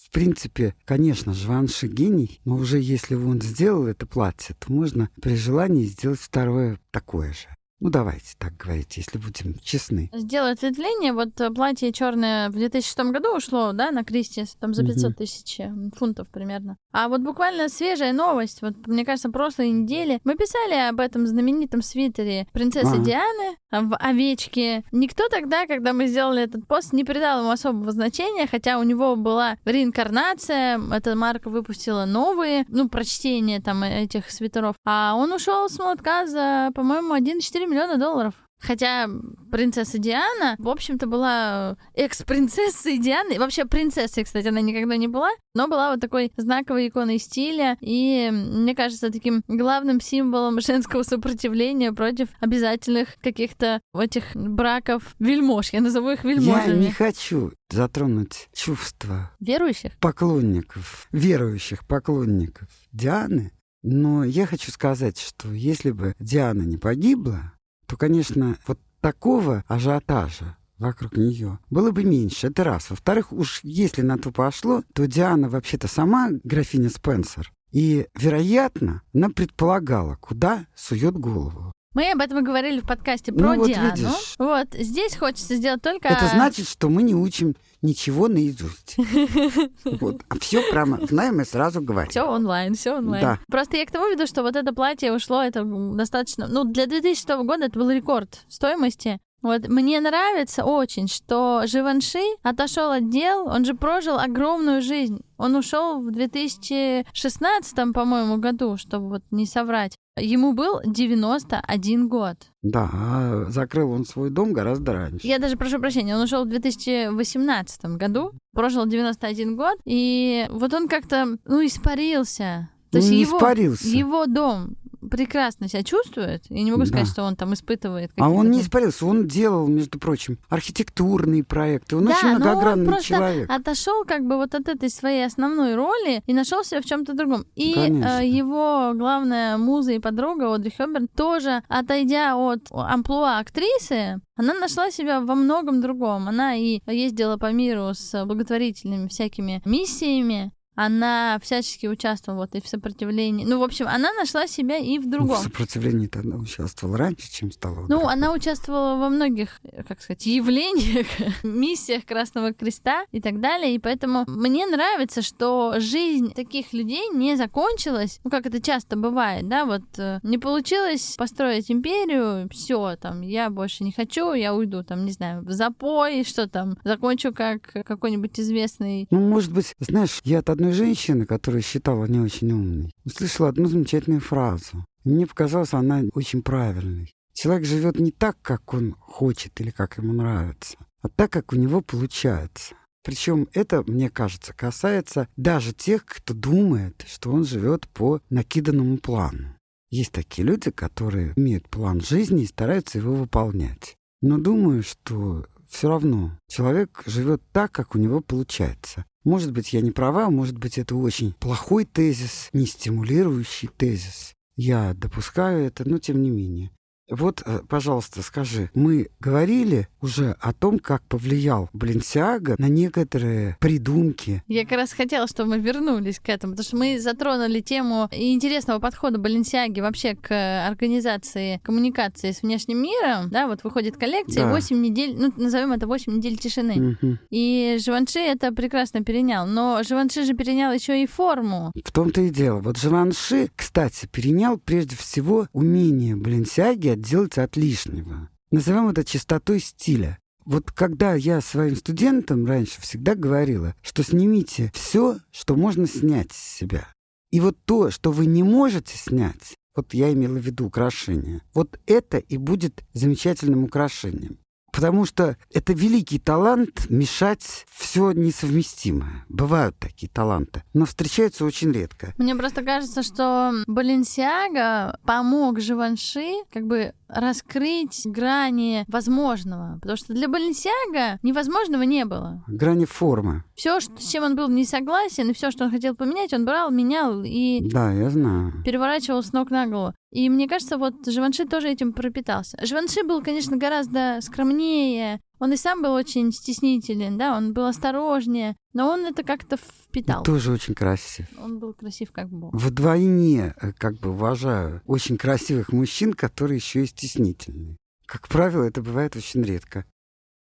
В 0.09 0.11
принципе, 0.11 0.75
конечно, 0.87 1.35
Живанши 1.35 1.87
гений, 1.87 2.41
но 2.47 2.57
уже 2.57 2.81
если 2.81 3.15
он 3.15 3.43
сделал 3.43 3.87
это 3.87 4.07
платье, 4.07 4.57
то 4.59 4.73
можно 4.73 5.11
при 5.21 5.37
желании 5.37 5.85
сделать 5.85 6.19
второе 6.19 6.81
такое 6.91 7.35
же. 7.35 7.58
Ну, 7.81 7.91
давайте 7.91 8.35
так 8.39 8.57
говорить, 8.57 8.97
если 8.97 9.19
будем 9.19 9.57
честны. 9.63 10.11
Сделаю 10.13 10.55
ответвление. 10.55 11.13
Вот 11.13 11.41
э, 11.41 11.51
платье 11.51 11.93
черное 11.93 12.49
в 12.49 12.55
2006 12.55 12.99
году 13.13 13.37
ушло, 13.37 13.73
да, 13.73 13.93
на 13.93 14.03
Кристис, 14.03 14.57
там 14.59 14.75
за 14.75 14.85
500 14.85 15.17
тысяч 15.17 15.61
э, 15.61 15.73
фунтов 15.97 16.29
примерно. 16.29 16.77
А 16.93 17.09
вот 17.09 17.21
буквально 17.21 17.69
свежая 17.69 18.13
новость, 18.13 18.63
вот 18.63 18.75
мне 18.89 19.05
кажется, 19.05 19.31
прошлой 19.31 19.71
недели 19.71 20.19
мы 20.25 20.35
писали 20.35 20.89
об 20.89 20.99
этом 20.99 21.27
знаменитом 21.29 21.83
свитере 21.83 22.49
принцессы 22.53 22.97
а. 22.97 22.99
Дианы 22.99 23.57
в 23.71 23.97
овечке. 23.97 24.83
Никто 24.91 25.29
тогда, 25.29 25.67
когда 25.67 25.93
мы 25.93 26.09
сделали 26.09 26.43
этот 26.43 26.67
пост, 26.67 26.93
не 26.93 27.05
придал 27.05 27.41
ему 27.41 27.51
особого 27.51 27.93
значения, 27.93 28.49
хотя 28.51 28.81
у 28.81 28.83
него 28.83 29.15
была 29.15 29.57
реинкарнация, 29.65 30.81
эта 30.93 31.15
марка 31.15 31.49
выпустила 31.49 32.07
новые, 32.07 32.65
ну, 32.69 32.89
прочтение 32.89 33.61
там 33.61 33.85
этих 33.85 34.31
свитеров. 34.31 34.75
А 34.85 35.15
он 35.15 35.33
ушел 35.33 35.69
с 35.69 35.79
молотка 35.79 36.27
за, 36.27 36.71
по-моему, 36.75 37.15
1,4 37.15 37.68
миллиона 37.69 37.97
долларов. 37.99 38.35
Хотя 38.61 39.09
принцесса 39.53 39.99
Диана, 39.99 40.57
в 40.59 40.69
общем-то, 40.69 41.07
была 41.07 41.77
экс-принцессой 41.95 42.99
Дианы. 42.99 43.39
Вообще 43.39 43.65
принцессой, 43.65 44.25
кстати, 44.25 44.49
она 44.49 44.61
никогда 44.61 44.97
не 44.97 45.07
была, 45.07 45.31
но 45.55 45.69
была 45.69 45.93
вот 45.93 46.01
такой 46.01 46.33
знаковой 46.37 46.89
иконой 46.89 47.19
стиля 47.19 47.77
и, 47.81 48.31
мне 48.33 48.75
кажется, 48.75 49.11
таким 49.11 49.43
главным 49.47 50.01
символом 50.01 50.61
женского 50.61 51.03
сопротивления 51.05 51.93
против 51.93 52.29
обязательных 52.41 53.17
каких-то 53.23 53.81
этих 53.97 54.35
браков 54.35 55.15
вельмож. 55.19 55.73
Я 55.73 55.81
назову 55.81 56.11
их 56.11 56.25
вельможами. 56.25 56.83
Я 56.83 56.89
не 56.89 56.91
хочу 56.91 57.53
затронуть 57.71 58.49
чувства 58.53 59.31
верующих 59.39 59.97
поклонников, 59.99 61.07
верующих 61.13 61.87
поклонников 61.87 62.69
Дианы, 62.93 63.53
но 63.83 64.25
я 64.25 64.47
хочу 64.47 64.73
сказать, 64.73 65.21
что 65.21 65.53
если 65.53 65.93
бы 65.93 66.15
Диана 66.19 66.63
не 66.63 66.77
погибла, 66.77 67.53
то, 67.89 67.97
конечно, 67.97 68.57
вот 68.67 68.79
такого 69.01 69.65
ажиотажа 69.67 70.57
вокруг 70.77 71.17
нее 71.17 71.59
было 71.71 71.91
бы 71.91 72.05
меньше. 72.05 72.49
Это 72.49 72.63
раз. 72.63 72.91
Во-вторых, 72.91 73.33
уж 73.33 73.61
если 73.63 74.03
на 74.03 74.19
то 74.19 74.31
пошло, 74.31 74.83
то 74.93 75.07
Диана 75.07 75.49
вообще-то 75.49 75.89
сама 75.89 76.29
графиня 76.45 76.91
Спенсер. 76.91 77.51
И, 77.73 78.07
вероятно, 78.15 79.03
она 79.15 79.31
предполагала, 79.31 80.17
куда 80.17 80.67
сует 80.75 81.17
голову. 81.17 81.73
Мы 81.95 82.11
об 82.13 82.21
этом 82.21 82.45
говорили 82.45 82.81
в 82.81 82.87
подкасте 82.87 83.33
про 83.33 83.55
ну, 83.55 83.61
вот 83.61 83.69
Диану. 83.69 83.95
Видишь, 83.95 84.35
вот 84.39 84.69
здесь 84.75 85.17
хочется 85.17 85.57
сделать 85.57 85.83
только. 85.83 86.09
Это 86.09 86.27
значит, 86.29 86.69
что 86.69 86.89
мы 86.89 87.03
не 87.03 87.15
учим 87.15 87.57
ничего 87.83 88.29
наизусть. 88.29 88.97
Вот. 89.85 90.23
А 90.29 90.39
все 90.39 90.63
прямо 90.71 91.05
знаем 91.07 91.41
и 91.41 91.45
сразу 91.45 91.81
говорим. 91.81 92.11
Все 92.11 92.23
онлайн, 92.23 92.75
все 92.75 92.97
онлайн. 92.97 93.23
Да. 93.23 93.39
Просто 93.49 93.77
я 93.77 93.87
к 93.87 93.91
тому 93.91 94.09
веду, 94.11 94.27
что 94.27 94.43
вот 94.43 94.55
это 94.55 94.73
платье 94.73 95.13
ушло, 95.13 95.43
это 95.43 95.65
достаточно... 95.65 96.47
Ну, 96.47 96.65
для 96.65 96.87
2006 96.87 97.29
года 97.45 97.67
это 97.67 97.79
был 97.79 97.91
рекорд 97.91 98.45
стоимости. 98.49 99.19
Вот 99.49 99.67
мне 99.67 99.99
нравится 100.01 100.67
очень, 100.67 101.09
что 101.09 101.63
Живанши 101.65 102.21
отошел 102.43 102.91
от 102.91 103.09
дел, 103.09 103.47
он 103.47 103.65
же 103.65 103.73
прожил 103.73 104.19
огромную 104.19 104.83
жизнь. 104.83 105.23
Он 105.39 105.55
ушел 105.57 106.03
в 106.03 106.11
2016, 106.11 107.95
по-моему, 107.95 108.37
году, 108.37 108.77
чтобы 108.77 109.09
вот 109.09 109.23
не 109.31 109.47
соврать. 109.47 109.97
Ему 110.19 110.53
был 110.53 110.83
91 110.85 112.09
год. 112.09 112.37
Да, 112.61 112.91
а 112.93 113.47
закрыл 113.49 113.91
он 113.93 114.05
свой 114.05 114.29
дом 114.29 114.53
гораздо 114.53 114.93
раньше. 114.93 115.27
Я 115.27 115.39
даже 115.39 115.57
прошу 115.57 115.79
прощения, 115.79 116.15
он 116.15 116.23
ушел 116.25 116.45
в 116.45 116.49
2018 116.49 117.85
году, 117.97 118.33
прожил 118.53 118.85
91 118.85 119.57
год, 119.57 119.79
и 119.87 120.47
вот 120.51 120.75
он 120.75 120.89
как-то, 120.89 121.39
ну, 121.47 121.65
испарился. 121.65 122.69
То 122.91 122.99
есть 122.99 123.11
не 123.11 123.21
его, 123.21 123.39
испарился. 123.39 123.89
его 123.89 124.27
дом 124.27 124.77
прекрасно 125.11 125.69
себя 125.69 125.83
чувствует. 125.83 126.45
Я 126.49 126.63
не 126.63 126.71
могу 126.71 126.83
да. 126.83 126.89
сказать, 126.89 127.09
что 127.09 127.23
он 127.23 127.37
там 127.37 127.55
испытывает. 127.55 128.11
А 128.17 128.31
он 128.31 128.51
не 128.51 128.61
испарился, 128.61 129.07
он 129.07 129.27
делал, 129.27 129.67
между 129.67 129.99
прочим, 129.99 130.39
архитектурные 130.49 131.45
проекты. 131.45 131.97
Он 131.97 132.07
да, 132.07 132.13
очень 132.13 132.29
многогранный 132.29 132.87
но 132.87 132.97
он 132.97 133.03
человек. 133.03 133.51
Отошел 133.51 134.05
как 134.05 134.25
бы 134.27 134.37
вот 134.37 134.55
от 134.55 134.69
этой 134.69 134.91
своей 134.91 135.25
основной 135.25 135.75
роли 135.75 136.23
и 136.27 136.33
нашел 136.33 136.65
себя 136.65 136.81
в 136.81 136.85
чем-то 136.85 137.15
другом. 137.15 137.45
И 137.55 137.75
э, 137.75 138.27
его 138.27 138.93
главная 138.95 139.57
муза 139.57 139.93
и 139.93 139.99
подруга 139.99 140.55
Одри 140.55 140.71
Хёберн 140.71 141.09
тоже, 141.09 141.63
отойдя 141.69 142.37
от 142.37 142.69
амплуа 142.71 143.39
актрисы, 143.39 144.21
она 144.37 144.55
нашла 144.55 144.91
себя 144.91 145.21
во 145.21 145.35
многом 145.35 145.81
другом. 145.81 146.29
Она 146.29 146.55
и 146.55 146.81
ездила 146.87 147.37
по 147.37 147.53
миру 147.53 147.91
с 147.93 148.25
благотворительными 148.25 149.09
всякими 149.09 149.61
миссиями, 149.65 150.53
она 150.79 151.41
всячески 151.43 151.89
участвовала 151.89 152.43
вот 152.43 152.55
и 152.55 152.61
в 152.61 152.69
сопротивлении. 152.69 153.45
Ну, 153.45 153.59
в 153.59 153.65
общем, 153.65 153.89
она 153.89 154.13
нашла 154.13 154.47
себя 154.47 154.77
и 154.77 155.01
в 155.01 155.11
другом. 155.11 155.29
Ну, 155.29 155.35
в 155.35 155.39
сопротивлении-то 155.39 156.21
она 156.21 156.37
участвовала 156.37 156.97
раньше, 156.97 157.29
чем 157.33 157.51
стала. 157.51 157.87
Ну, 157.89 158.07
она 158.07 158.33
участвовала 158.33 158.95
во 158.97 159.09
многих, 159.09 159.61
как 159.89 160.01
сказать, 160.01 160.25
явлениях, 160.27 161.09
миссиях 161.43 162.05
Красного 162.05 162.55
Креста 162.55 163.07
и 163.11 163.21
так 163.21 163.41
далее. 163.41 163.75
И 163.75 163.81
поэтому 163.81 164.23
мне 164.29 164.67
нравится, 164.67 165.21
что 165.21 165.75
жизнь 165.81 166.33
таких 166.33 166.73
людей 166.73 167.09
не 167.13 167.35
закончилась, 167.35 168.21
ну, 168.23 168.31
как 168.31 168.47
это 168.47 168.63
часто 168.63 168.97
бывает, 168.97 169.49
да, 169.49 169.65
вот 169.65 169.83
э, 169.99 170.21
не 170.23 170.39
получилось 170.39 171.17
построить 171.19 171.73
империю, 171.73 172.49
все, 172.53 172.95
там, 172.95 173.23
я 173.23 173.51
больше 173.51 173.83
не 173.83 173.91
хочу, 173.91 174.33
я 174.33 174.55
уйду, 174.55 174.85
там, 174.85 175.05
не 175.05 175.11
знаю, 175.11 175.43
в 175.43 175.51
запой, 175.51 176.23
что 176.23 176.49
там, 176.49 176.79
закончу 176.85 177.35
как 177.35 177.63
какой-нибудь 177.85 178.39
известный... 178.39 179.09
Ну, 179.11 179.19
может 179.19 179.53
быть, 179.53 179.75
знаешь, 179.81 180.21
я 180.23 180.39
от 180.39 180.51
одной 180.51 180.68
одной 180.69 180.73
женщины, 180.73 181.25
которую 181.25 181.63
считала 181.63 182.05
не 182.07 182.21
очень 182.21 182.53
умной, 182.53 182.93
услышала 183.05 183.49
одну 183.49 183.69
замечательную 183.69 184.21
фразу. 184.21 184.85
И 185.05 185.09
мне 185.09 185.27
показалось, 185.27 185.73
она 185.73 186.03
очень 186.13 186.43
правильной. 186.43 187.11
Человек 187.33 187.67
живет 187.67 187.99
не 187.99 188.11
так, 188.11 188.37
как 188.43 188.75
он 188.75 188.95
хочет 188.99 189.61
или 189.61 189.71
как 189.71 189.99
ему 189.99 190.13
нравится, 190.13 190.77
а 191.03 191.09
так, 191.09 191.31
как 191.31 191.53
у 191.53 191.57
него 191.57 191.81
получается. 191.81 192.75
Причем 193.05 193.49
это, 193.55 193.83
мне 193.87 194.11
кажется, 194.11 194.53
касается 194.53 195.29
даже 195.37 195.73
тех, 195.73 196.05
кто 196.05 196.35
думает, 196.35 197.05
что 197.09 197.31
он 197.31 197.45
живет 197.45 197.89
по 197.89 198.21
накиданному 198.29 198.99
плану. 198.99 199.55
Есть 199.91 200.13
такие 200.13 200.47
люди, 200.47 200.71
которые 200.71 201.33
имеют 201.37 201.69
план 201.71 202.03
жизни 202.03 202.43
и 202.43 202.47
стараются 202.47 202.99
его 202.99 203.15
выполнять. 203.15 203.97
Но 204.21 204.37
думаю, 204.37 204.83
что 204.83 205.47
все 205.71 205.89
равно 205.89 206.37
человек 206.49 207.03
живет 207.07 207.41
так, 207.53 207.73
как 207.73 207.95
у 207.95 207.99
него 207.99 208.21
получается. 208.21 209.07
Может 209.25 209.53
быть, 209.53 209.73
я 209.73 209.81
не 209.81 209.91
права, 209.91 210.31
может 210.31 210.59
быть, 210.59 210.79
это 210.79 210.95
очень 210.95 211.33
плохой 211.33 211.85
тезис, 211.85 212.49
не 212.53 212.67
стимулирующий 212.67 213.69
тезис. 213.69 214.35
Я 214.57 214.95
допускаю 214.95 215.65
это, 215.65 215.89
но 215.89 215.99
тем 215.99 216.23
не 216.23 216.31
менее. 216.31 216.71
Вот, 217.11 217.43
э, 217.45 217.61
пожалуйста, 217.69 218.23
скажи, 218.23 218.71
мы 218.75 219.09
говорили 219.21 219.89
уже 220.01 220.37
о 220.41 220.53
том, 220.53 220.79
как 220.79 221.03
повлиял 221.03 221.71
Блинсиага 221.73 222.55
на 222.59 222.69
некоторые 222.69 223.57
придумки. 223.61 224.43
Я 224.47 224.65
как 224.65 224.79
раз 224.79 224.93
хотела, 224.93 225.27
чтобы 225.27 225.51
мы 225.51 225.59
вернулись 225.59 226.19
к 226.19 226.29
этому, 226.29 226.53
потому 226.53 226.65
что 226.65 226.77
мы 226.77 227.01
затронули 227.01 227.61
тему 227.61 228.09
интересного 228.13 228.79
подхода 228.79 229.19
Баленсиаги 229.19 229.81
вообще 229.81 230.15
к 230.15 230.67
организации 230.67 231.61
коммуникации 231.63 232.33
с 232.33 232.43
внешним 232.43 232.83
миром. 232.83 233.31
Да, 233.31 233.47
вот 233.47 233.65
выходит 233.65 233.97
коллекция, 233.97 234.45
да. 234.45 234.53
8 234.53 234.81
недель, 234.81 235.17
ну, 235.17 235.33
назовем 235.37 235.73
это 235.73 235.87
8 235.87 236.13
недель 236.13 236.37
тишины. 236.37 236.97
Угу. 237.01 237.19
И 237.31 237.79
Живанши 237.81 238.19
это 238.19 238.53
прекрасно 238.53 239.03
перенял. 239.03 239.47
Но 239.47 239.83
Живанши 239.83 240.25
же 240.25 240.35
перенял 240.35 240.73
еще 240.73 241.03
и 241.03 241.07
форму. 241.07 241.73
В 241.75 241.93
том-то 241.93 242.21
и 242.21 242.31
дело. 242.31 242.61
Вот 242.61 242.77
Живанши, 242.77 243.49
кстати, 243.57 244.07
перенял 244.07 244.59
прежде 244.59 244.97
всего 244.97 245.47
умение 245.53 246.15
Баленсиаги 246.15 246.98
отделаться 246.99 247.45
от 247.45 247.57
лишнего. 247.57 248.29
Назовем 248.51 248.89
это 248.89 249.05
чистотой 249.05 249.61
стиля. 249.61 250.19
Вот 250.45 250.73
когда 250.73 251.15
я 251.15 251.41
своим 251.41 251.77
студентам 251.77 252.47
раньше 252.47 252.81
всегда 252.81 253.15
говорила, 253.15 253.75
что 253.83 254.03
снимите 254.03 254.73
все, 254.75 255.19
что 255.31 255.55
можно 255.57 255.87
снять 255.87 256.33
с 256.33 256.59
себя. 256.59 256.89
И 257.31 257.41
вот 257.41 257.59
то, 257.65 257.91
что 257.91 258.11
вы 258.11 258.27
не 258.27 258.43
можете 258.43 258.97
снять, 258.97 259.55
вот 259.77 259.93
я 259.93 260.13
имела 260.13 260.39
в 260.39 260.43
виду 260.43 260.67
украшение, 260.67 261.43
вот 261.53 261.79
это 261.87 262.17
и 262.17 262.39
будет 262.39 262.83
замечательным 262.95 263.65
украшением. 263.65 264.39
Потому 264.73 265.07
что 265.07 265.37
это 265.53 265.73
великий 265.73 266.19
талант 266.19 266.89
мешать 266.89 267.67
все 267.75 268.13
несовместимое. 268.13 269.25
Бывают 269.29 269.77
такие 269.79 270.09
таланты, 270.09 270.63
но 270.73 270.85
встречаются 270.85 271.45
очень 271.45 271.73
редко. 271.73 272.15
Мне 272.17 272.37
просто 272.37 272.63
кажется, 272.63 273.03
что 273.03 273.53
Баленсиага 273.67 274.99
помог 275.05 275.61
Живанши 275.61 276.45
как 276.53 276.67
бы 276.67 276.93
раскрыть 277.09 278.03
грани 278.05 278.85
возможного. 278.89 279.79
Потому 279.81 279.97
что 279.97 280.13
для 280.15 280.29
Баленсиага 280.29 281.19
невозможного 281.23 281.83
не 281.83 282.05
было. 282.05 282.43
Грани 282.47 282.85
формы. 282.85 283.45
Все, 283.55 283.81
с 283.81 283.89
чем 284.11 284.25
он 284.25 284.37
был 284.37 284.49
не 284.49 284.65
согласен, 284.65 285.31
и 285.31 285.33
все, 285.33 285.51
что 285.51 285.65
он 285.65 285.71
хотел 285.71 285.95
поменять, 285.95 286.33
он 286.33 286.45
брал, 286.45 286.71
менял 286.71 287.23
и 287.25 287.61
Да, 287.71 287.93
я 287.93 288.11
знаю. 288.11 288.53
переворачивал 288.65 289.23
с 289.23 289.33
ног 289.33 289.51
на 289.51 289.67
голову. 289.67 289.95
И 290.11 290.31
мне 290.31 290.49
кажется, 290.49 290.79
вот 290.79 291.07
Живанши 291.07 291.45
тоже 291.45 291.69
этим 291.69 291.93
пропитался. 291.93 292.59
Живанши 292.65 293.05
был, 293.05 293.23
конечно, 293.23 293.57
гораздо 293.57 294.19
скромнее. 294.23 295.21
Он 295.41 295.53
и 295.53 295.57
сам 295.57 295.83
был 295.83 295.93
очень 295.93 296.33
стеснителен, 296.33 297.17
да, 297.17 297.37
он 297.37 297.53
был 297.53 297.67
осторожнее, 297.67 298.57
но 298.73 298.91
он 298.91 299.07
это 299.07 299.23
как-то 299.23 299.57
впитал. 299.57 300.25
Тоже 300.25 300.53
очень 300.53 300.75
красив. 300.75 301.27
Он 301.39 301.59
был 301.59 301.75
красив 301.75 302.11
как 302.13 302.29
бог. 302.29 302.53
Вдвойне, 302.55 303.55
э, 303.61 303.73
как 303.73 303.99
бы, 303.99 304.11
уважаю 304.11 304.83
очень 304.87 305.17
красивых 305.17 305.73
мужчин, 305.73 306.13
которые 306.13 306.57
еще 306.57 306.83
и 306.83 306.87
стеснительные. 306.87 307.77
Как 308.07 308.27
правило, 308.29 308.65
это 308.65 308.83
бывает 308.83 309.17
очень 309.17 309.43
редко. 309.43 309.85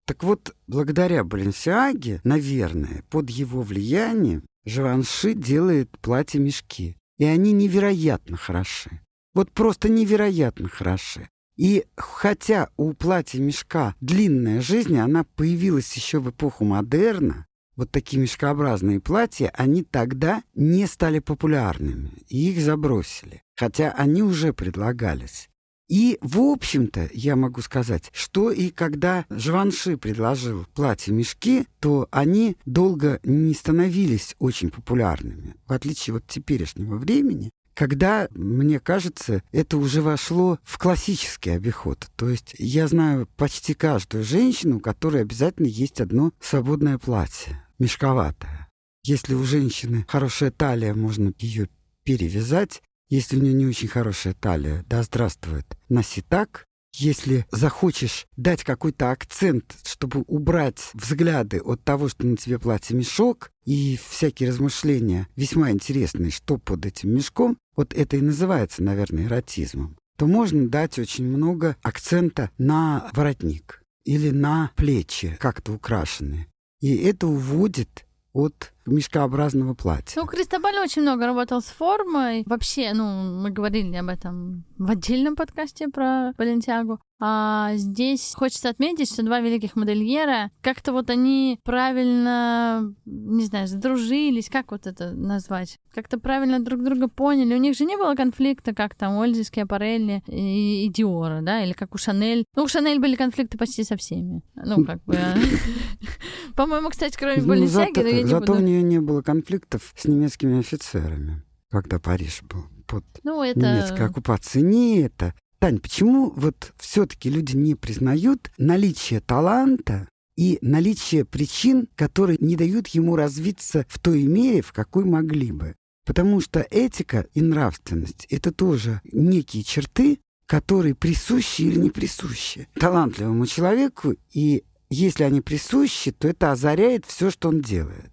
Так 0.07 0.25
вот, 0.25 0.55
благодаря 0.67 1.23
Баленсиаге, 1.23 2.21
наверное, 2.25 3.05
под 3.09 3.31
его 3.31 3.63
влиянием, 3.63 4.45
Живанши 4.65 5.35
делает 5.35 5.91
платья-мешки. 6.01 6.97
И 7.19 7.25
они 7.25 7.53
невероятно 7.53 8.37
хороши. 8.37 9.01
Вот 9.35 9.51
просто 9.53 9.89
невероятно 9.89 10.69
хороши. 10.69 11.29
И 11.57 11.85
хотя 11.97 12.69
у 12.77 12.93
платья-мешка 12.93 13.95
длинная 14.01 14.61
жизнь, 14.61 14.99
она 14.99 15.25
появилась 15.37 15.93
еще 15.95 16.19
в 16.19 16.31
эпоху 16.31 16.65
модерна, 16.65 17.47
вот 17.77 17.91
такие 17.91 18.21
мешкообразные 18.21 19.01
платья, 19.01 19.51
они 19.55 19.83
тогда 19.83 20.43
не 20.55 20.87
стали 20.87 21.19
популярными, 21.21 22.13
и 22.29 22.51
их 22.51 22.61
забросили, 22.63 23.43
хотя 23.57 23.93
они 23.93 24.23
уже 24.23 24.53
предлагались. 24.53 25.49
И, 25.89 26.17
в 26.23 26.39
общем-то, 26.41 27.11
я 27.13 27.37
могу 27.37 27.61
сказать, 27.61 28.09
что 28.15 28.51
и 28.51 28.71
когда 28.71 29.27
Живанши 29.29 29.99
предложил 29.99 30.65
платья-мешки, 30.75 31.67
то 31.81 32.09
они 32.11 32.57
долго 32.65 33.21
не 33.25 33.53
становились 33.53 34.35
очень 34.39 34.71
популярными. 34.71 35.55
В 35.67 35.73
отличие 35.73 36.17
от 36.17 36.27
теперешнего 36.27 36.97
времени, 36.97 37.51
когда, 37.75 38.29
мне 38.33 38.81
кажется, 38.81 39.43
это 39.53 39.77
уже 39.79 40.03
вошло 40.03 40.59
в 40.63 40.79
классический 40.79 41.51
обиход. 41.51 42.09
То 42.17 42.29
есть 42.29 42.55
я 42.59 42.89
знаю 42.89 43.29
почти 43.37 43.75
каждую 43.75 44.25
женщину, 44.25 44.77
у 44.77 44.81
которой 44.81 45.23
обязательно 45.23 45.67
есть 45.67 46.01
одно 46.01 46.33
свободное 46.41 46.99
платье, 46.99 47.65
мешковатое. 47.79 48.69
Если 49.05 49.35
у 49.35 49.43
женщины 49.43 50.05
хорошая 50.09 50.51
талия, 50.51 50.95
можно 50.95 51.33
ее 51.39 51.69
перевязать. 52.05 52.83
Если 53.09 53.37
у 53.37 53.43
нее 53.43 53.53
не 53.53 53.67
очень 53.67 53.89
хорошая 53.89 54.35
талия, 54.35 54.85
да 54.89 55.03
здравствует, 55.03 55.67
носи 55.89 56.23
так. 56.23 56.67
Если 56.95 57.47
захочешь 57.51 58.27
дать 58.37 58.65
какой-то 58.65 59.11
акцент, 59.11 59.75
чтобы 59.85 60.25
убрать 60.27 60.91
взгляды 60.93 61.61
от 61.61 61.83
того, 61.83 62.09
что 62.09 62.27
на 62.27 62.37
тебе 62.37 62.59
платье 62.59 62.97
мешок, 62.97 63.51
и 63.65 63.99
всякие 64.11 64.51
размышления 64.51 65.29
весьма 65.37 65.71
интересные, 65.71 66.31
что 66.31 66.59
под 66.59 66.85
этим 66.85 67.15
мешком, 67.15 67.57
вот 67.77 67.95
это 67.95 68.17
и 68.17 68.21
называется, 68.21 68.83
наверное, 68.83 69.25
эротизмом, 69.25 69.97
то 70.19 70.27
можно 70.27 70.69
дать 70.69 70.99
очень 70.99 71.27
много 71.27 71.77
акцента 71.83 72.51
на 72.59 73.11
воротник 73.15 73.83
или 74.05 74.31
на 74.31 74.71
плечи, 74.77 75.37
как-то 75.41 75.73
украшенные. 75.73 76.49
И 76.81 76.95
это 76.97 77.27
уводит 77.27 78.05
от 78.33 78.73
мешкообразного 78.87 79.75
платья. 79.75 80.21
Ну, 80.21 80.27
Кристобаль 80.27 80.79
очень 80.79 81.03
много 81.03 81.27
работал 81.27 81.61
с 81.61 81.67
формой. 81.67 82.43
Вообще, 82.47 82.93
ну, 82.95 83.41
мы 83.41 83.51
говорили 83.51 83.95
об 83.97 84.09
этом 84.09 84.65
в 84.79 84.91
отдельном 84.91 85.37
подкасте 85.37 85.89
про 85.89 86.33
Балентиагу. 86.37 86.99
А 87.25 87.75
здесь 87.77 88.33
хочется 88.35 88.69
отметить, 88.69 89.09
что 89.09 89.23
два 89.23 89.39
великих 89.39 89.77
модельера, 89.77 90.51
как-то 90.61 90.93
вот 90.93 91.09
они 91.09 91.61
правильно, 91.63 92.93
не 93.05 93.45
знаю, 93.45 93.69
сдружились, 93.69 94.49
как 94.49 94.73
вот 94.73 94.89
это 94.89 95.13
назвать? 95.13 95.79
Как-то 95.95 96.19
правильно 96.19 96.59
друг 96.59 96.83
друга 96.83 97.07
поняли. 97.07 97.55
У 97.55 97.59
них 97.59 97.77
же 97.77 97.85
не 97.85 97.97
было 97.97 98.17
конфликта, 98.17 98.75
как 98.75 98.97
там 98.97 99.15
у 99.15 99.25
Эльзы 99.25 99.45
Скиапарелли 99.45 100.25
и, 100.27 100.87
и 100.87 100.89
Диора, 100.89 101.43
да, 101.43 101.63
или 101.63 101.75
как 101.75 101.95
у 101.95 101.99
Шанель. 101.99 102.45
Ну, 102.57 102.65
у 102.65 102.69
Шанель 102.69 102.99
были 102.99 103.15
конфликты 103.15 103.57
почти 103.57 103.85
со 103.85 103.97
всеми. 103.97 104.43
Ну, 104.57 104.85
как 104.85 105.05
бы... 105.05 105.17
По-моему, 106.57 106.91
кстати, 106.91 107.17
кроме 107.17 107.37
Ну, 107.37 107.47
Балентиаги, 107.47 108.01
но 108.01 108.09
я 108.09 108.23
не 108.23 108.35
буду... 108.35 108.53
нее 108.73 108.83
не 108.83 109.01
было 109.01 109.23
конфликтов 109.23 109.95
с 109.97 110.07
немецкими 110.07 110.59
офицерами, 110.61 111.43
когда 111.71 111.99
Париж 111.99 112.43
был 112.43 112.65
под 112.87 113.05
Ну, 113.23 113.43
это... 113.43 113.59
немецкой 113.59 114.07
оккупацией. 114.07 114.65
Не 114.65 115.01
это. 115.01 115.35
Тань, 115.59 115.79
почему 115.79 116.33
вот 116.35 116.73
все-таки 116.77 117.31
люди 117.31 117.57
не 117.57 117.75
признают 117.75 118.51
наличие 118.59 119.21
таланта 119.21 120.09
и 120.37 120.59
наличие 120.61 121.25
причин, 121.25 121.89
которые 121.95 122.39
не 122.41 122.57
дают 122.57 122.89
ему 122.89 123.17
развиться 123.17 123.87
в 123.89 123.99
той 123.99 124.25
мере, 124.25 124.63
в 124.63 124.73
какой 124.73 125.05
могли 125.05 125.53
бы? 125.53 125.77
Потому 126.05 126.41
что 126.41 126.67
этика 126.71 127.27
и 127.33 127.41
нравственность— 127.41 128.27
это 128.31 128.51
тоже 128.51 129.01
некие 129.05 129.63
черты, 129.63 130.19
которые 130.47 130.95
присущи 130.95 131.63
или 131.63 131.79
не 131.79 131.91
присущи 131.91 132.69
талантливому 132.75 133.47
человеку, 133.47 134.15
и 134.33 134.65
если 134.91 135.25
они 135.25 135.41
присущи, 135.41 136.13
то 136.13 136.29
это 136.29 136.53
озаряет 136.53 137.07
все, 137.07 137.31
что 137.31 137.49
он 137.49 137.63
делает. 137.63 138.12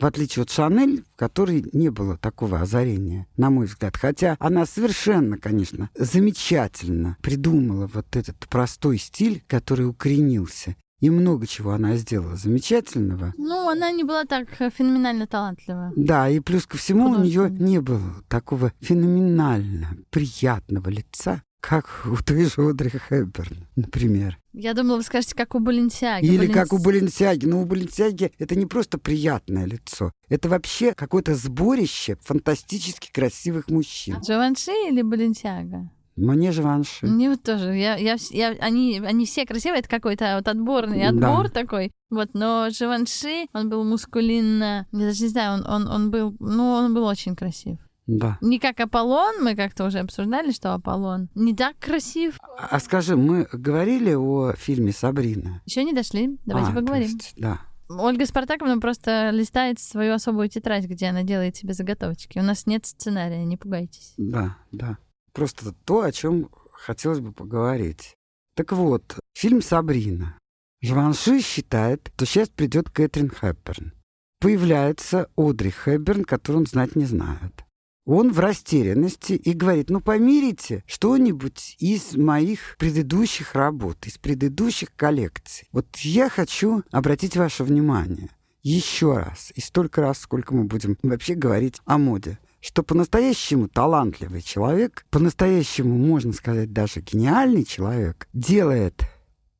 В 0.00 0.06
отличие 0.06 0.42
от 0.42 0.50
Шанель, 0.50 1.04
в 1.14 1.16
которой 1.16 1.64
не 1.72 1.88
было 1.90 2.16
такого 2.16 2.60
озарения, 2.60 3.26
на 3.36 3.50
мой 3.50 3.66
взгляд. 3.66 3.96
Хотя 3.96 4.36
она 4.40 4.66
совершенно, 4.66 5.38
конечно, 5.38 5.88
замечательно 5.94 7.16
придумала 7.22 7.88
вот 7.92 8.16
этот 8.16 8.36
простой 8.48 8.98
стиль, 8.98 9.44
который 9.46 9.88
укоренился. 9.88 10.74
И 11.00 11.10
много 11.10 11.46
чего 11.46 11.72
она 11.72 11.96
сделала 11.96 12.36
замечательного. 12.36 13.34
Ну, 13.36 13.68
она 13.68 13.90
не 13.92 14.04
была 14.04 14.24
так 14.24 14.48
э, 14.60 14.70
феноменально 14.70 15.26
талантлива. 15.26 15.92
Да, 15.96 16.30
и 16.30 16.40
плюс 16.40 16.66
ко 16.66 16.78
всему 16.78 17.10
у 17.10 17.22
нее 17.22 17.50
не 17.50 17.80
было 17.80 18.22
такого 18.28 18.72
феноменально 18.80 19.98
приятного 20.10 20.88
лица, 20.88 21.42
как 21.68 21.86
у 22.06 22.16
той 22.22 22.44
же 22.44 22.68
Одри 22.68 22.90
Хепберн, 22.90 23.66
например. 23.76 24.38
Я 24.52 24.74
думала, 24.74 24.98
вы 24.98 25.02
скажете, 25.02 25.34
как 25.34 25.54
у 25.54 25.60
Баленсиаги. 25.60 26.26
Или 26.26 26.46
Баленс- 26.48 26.52
как 26.52 26.72
у 26.72 26.78
Баленсиаги. 26.78 27.46
Но 27.46 27.62
у 27.62 27.64
Баленсиаги 27.64 28.32
это 28.38 28.54
не 28.54 28.66
просто 28.66 28.98
приятное 28.98 29.64
лицо. 29.64 30.12
Это 30.28 30.48
вообще 30.48 30.92
какое-то 30.94 31.34
сборище 31.34 32.16
фантастически 32.22 33.10
красивых 33.12 33.68
мужчин. 33.68 34.16
Джованши 34.20 34.72
или 34.88 35.02
Баленсиага? 35.02 35.90
Мне 36.16 36.52
же 36.52 36.62
ванши. 36.62 37.06
Мне 37.06 37.28
вот 37.30 37.42
тоже. 37.42 37.74
Я, 37.74 37.96
я, 37.96 38.16
я- 38.30 38.56
они, 38.60 39.00
они 39.04 39.26
все 39.26 39.44
красивые, 39.46 39.80
это 39.80 39.88
какой-то 39.88 40.36
вот 40.36 40.46
отборный 40.46 41.00
Да. 41.00 41.08
отбор 41.08 41.50
такой. 41.50 41.90
Вот, 42.10 42.28
но 42.34 42.68
Живанши, 42.70 43.46
он 43.52 43.68
был 43.68 43.82
мускулинно. 43.84 44.86
Я 44.92 44.98
даже 44.98 45.22
не 45.24 45.28
знаю, 45.28 45.54
он, 45.54 45.66
он, 45.66 45.88
он 45.88 46.10
был, 46.12 46.36
ну, 46.38 46.70
он 46.70 46.94
был 46.94 47.04
очень 47.04 47.34
красив. 47.34 47.78
Да. 48.06 48.38
Не 48.42 48.58
как 48.58 48.80
Аполлон, 48.80 49.42
мы 49.42 49.56
как-то 49.56 49.86
уже 49.86 49.98
обсуждали, 50.00 50.52
что 50.52 50.74
Аполлон 50.74 51.28
не 51.34 51.54
так 51.54 51.78
красив. 51.78 52.38
А 52.58 52.78
скажи, 52.80 53.16
мы 53.16 53.48
говорили 53.52 54.12
о 54.14 54.52
фильме 54.52 54.92
«Сабрина»? 54.92 55.62
Еще 55.64 55.84
не 55.84 55.92
дошли, 55.92 56.38
давайте 56.44 56.72
А, 56.72 56.74
поговорим. 56.74 57.08
есть, 57.08 57.32
да. 57.36 57.60
Ольга 57.88 58.26
Спартаковна 58.26 58.78
просто 58.80 59.30
листает 59.30 59.78
свою 59.78 60.14
особую 60.14 60.48
тетрадь, 60.48 60.84
где 60.86 61.06
она 61.06 61.22
делает 61.22 61.56
себе 61.56 61.74
заготовочки. 61.74 62.38
У 62.38 62.42
нас 62.42 62.66
нет 62.66 62.86
сценария, 62.86 63.44
не 63.44 63.56
пугайтесь. 63.56 64.14
Да, 64.16 64.56
да. 64.72 64.98
Просто 65.32 65.72
то, 65.84 66.02
о 66.02 66.12
чем 66.12 66.48
хотелось 66.72 67.20
бы 67.20 67.32
поговорить. 67.32 68.14
Так 68.56 68.72
вот, 68.72 69.18
фильм 69.34 69.62
«Сабрина». 69.62 70.38
Живанши 70.82 71.40
считает, 71.40 72.10
что 72.16 72.26
сейчас 72.26 72.48
придет 72.50 72.90
Кэтрин 72.90 73.30
Хэпберн. 73.30 73.92
Появляется 74.40 75.28
Одри 75.36 75.70
Хэпберн, 75.70 76.24
которую 76.24 76.60
он 76.60 76.66
знать 76.66 76.94
не 76.96 77.06
знает. 77.06 77.63
Он 78.04 78.32
в 78.32 78.38
растерянности 78.38 79.32
и 79.32 79.52
говорит, 79.52 79.88
ну 79.88 80.00
помирите 80.00 80.84
что-нибудь 80.86 81.76
из 81.78 82.16
моих 82.16 82.76
предыдущих 82.78 83.54
работ, 83.54 84.06
из 84.06 84.18
предыдущих 84.18 84.94
коллекций. 84.94 85.68
Вот 85.72 85.96
я 85.98 86.28
хочу 86.28 86.82
обратить 86.90 87.36
ваше 87.36 87.64
внимание 87.64 88.30
еще 88.64 89.18
раз, 89.18 89.52
и 89.54 89.60
столько 89.60 90.00
раз, 90.00 90.18
сколько 90.18 90.54
мы 90.54 90.64
будем 90.64 90.98
вообще 91.02 91.34
говорить 91.34 91.80
о 91.84 91.98
моде, 91.98 92.38
что 92.60 92.82
по-настоящему 92.82 93.68
талантливый 93.68 94.40
человек, 94.40 95.04
по-настоящему, 95.10 95.96
можно 95.96 96.32
сказать, 96.32 96.72
даже 96.72 97.00
гениальный 97.00 97.64
человек, 97.64 98.26
делает 98.32 99.02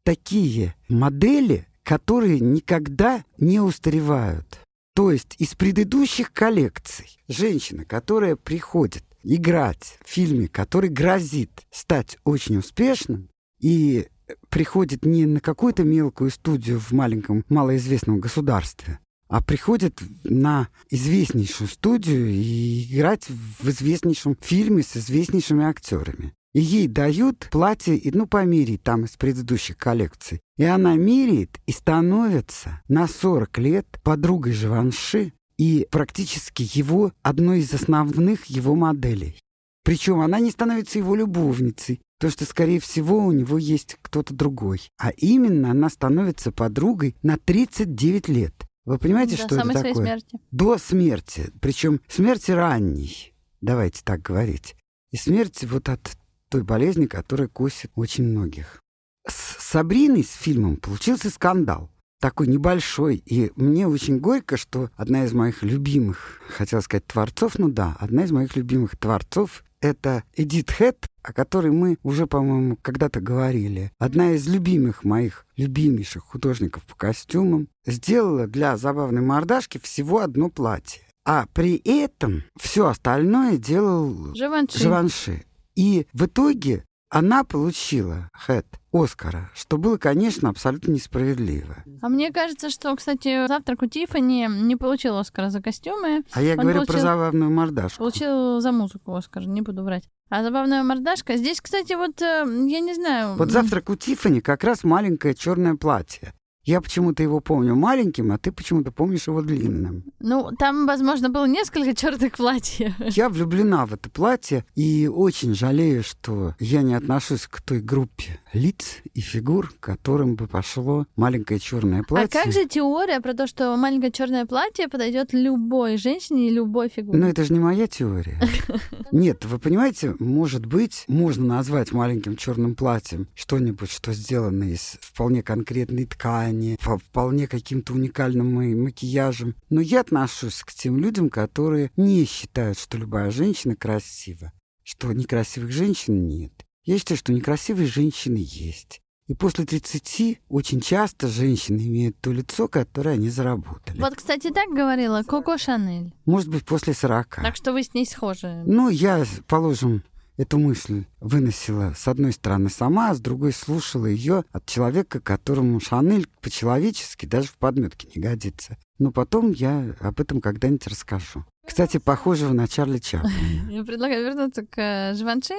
такие 0.02 0.74
модели, 0.88 1.66
которые 1.82 2.40
никогда 2.40 3.24
не 3.36 3.60
устаревают. 3.60 4.58
То 4.94 5.10
есть 5.10 5.34
из 5.38 5.54
предыдущих 5.54 6.32
коллекций 6.32 7.18
женщина, 7.26 7.84
которая 7.84 8.36
приходит 8.36 9.04
играть 9.24 9.98
в 10.04 10.08
фильме, 10.08 10.48
который 10.48 10.88
грозит 10.88 11.50
стать 11.72 12.16
очень 12.24 12.58
успешным, 12.58 13.28
и 13.60 14.06
приходит 14.50 15.04
не 15.04 15.26
на 15.26 15.40
какую-то 15.40 15.82
мелкую 15.82 16.30
студию 16.30 16.78
в 16.78 16.92
маленьком 16.92 17.44
малоизвестном 17.48 18.20
государстве, 18.20 19.00
а 19.28 19.42
приходит 19.42 20.00
на 20.22 20.68
известнейшую 20.90 21.68
студию 21.68 22.28
и 22.28 22.84
играть 22.84 23.26
в 23.28 23.68
известнейшем 23.68 24.36
фильме 24.40 24.82
с 24.82 24.96
известнейшими 24.96 25.64
актерами. 25.64 26.34
И 26.54 26.60
ей 26.60 26.86
дают 26.86 27.48
платье, 27.50 28.00
ну, 28.12 28.26
померить 28.26 28.82
там 28.82 29.04
из 29.04 29.16
предыдущих 29.16 29.76
коллекций. 29.76 30.40
И 30.56 30.64
она 30.64 30.94
меряет 30.94 31.58
и 31.66 31.72
становится 31.72 32.80
на 32.88 33.08
40 33.08 33.58
лет 33.58 33.86
подругой 34.04 34.52
Живанши 34.52 35.32
и 35.58 35.86
практически 35.90 36.68
его 36.72 37.12
одной 37.22 37.60
из 37.60 37.74
основных 37.74 38.46
его 38.46 38.76
моделей. 38.76 39.36
Причем 39.84 40.20
она 40.20 40.38
не 40.38 40.50
становится 40.50 40.98
его 40.98 41.14
любовницей, 41.14 42.00
то 42.18 42.30
что, 42.30 42.44
скорее 42.46 42.80
всего, 42.80 43.18
у 43.18 43.32
него 43.32 43.58
есть 43.58 43.98
кто-то 44.00 44.32
другой. 44.32 44.88
А 44.98 45.10
именно 45.10 45.72
она 45.72 45.90
становится 45.90 46.52
подругой 46.52 47.16
на 47.22 47.36
39 47.36 48.28
лет. 48.28 48.54
Вы 48.84 48.98
понимаете, 48.98 49.36
До 49.36 49.42
что 49.42 49.54
самой 49.56 49.72
это 49.72 49.80
своей 49.80 49.94
такое? 49.94 50.06
смерти. 50.06 50.38
До 50.50 50.78
смерти. 50.78 51.50
Причем 51.60 52.00
смерти 52.08 52.52
ранней, 52.52 53.34
давайте 53.60 54.02
так 54.04 54.22
говорить. 54.22 54.76
И 55.10 55.16
смерти 55.16 55.64
вот 55.64 55.88
от 55.88 56.16
той 56.54 56.62
болезни, 56.62 57.06
которая 57.06 57.48
косит 57.48 57.90
очень 57.96 58.28
многих. 58.28 58.80
С 59.26 59.56
Сабриной, 59.58 60.22
с 60.22 60.30
фильмом, 60.30 60.76
получился 60.76 61.28
скандал. 61.28 61.90
Такой 62.20 62.46
небольшой. 62.46 63.16
И 63.26 63.50
мне 63.56 63.88
очень 63.88 64.20
горько, 64.20 64.56
что 64.56 64.88
одна 64.94 65.24
из 65.24 65.32
моих 65.32 65.64
любимых, 65.64 66.40
хотел 66.48 66.80
сказать, 66.80 67.04
творцов, 67.08 67.58
ну 67.58 67.68
да, 67.68 67.96
одна 67.98 68.22
из 68.22 68.30
моих 68.30 68.54
любимых 68.54 68.96
творцов 68.96 69.64
это 69.80 70.22
Эдит 70.36 70.70
Хэт, 70.70 71.08
о 71.24 71.32
которой 71.32 71.72
мы 71.72 71.98
уже, 72.04 72.28
по-моему, 72.28 72.78
когда-то 72.80 73.20
говорили. 73.20 73.90
Одна 73.98 74.30
из 74.30 74.46
любимых 74.46 75.02
моих, 75.02 75.46
любимейших 75.56 76.22
художников 76.22 76.84
по 76.84 76.94
костюмам, 76.94 77.66
сделала 77.84 78.46
для 78.46 78.76
забавной 78.76 79.22
мордашки 79.22 79.78
всего 79.78 80.20
одно 80.20 80.50
платье. 80.50 81.02
А 81.26 81.46
при 81.52 81.82
этом 81.84 82.44
все 82.56 82.86
остальное 82.86 83.56
делал 83.56 84.36
Живанши. 84.36 84.78
Живанши. 84.78 85.44
И 85.76 86.06
в 86.12 86.26
итоге 86.26 86.84
она 87.10 87.44
получила 87.44 88.28
Хэт 88.32 88.66
Оскара, 88.92 89.50
что 89.54 89.76
было, 89.76 89.98
конечно, 89.98 90.48
абсолютно 90.48 90.92
несправедливо. 90.92 91.76
А 92.02 92.08
мне 92.08 92.32
кажется, 92.32 92.70
что, 92.70 92.94
кстати, 92.96 93.46
завтрак 93.46 93.82
у 93.82 93.86
Тиффани 93.86 94.48
не 94.48 94.74
получил 94.76 95.16
Оскара 95.18 95.50
за 95.50 95.60
костюмы, 95.62 96.24
А 96.32 96.42
я 96.42 96.52
Он 96.54 96.58
говорю 96.60 96.80
про 96.80 96.86
получил- 96.86 97.02
забавную 97.02 97.50
мордашку. 97.52 97.98
получил 97.98 98.60
за 98.60 98.72
музыку 98.72 99.14
Оскар, 99.14 99.46
не 99.46 99.62
буду 99.62 99.84
врать. 99.84 100.08
А 100.30 100.42
забавная 100.42 100.82
мордашка. 100.82 101.36
Здесь, 101.36 101.60
кстати, 101.60 101.92
вот 101.92 102.20
э, 102.22 102.44
я 102.68 102.80
не 102.80 102.94
знаю. 102.94 103.36
Вот 103.36 103.50
завтрак 103.52 103.90
у 103.90 103.94
Тиффани 103.96 104.40
как 104.40 104.64
раз 104.64 104.82
маленькое 104.82 105.34
черное 105.34 105.76
платье. 105.76 106.32
Я 106.64 106.80
почему-то 106.80 107.22
его 107.22 107.40
помню 107.40 107.74
маленьким, 107.74 108.32
а 108.32 108.38
ты 108.38 108.50
почему-то 108.50 108.90
помнишь 108.90 109.26
его 109.26 109.42
длинным. 109.42 110.04
Ну, 110.20 110.50
там, 110.58 110.86
возможно, 110.86 111.28
было 111.28 111.46
несколько 111.46 111.94
черных 111.94 112.32
платьев. 112.36 112.94
Я 113.00 113.28
влюблена 113.28 113.84
в 113.84 113.92
это 113.92 114.08
платье 114.08 114.64
и 114.74 115.06
очень 115.06 115.54
жалею, 115.54 116.02
что 116.02 116.54
я 116.58 116.82
не 116.82 116.94
отношусь 116.94 117.46
к 117.46 117.60
той 117.60 117.80
группе 117.80 118.40
лиц 118.54 119.02
и 119.12 119.20
фигур, 119.20 119.72
которым 119.80 120.36
бы 120.36 120.46
пошло 120.46 121.06
маленькое 121.16 121.60
черное 121.60 122.02
платье. 122.02 122.40
А 122.40 122.44
как 122.44 122.52
же 122.52 122.66
теория 122.66 123.20
про 123.20 123.34
то, 123.34 123.46
что 123.46 123.76
маленькое 123.76 124.12
черное 124.12 124.46
платье 124.46 124.88
подойдет 124.88 125.32
любой 125.32 125.98
женщине 125.98 126.48
и 126.48 126.50
любой 126.50 126.88
фигуре? 126.88 127.18
Но 127.18 127.28
это 127.28 127.44
же 127.44 127.52
не 127.52 127.58
моя 127.58 127.86
теория. 127.86 128.40
Нет, 129.12 129.44
вы 129.44 129.58
понимаете, 129.58 130.14
может 130.18 130.64
быть, 130.64 131.04
можно 131.08 131.44
назвать 131.44 131.92
маленьким 131.92 132.36
черным 132.36 132.74
платьем 132.74 133.28
что-нибудь, 133.34 133.90
что 133.90 134.14
сделано 134.14 134.64
из 134.64 134.96
вполне 135.00 135.42
конкретной 135.42 136.06
ткани, 136.06 136.53
по 136.84 136.98
вполне 136.98 137.46
каким-то 137.48 137.92
уникальным 137.94 138.52
ма- 138.54 138.76
макияжем. 138.76 139.54
Но 139.70 139.80
я 139.80 140.00
отношусь 140.00 140.62
к 140.62 140.72
тем 140.72 140.98
людям, 140.98 141.30
которые 141.30 141.90
не 141.96 142.24
считают, 142.24 142.78
что 142.78 142.98
любая 142.98 143.30
женщина 143.30 143.76
красива, 143.76 144.52
что 144.82 145.12
некрасивых 145.12 145.70
женщин 145.72 146.26
нет. 146.28 146.52
Я 146.84 146.98
считаю, 146.98 147.18
что 147.18 147.32
некрасивые 147.32 147.86
женщины 147.86 148.38
есть. 148.40 149.00
И 149.26 149.32
после 149.34 149.64
30 149.64 150.40
очень 150.50 150.82
часто 150.82 151.28
женщины 151.28 151.86
имеют 151.86 152.20
то 152.20 152.30
лицо, 152.30 152.68
которое 152.68 153.12
они 153.12 153.30
заработали. 153.30 153.98
Вот, 153.98 154.14
кстати, 154.16 154.50
так 154.50 154.68
говорила 154.68 155.22
Коко 155.22 155.56
Шанель. 155.56 156.12
Может 156.26 156.50
быть, 156.50 156.66
после 156.66 156.92
40. 156.92 157.36
Так 157.42 157.56
что 157.56 157.72
вы 157.72 157.82
с 157.84 157.94
ней 157.94 158.04
схожи. 158.04 158.62
Ну, 158.66 158.90
я, 158.90 159.24
положим, 159.46 160.02
эту 160.36 160.58
мысль 160.58 161.04
выносила 161.20 161.94
с 161.96 162.08
одной 162.08 162.32
стороны 162.32 162.70
сама, 162.70 163.10
а 163.10 163.14
с 163.14 163.20
другой 163.20 163.52
слушала 163.52 164.06
ее 164.06 164.44
от 164.52 164.66
человека, 164.66 165.20
которому 165.20 165.80
Шанель 165.80 166.28
по-человечески 166.40 167.26
даже 167.26 167.48
в 167.48 167.56
подметке 167.58 168.08
не 168.14 168.22
годится. 168.22 168.76
Но 168.98 169.10
потом 169.10 169.52
я 169.52 169.94
об 170.00 170.20
этом 170.20 170.40
когда-нибудь 170.40 170.86
расскажу. 170.86 171.44
Кстати, 171.66 171.98
похожего 171.98 172.52
на 172.52 172.68
Чарли 172.68 172.98
Чаплина. 172.98 173.70
Я 173.70 173.84
предлагаю 173.84 174.24
вернуться 174.24 174.64
к 174.64 174.78
э, 174.78 175.14
Живанши. 175.14 175.54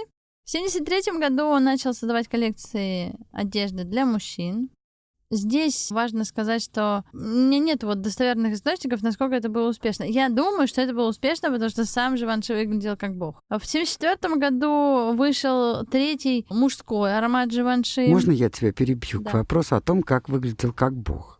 В 0.45 0.49
1973 0.49 1.19
году 1.19 1.45
он 1.45 1.63
начал 1.63 1.93
создавать 1.93 2.27
коллекции 2.27 3.15
одежды 3.31 3.83
для 3.83 4.05
мужчин. 4.05 4.69
Здесь 5.35 5.91
важно 5.91 6.23
сказать, 6.25 6.63
что 6.63 7.03
у 7.13 7.17
меня 7.17 7.59
нет 7.59 7.83
вот 7.83 8.01
достоверных 8.01 8.53
источников, 8.53 9.01
насколько 9.03 9.35
это 9.35 9.49
было 9.49 9.69
успешно. 9.69 10.03
Я 10.03 10.29
думаю, 10.29 10.67
что 10.67 10.81
это 10.81 10.93
было 10.93 11.09
успешно, 11.09 11.51
потому 11.51 11.69
что 11.69 11.85
сам 11.85 12.17
Живанши 12.17 12.53
выглядел 12.53 12.95
как 12.97 13.15
бог. 13.15 13.41
В 13.49 13.55
1974 13.55 14.35
году 14.35 15.13
вышел 15.15 15.85
третий 15.85 16.45
мужской 16.49 17.17
аромат 17.17 17.51
Живанши. 17.51 18.07
Можно 18.07 18.31
я 18.31 18.49
тебя 18.49 18.71
перебью 18.71 19.21
Да. 19.21 19.31
к 19.31 19.33
вопросу 19.33 19.75
о 19.75 19.81
том, 19.81 20.01
как 20.03 20.29
выглядел 20.29 20.73
как 20.73 20.93
бог? 20.95 21.34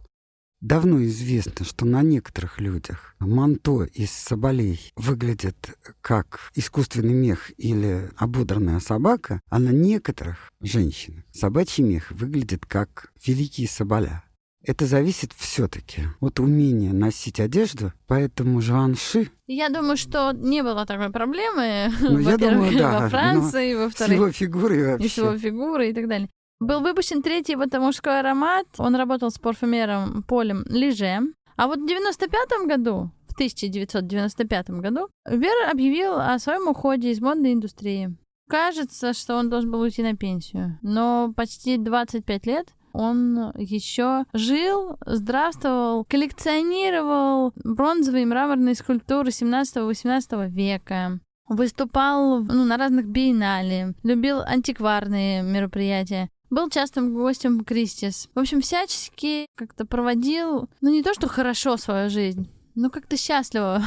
Давно 0.65 1.03
известно, 1.03 1.63
что 1.63 1.85
на 1.85 2.01
некоторых 2.01 2.59
людях 2.59 3.13
манто 3.19 3.83
из 3.83 4.09
соболей 4.09 4.91
выглядит 4.95 5.77
как 6.01 6.49
искусственный 6.55 7.13
мех 7.13 7.51
или 7.59 8.09
ободранная 8.17 8.79
собака, 8.79 9.41
а 9.51 9.59
на 9.59 9.69
некоторых 9.69 10.51
женщин 10.61 11.23
собачий 11.31 11.83
мех 11.83 12.09
выглядит 12.09 12.65
как 12.65 13.11
великие 13.23 13.67
соболя. 13.67 14.23
Это 14.63 14.87
зависит 14.87 15.33
все-таки 15.37 16.05
от 16.19 16.39
умения 16.39 16.93
носить 16.93 17.39
одежду, 17.39 17.93
поэтому 18.07 18.59
Жуанши 18.59 19.29
Я 19.45 19.69
думаю, 19.69 19.97
что 19.97 20.31
не 20.31 20.63
было 20.63 20.87
такой 20.87 21.11
проблемы, 21.11 21.91
Ну, 22.01 22.17
я 22.17 22.37
думаю, 22.37 22.75
да, 22.75 23.01
во 23.01 23.09
Франции, 23.09 23.75
с 23.75 23.77
во-вторых, 23.77 24.15
его 24.15 24.31
фигурой 24.31 24.79
и 24.79 24.83
вообще. 24.83 25.09
с 25.09 25.17
его 25.17 25.37
фигурой 25.37 25.91
и 25.91 25.93
так 25.93 26.07
далее. 26.07 26.27
Был 26.59 26.81
выпущен 26.81 27.21
третий 27.21 27.55
вот 27.55 27.73
мужской 27.73 28.19
аромат. 28.19 28.65
Он 28.77 28.95
работал 28.95 29.29
с 29.29 29.37
парфюмером 29.37 30.23
Полем 30.23 30.63
Лиже. 30.67 31.19
А 31.57 31.67
вот 31.67 31.79
в 31.79 31.87
95 31.87 32.67
году, 32.67 33.11
в 33.27 33.33
1995 33.33 34.69
году, 34.71 35.09
Вер 35.29 35.69
объявил 35.69 36.13
о 36.19 36.37
своем 36.39 36.67
уходе 36.67 37.11
из 37.11 37.21
модной 37.21 37.53
индустрии. 37.53 38.15
Кажется, 38.47 39.13
что 39.13 39.35
он 39.35 39.49
должен 39.49 39.71
был 39.71 39.81
уйти 39.81 40.03
на 40.03 40.15
пенсию. 40.15 40.77
Но 40.81 41.33
почти 41.35 41.77
25 41.77 42.45
лет 42.45 42.67
он 42.93 43.51
еще 43.57 44.23
жил, 44.33 44.97
здравствовал, 45.05 46.05
коллекционировал 46.05 47.51
бронзовые 47.63 48.23
и 48.23 48.25
мраморные 48.25 48.75
скульптуры 48.75 49.29
17-18 49.29 50.49
века. 50.49 51.19
Выступал 51.47 52.39
ну, 52.39 52.63
на 52.63 52.77
разных 52.77 53.07
биеннале, 53.07 53.93
любил 54.03 54.41
антикварные 54.41 55.43
мероприятия. 55.43 56.29
Был 56.55 56.69
частым 56.69 57.13
гостем 57.13 57.65
Кристис. 57.65 58.29
В 58.33 58.39
общем, 58.39 58.61
всячески 58.61 59.45
как-то 59.55 59.85
проводил, 59.85 60.69
ну 60.79 60.89
не 60.89 61.03
то 61.03 61.13
что 61.13 61.27
хорошо 61.27 61.75
свою 61.75 62.09
жизнь, 62.09 62.49
но 62.75 62.89
как-то 62.89 63.17
счастливо 63.17 63.83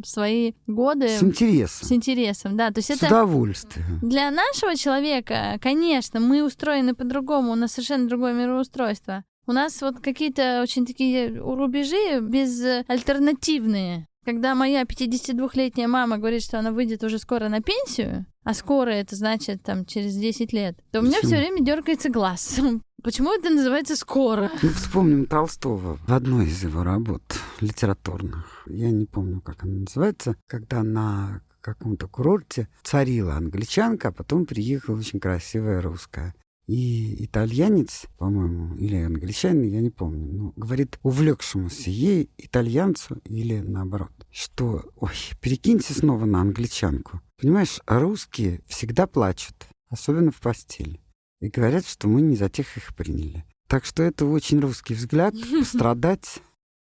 свои 0.04 0.52
годы 0.68 1.08
С 1.08 1.20
интересом, 1.20 1.88
с 1.88 1.90
интересом, 1.90 2.56
да. 2.56 2.70
То 2.70 2.78
есть 2.78 2.90
с 2.90 2.96
это 2.96 3.06
удовольствием. 3.08 3.98
для 4.02 4.30
нашего 4.30 4.76
человека, 4.76 5.58
конечно, 5.60 6.20
мы 6.20 6.44
устроены 6.44 6.94
по-другому, 6.94 7.50
у 7.50 7.56
нас 7.56 7.72
совершенно 7.72 8.08
другое 8.08 8.34
мироустройство. 8.34 9.24
У 9.48 9.52
нас 9.52 9.82
вот 9.82 9.98
какие-то 9.98 10.60
очень 10.62 10.86
такие 10.86 11.26
рубежи 11.36 12.20
безальтернативные. 12.20 14.06
Когда 14.24 14.54
моя 14.54 14.82
52-летняя 14.82 15.88
мама 15.88 16.18
говорит, 16.18 16.42
что 16.42 16.58
она 16.58 16.70
выйдет 16.70 17.02
уже 17.02 17.18
скоро 17.18 17.48
на 17.48 17.60
пенсию, 17.60 18.26
а 18.44 18.54
скоро 18.54 18.90
это 18.90 19.16
значит 19.16 19.62
там 19.62 19.84
через 19.84 20.14
10 20.14 20.52
лет, 20.52 20.78
то 20.92 21.00
у 21.00 21.02
меня 21.02 21.16
Почему? 21.16 21.28
все 21.32 21.38
время 21.38 21.64
дергается 21.64 22.08
глаз. 22.08 22.60
Почему 23.02 23.32
это 23.36 23.50
называется 23.50 23.96
скоро? 23.96 24.48
Ну, 24.62 24.68
вспомним 24.68 25.26
Толстого 25.26 25.98
в 26.06 26.12
одной 26.12 26.46
из 26.46 26.62
его 26.62 26.84
работ 26.84 27.22
литературных. 27.60 28.62
Я 28.66 28.92
не 28.92 29.06
помню, 29.06 29.40
как 29.40 29.64
она 29.64 29.80
называется. 29.80 30.36
Когда 30.46 30.84
на 30.84 31.40
каком-то 31.60 32.06
курорте 32.06 32.68
царила 32.82 33.34
англичанка, 33.34 34.08
а 34.08 34.12
потом 34.12 34.46
приехала 34.46 34.98
очень 34.98 35.18
красивая 35.20 35.80
русская. 35.80 36.34
И 36.66 37.24
итальянец, 37.24 38.06
по-моему, 38.18 38.76
или 38.76 38.96
англичанин, 38.96 39.64
я 39.64 39.80
не 39.80 39.90
помню, 39.90 40.32
ну, 40.32 40.52
говорит 40.56 40.98
увлекшемуся 41.02 41.90
ей 41.90 42.30
итальянцу 42.38 43.20
или 43.24 43.58
наоборот, 43.58 44.12
что, 44.30 44.84
ой, 44.96 45.12
перекиньте 45.40 45.92
снова 45.92 46.24
на 46.24 46.40
англичанку. 46.40 47.20
Понимаешь, 47.40 47.80
русские 47.86 48.62
всегда 48.68 49.06
плачут, 49.06 49.56
особенно 49.88 50.30
в 50.30 50.40
постели. 50.40 51.00
И 51.40 51.48
говорят, 51.48 51.86
что 51.86 52.06
мы 52.06 52.20
не 52.20 52.36
за 52.36 52.48
тех 52.48 52.76
их 52.76 52.94
приняли. 52.94 53.44
Так 53.66 53.84
что 53.84 54.02
это 54.04 54.26
очень 54.26 54.60
русский 54.60 54.94
взгляд, 54.94 55.34
пострадать 55.58 56.40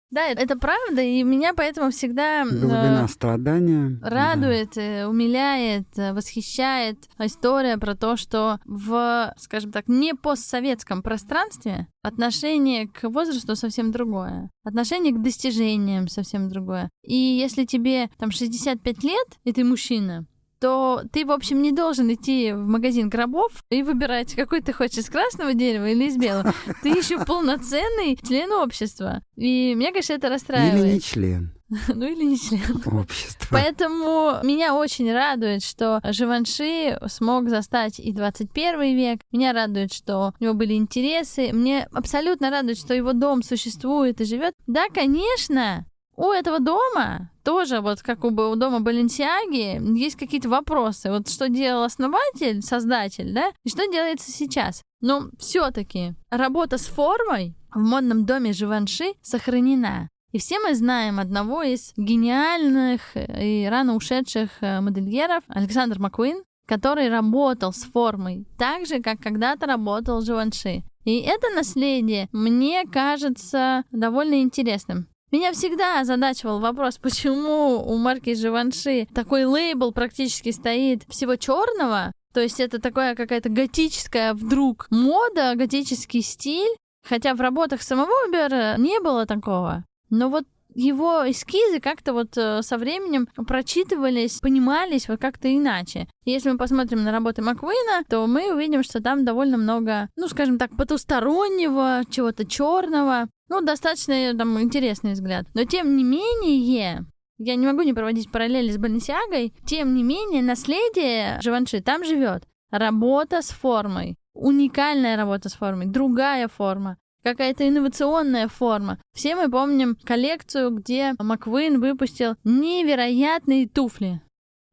Да, 0.09 0.27
это 0.27 0.57
правда, 0.57 1.01
и 1.01 1.21
меня 1.23 1.53
поэтому 1.53 1.91
всегда 1.91 2.45
Глубина 2.45 3.03
э, 3.03 3.07
страдания. 3.09 3.99
Радует, 4.01 4.71
да. 4.75 4.81
Э, 4.81 5.05
умиляет, 5.07 5.87
э, 5.97 6.13
восхищает 6.13 6.97
история 7.19 7.77
про 7.77 7.93
то, 7.93 8.15
что 8.15 8.59
в, 8.65 9.33
скажем 9.37 9.73
так, 9.73 9.89
не 9.89 10.13
постсоветском 10.13 11.03
пространстве 11.03 11.87
отношение 12.03 12.87
к 12.87 13.09
возрасту 13.09 13.55
совсем 13.57 13.91
другое. 13.91 14.49
Отношение 14.63 15.13
к 15.13 15.21
достижениям 15.21 16.07
совсем 16.07 16.47
другое. 16.47 16.89
И 17.03 17.15
если 17.15 17.65
тебе 17.65 18.09
там 18.17 18.31
65 18.31 19.03
лет, 19.03 19.27
и 19.43 19.51
ты 19.51 19.65
мужчина, 19.65 20.25
то 20.59 21.03
ты, 21.11 21.25
в 21.25 21.31
общем, 21.31 21.61
не 21.61 21.71
должен 21.71 22.13
идти 22.13 22.51
в 22.53 22.67
магазин 22.67 23.09
гробов 23.09 23.63
и 23.69 23.83
выбирать, 23.83 24.35
какой 24.35 24.61
ты 24.61 24.73
хочешь, 24.73 24.97
из 24.99 25.09
красного 25.09 25.53
дерева 25.53 25.87
или 25.89 26.05
из 26.05 26.17
белого. 26.17 26.53
Ты 26.83 26.89
еще 26.89 27.23
полноценный 27.25 28.17
член 28.17 28.51
общества. 28.51 29.21
И 29.35 29.73
мне, 29.75 29.91
конечно, 29.91 30.13
это 30.13 30.29
расстраивает. 30.29 30.85
Или 30.85 30.93
не 30.93 31.01
член. 31.01 31.53
Ну 31.93 32.05
или 32.05 32.23
не 32.23 32.37
член. 32.37 32.81
Общества. 32.85 33.47
Поэтому 33.51 34.39
меня 34.43 34.73
очень 34.73 35.11
радует, 35.11 35.63
что 35.63 35.99
Живанши 36.03 36.97
смог 37.07 37.49
застать 37.49 37.99
и 37.99 38.13
21 38.13 38.95
век. 38.95 39.19
Меня 39.31 39.53
радует, 39.53 39.93
что 39.93 40.33
у 40.39 40.43
него 40.43 40.53
были 40.53 40.73
интересы. 40.73 41.51
Мне 41.51 41.87
абсолютно 41.91 42.49
радует, 42.49 42.77
что 42.77 42.93
его 42.93 43.13
дом 43.13 43.43
существует 43.43 44.21
и 44.21 44.25
живет. 44.25 44.53
Да, 44.65 44.87
конечно, 44.93 45.85
у 46.17 46.31
этого 46.31 46.59
дома 46.59 47.31
тоже, 47.43 47.79
вот 47.79 48.01
как 48.01 48.25
у, 48.25 48.29
у 48.29 48.55
дома 48.55 48.81
Баленсиаги, 48.81 49.79
есть 49.97 50.15
какие-то 50.15 50.49
вопросы. 50.49 51.11
Вот 51.11 51.29
что 51.29 51.47
делал 51.47 51.83
основатель, 51.83 52.61
создатель, 52.61 53.33
да, 53.33 53.51
и 53.63 53.69
что 53.69 53.89
делается 53.89 54.31
сейчас. 54.31 54.81
Но 54.99 55.29
все-таки 55.39 56.15
работа 56.29 56.77
с 56.77 56.87
формой 56.87 57.55
в 57.73 57.79
модном 57.79 58.25
доме 58.25 58.51
Живанши 58.51 59.13
сохранена. 59.21 60.09
И 60.31 60.39
все 60.39 60.59
мы 60.59 60.75
знаем 60.75 61.19
одного 61.19 61.61
из 61.61 61.93
гениальных 61.95 63.01
и 63.15 63.67
рано 63.69 63.95
ушедших 63.95 64.49
э, 64.61 64.81
модельеров, 64.81 65.43
Александр 65.47 65.99
Маккуин, 65.99 66.43
который 66.67 67.09
работал 67.09 67.71
с 67.71 67.83
формой 67.83 68.45
так 68.57 68.85
же, 68.87 69.01
как 69.01 69.19
когда-то 69.19 69.67
работал 69.67 70.21
Живанши. 70.21 70.83
И 71.05 71.21
это 71.21 71.49
наследие 71.55 72.27
мне 72.33 72.85
кажется 72.85 73.83
довольно 73.91 74.41
интересным. 74.41 75.07
Меня 75.31 75.51
всегда 75.51 75.99
озадачивал 75.99 76.59
вопрос, 76.59 76.97
почему 76.97 77.83
у 77.85 77.97
марки 77.97 78.33
Живанши 78.33 79.07
такой 79.13 79.43
лейбл 79.43 79.91
практически 79.91 80.51
стоит 80.51 81.03
всего 81.09 81.35
черного, 81.35 82.13
то 82.33 82.41
есть 82.41 82.59
это 82.59 82.79
такая 82.79 83.15
какая-то 83.15 83.49
готическая 83.49 84.33
вдруг 84.33 84.87
мода, 84.89 85.55
готический 85.55 86.21
стиль, 86.21 86.73
хотя 87.03 87.33
в 87.33 87.41
работах 87.41 87.81
самого 87.81 88.11
Убера 88.27 88.75
не 88.77 88.99
было 88.99 89.25
такого. 89.25 89.83
Но 90.09 90.29
вот 90.29 90.45
его 90.75 91.23
эскизы 91.29 91.79
как-то 91.79 92.13
вот 92.13 92.37
э, 92.37 92.61
со 92.61 92.77
временем 92.77 93.27
прочитывались, 93.47 94.39
понимались 94.39 95.09
вот 95.09 95.19
как-то 95.19 95.53
иначе. 95.53 96.07
Если 96.23 96.51
мы 96.51 96.57
посмотрим 96.57 97.03
на 97.03 97.11
работы 97.11 97.41
Маквейна, 97.41 98.03
то 98.07 98.27
мы 98.27 98.53
увидим, 98.53 98.83
что 98.83 99.01
там 99.01 99.25
довольно 99.25 99.57
много, 99.57 100.07
ну, 100.15 100.27
скажем 100.27 100.59
так, 100.59 100.75
потустороннего, 100.77 102.03
чего-то 102.11 102.45
черного. 102.45 103.27
Ну, 103.49 103.61
достаточно 103.61 104.13
э, 104.13 104.33
там 104.33 104.59
интересный 104.61 105.13
взгляд. 105.13 105.45
Но 105.53 105.63
тем 105.63 105.95
не 105.95 106.03
менее, 106.03 107.05
я 107.37 107.55
не 107.55 107.65
могу 107.65 107.83
не 107.83 107.93
проводить 107.93 108.31
параллели 108.31 108.71
с 108.71 108.77
Баленсиагой, 108.77 109.53
тем 109.65 109.95
не 109.95 110.03
менее, 110.03 110.41
наследие 110.41 111.39
Живанши 111.41 111.81
там 111.81 112.03
живет. 112.03 112.43
Работа 112.71 113.41
с 113.41 113.49
формой. 113.49 114.17
Уникальная 114.33 115.17
работа 115.17 115.49
с 115.49 115.53
формой, 115.53 115.87
другая 115.87 116.47
форма 116.47 116.97
какая-то 117.23 117.67
инновационная 117.67 118.47
форма. 118.47 118.99
Все 119.13 119.35
мы 119.35 119.49
помним 119.51 119.97
коллекцию, 120.03 120.71
где 120.71 121.13
Маквин 121.19 121.81
выпустил 121.81 122.35
невероятные 122.45 123.67
туфли. 123.67 124.21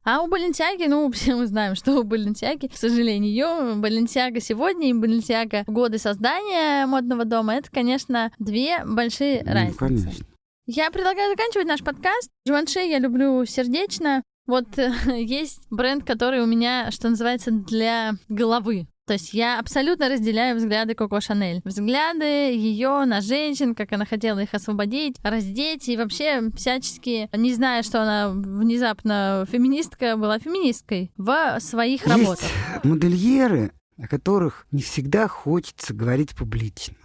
А 0.05 0.21
у 0.21 0.27
Баленсиаги, 0.27 0.85
ну, 0.85 1.11
все 1.13 1.35
мы 1.35 1.47
знаем, 1.47 1.75
что 1.75 1.93
у 1.93 2.03
Баленсиаги, 2.03 2.67
к 2.67 2.77
сожалению, 2.77 3.75
Баленсиага 3.77 4.39
сегодня 4.39 4.89
и 4.89 4.93
Баленсиага 4.93 5.63
в 5.65 5.71
годы 5.71 5.97
создания 5.97 6.85
модного 6.85 7.25
дома, 7.25 7.55
это, 7.55 7.71
конечно, 7.71 8.31
две 8.37 8.85
большие 8.85 9.41
ну, 9.43 9.53
разницы. 9.53 9.77
Конечно. 9.77 10.25
Я 10.67 10.91
предлагаю 10.91 11.31
заканчивать 11.31 11.67
наш 11.67 11.83
подкаст. 11.83 12.29
Живанши 12.45 12.79
я 12.79 12.99
люблю 12.99 13.45
сердечно. 13.45 14.23
Вот 14.47 14.67
есть 15.07 15.61
бренд, 15.71 16.03
который 16.05 16.41
у 16.41 16.45
меня, 16.45 16.91
что 16.91 17.09
называется, 17.09 17.51
для 17.51 18.13
головы. 18.29 18.87
То 19.05 19.13
есть 19.13 19.33
я 19.33 19.59
абсолютно 19.59 20.09
разделяю 20.09 20.57
взгляды 20.57 20.95
Коко 20.95 21.21
Шанель. 21.21 21.61
Взгляды 21.63 22.25
ее 22.25 23.05
на 23.05 23.21
женщин, 23.21 23.75
как 23.75 23.93
она 23.93 24.05
хотела 24.05 24.39
их 24.39 24.53
освободить, 24.53 25.17
раздеть 25.21 25.87
и 25.89 25.95
вообще 25.95 26.49
всячески, 26.55 27.29
не 27.35 27.53
зная, 27.53 27.83
что 27.83 28.01
она 28.01 28.29
внезапно 28.31 29.45
феминистка, 29.51 30.17
была 30.17 30.39
феминисткой 30.39 31.11
в 31.17 31.59
своих 31.59 32.01
Есть 32.07 32.17
работах. 32.17 32.49
модельеры, 32.83 33.71
о 33.97 34.07
которых 34.07 34.65
не 34.71 34.81
всегда 34.81 35.27
хочется 35.27 35.93
говорить 35.93 36.35
публично. 36.35 36.95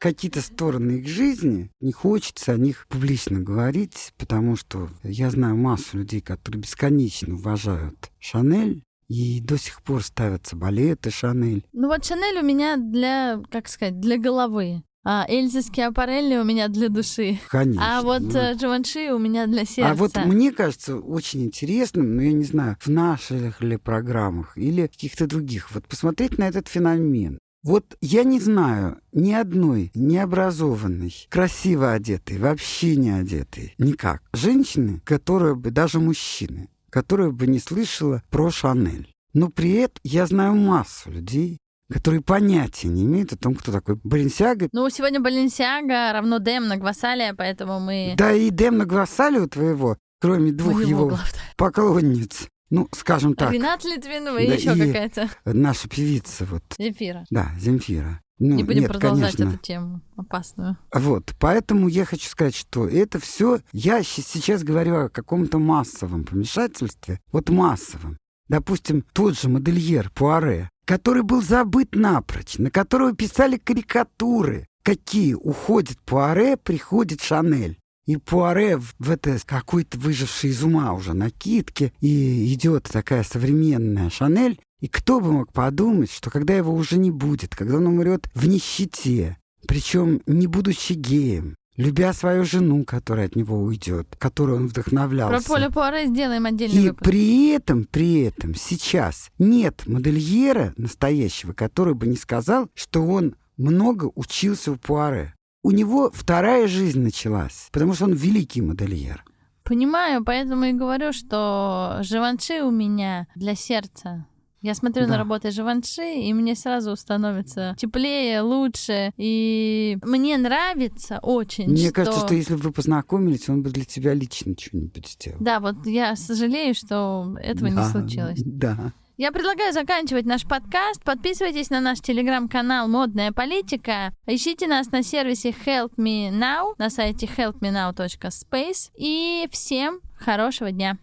Какие-то 0.00 0.40
стороны 0.40 0.92
их 0.92 1.06
жизни, 1.06 1.70
не 1.80 1.92
хочется 1.92 2.52
о 2.52 2.56
них 2.56 2.86
публично 2.88 3.38
говорить, 3.38 4.12
потому 4.18 4.56
что 4.56 4.88
я 5.04 5.30
знаю 5.30 5.56
массу 5.56 5.98
людей, 5.98 6.20
которые 6.20 6.62
бесконечно 6.62 7.34
уважают 7.34 8.10
Шанель, 8.18 8.82
и 9.12 9.40
до 9.40 9.58
сих 9.58 9.82
пор 9.82 10.02
ставятся 10.02 10.56
балеты 10.56 11.10
Шанель. 11.10 11.64
Ну 11.72 11.88
вот 11.88 12.04
Шанель 12.04 12.38
у 12.38 12.42
меня 12.42 12.76
для, 12.76 13.40
как 13.50 13.68
сказать, 13.68 14.00
для 14.00 14.18
головы. 14.18 14.82
А 15.04 15.26
Эльза 15.28 15.62
Скиапарелли 15.62 16.36
у 16.36 16.44
меня 16.44 16.68
для 16.68 16.88
души. 16.88 17.40
Конечно. 17.48 17.98
А 17.98 18.02
вот 18.02 18.22
ну... 18.22 18.54
Джованши 18.54 19.12
у 19.12 19.18
меня 19.18 19.46
для 19.46 19.64
сердца. 19.64 19.90
А 19.90 19.94
вот 19.94 20.16
мне 20.24 20.52
кажется 20.52 20.96
очень 20.96 21.44
интересным, 21.44 22.16
ну 22.16 22.22
я 22.22 22.32
не 22.32 22.44
знаю, 22.44 22.76
в 22.80 22.88
наших 22.88 23.60
ли 23.60 23.76
программах 23.76 24.56
или 24.56 24.86
каких-то 24.86 25.26
других, 25.26 25.72
вот 25.72 25.88
посмотреть 25.88 26.38
на 26.38 26.44
этот 26.44 26.68
феномен. 26.68 27.38
Вот 27.64 27.96
я 28.00 28.24
не 28.24 28.40
знаю 28.40 28.98
ни 29.12 29.32
одной 29.32 29.92
необразованной, 29.94 31.14
красиво 31.28 31.92
одетой, 31.92 32.38
вообще 32.38 32.96
не 32.96 33.10
одетой, 33.10 33.74
никак. 33.78 34.22
Женщины, 34.32 35.00
которые 35.04 35.54
бы, 35.54 35.70
даже 35.70 36.00
мужчины, 36.00 36.68
которая 36.92 37.30
бы 37.30 37.46
не 37.46 37.58
слышала 37.58 38.22
про 38.30 38.50
Шанель. 38.50 39.10
Но 39.32 39.48
при 39.48 39.72
этом 39.72 39.98
я 40.04 40.26
знаю 40.26 40.54
массу 40.54 41.10
людей, 41.10 41.58
которые 41.90 42.20
понятия 42.20 42.88
не 42.88 43.04
имеют 43.04 43.32
о 43.32 43.38
том, 43.38 43.54
кто 43.54 43.72
такой 43.72 43.96
Баленсиага. 44.04 44.68
Ну, 44.72 44.88
сегодня 44.90 45.18
Баленсиага 45.20 46.12
равно 46.12 46.38
Дем 46.38 46.68
на 46.68 46.76
Гвасалия, 46.76 47.34
поэтому 47.34 47.80
мы... 47.80 48.14
Да 48.16 48.32
и 48.32 48.50
Дем 48.50 48.76
на 48.76 48.84
Гвасалия 48.84 49.40
у 49.40 49.48
твоего, 49.48 49.96
кроме 50.20 50.52
двух 50.52 50.74
Моего 50.74 50.88
его 50.88 51.08
главное. 51.08 51.28
поклонниц. 51.56 52.48
Ну, 52.68 52.88
скажем 52.92 53.34
так. 53.34 53.52
Ренат 53.52 53.84
Литвинова 53.84 54.36
да, 54.36 54.42
и 54.42 54.56
еще 54.56 54.74
какая-то. 54.74 55.28
Наша 55.44 55.88
певица 55.88 56.46
вот. 56.46 56.62
Земфира. 56.78 57.26
Да, 57.30 57.50
Земфира. 57.58 58.21
Ну, 58.44 58.56
не 58.56 58.64
будем 58.64 58.80
нет, 58.80 58.90
продолжать 58.90 59.36
конечно. 59.36 59.54
эту 59.54 59.62
тему 59.62 60.00
опасную. 60.16 60.76
Вот, 60.92 61.32
поэтому 61.38 61.86
я 61.86 62.04
хочу 62.04 62.28
сказать, 62.28 62.56
что 62.56 62.88
это 62.88 63.20
все. 63.20 63.60
Я 63.72 64.02
сейчас 64.02 64.64
говорю 64.64 65.04
о 65.04 65.08
каком-то 65.08 65.60
массовом 65.60 66.24
помешательстве. 66.24 67.20
Вот 67.30 67.50
массовом. 67.50 68.18
Допустим, 68.48 69.04
тот 69.12 69.38
же 69.38 69.48
модельер 69.48 70.10
Пуаре, 70.10 70.68
который 70.84 71.22
был 71.22 71.40
забыт 71.40 71.94
напрочь, 71.94 72.58
на 72.58 72.72
которого 72.72 73.14
писали 73.14 73.58
карикатуры. 73.58 74.66
Какие 74.82 75.34
уходит 75.34 76.00
Пуаре, 76.00 76.56
приходит 76.56 77.22
Шанель. 77.22 77.78
И 78.06 78.16
Пуаре 78.16 78.76
в 78.76 79.08
это 79.08 79.38
какой-то 79.46 79.96
выживший 79.98 80.50
из 80.50 80.64
ума 80.64 80.92
уже 80.94 81.14
накидке, 81.14 81.92
и 82.00 82.52
идет 82.52 82.88
такая 82.90 83.22
современная 83.22 84.10
Шанель, 84.10 84.58
и 84.82 84.88
кто 84.88 85.20
бы 85.20 85.32
мог 85.32 85.52
подумать, 85.52 86.10
что 86.10 86.28
когда 86.28 86.54
его 86.54 86.74
уже 86.74 86.98
не 86.98 87.12
будет, 87.12 87.54
когда 87.54 87.76
он 87.76 87.86
умрет 87.86 88.28
в 88.34 88.48
нищете, 88.48 89.38
причем 89.68 90.20
не 90.26 90.48
будучи 90.48 90.94
геем, 90.94 91.54
любя 91.76 92.12
свою 92.12 92.44
жену, 92.44 92.84
которая 92.84 93.26
от 93.26 93.36
него 93.36 93.62
уйдет, 93.62 94.08
которую 94.18 94.56
он 94.58 94.66
вдохновлялся. 94.66 95.46
Про 95.46 95.54
Поля 95.54 95.70
Пуаре 95.70 96.06
сделаем 96.08 96.46
отдельный 96.46 96.82
И 96.82 96.88
выпуск. 96.88 97.04
при 97.04 97.50
этом, 97.50 97.84
при 97.84 98.22
этом 98.22 98.56
сейчас 98.56 99.30
нет 99.38 99.84
модельера 99.86 100.74
настоящего, 100.76 101.52
который 101.52 101.94
бы 101.94 102.08
не 102.08 102.16
сказал, 102.16 102.68
что 102.74 103.06
он 103.06 103.36
много 103.56 104.10
учился 104.16 104.72
у 104.72 104.76
Пуаре. 104.76 105.32
У 105.62 105.70
него 105.70 106.10
вторая 106.12 106.66
жизнь 106.66 107.00
началась, 107.00 107.68
потому 107.70 107.94
что 107.94 108.06
он 108.06 108.14
великий 108.14 108.62
модельер. 108.62 109.24
Понимаю, 109.62 110.24
поэтому 110.24 110.64
и 110.64 110.72
говорю, 110.72 111.12
что 111.12 112.00
Живанши 112.02 112.64
у 112.64 112.72
меня 112.72 113.28
для 113.36 113.54
сердца. 113.54 114.26
Я 114.62 114.74
смотрю 114.74 115.06
да. 115.06 115.12
на 115.12 115.18
работы 115.18 115.50
Живанши, 115.50 116.20
и 116.20 116.32
мне 116.32 116.54
сразу 116.54 116.94
становится 116.94 117.74
теплее, 117.76 118.40
лучше. 118.42 119.12
И 119.16 119.98
мне 120.02 120.38
нравится 120.38 121.18
очень, 121.20 121.68
Мне 121.68 121.86
что... 121.86 121.92
кажется, 121.92 122.20
что 122.20 122.34
если 122.34 122.54
бы 122.54 122.60
вы 122.60 122.72
познакомились, 122.72 123.48
он 123.48 123.62
бы 123.62 123.70
для 123.70 123.84
тебя 123.84 124.14
лично 124.14 124.54
что-нибудь 124.58 125.08
сделал. 125.08 125.38
Да, 125.40 125.58
вот 125.58 125.84
я 125.86 126.14
сожалею, 126.14 126.74
что 126.74 127.36
этого 127.42 127.70
да, 127.70 127.82
не 127.82 127.90
случилось. 127.90 128.42
Да. 128.44 128.92
Я 129.18 129.30
предлагаю 129.30 129.72
заканчивать 129.72 130.26
наш 130.26 130.44
подкаст. 130.44 131.02
Подписывайтесь 131.04 131.70
на 131.70 131.80
наш 131.80 132.00
телеграм-канал 132.00 132.88
«Модная 132.88 133.32
политика». 133.32 134.12
Ищите 134.26 134.66
нас 134.66 134.90
на 134.90 135.02
сервисе 135.02 135.50
Help 135.50 135.96
Me 135.96 136.30
Now 136.30 136.74
на 136.78 136.88
сайте 136.88 137.26
helpmenow.space. 137.26 138.90
И 138.96 139.48
всем 139.50 140.00
хорошего 140.16 140.70
дня! 140.72 140.98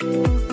thank 0.00 0.26
you 0.26 0.49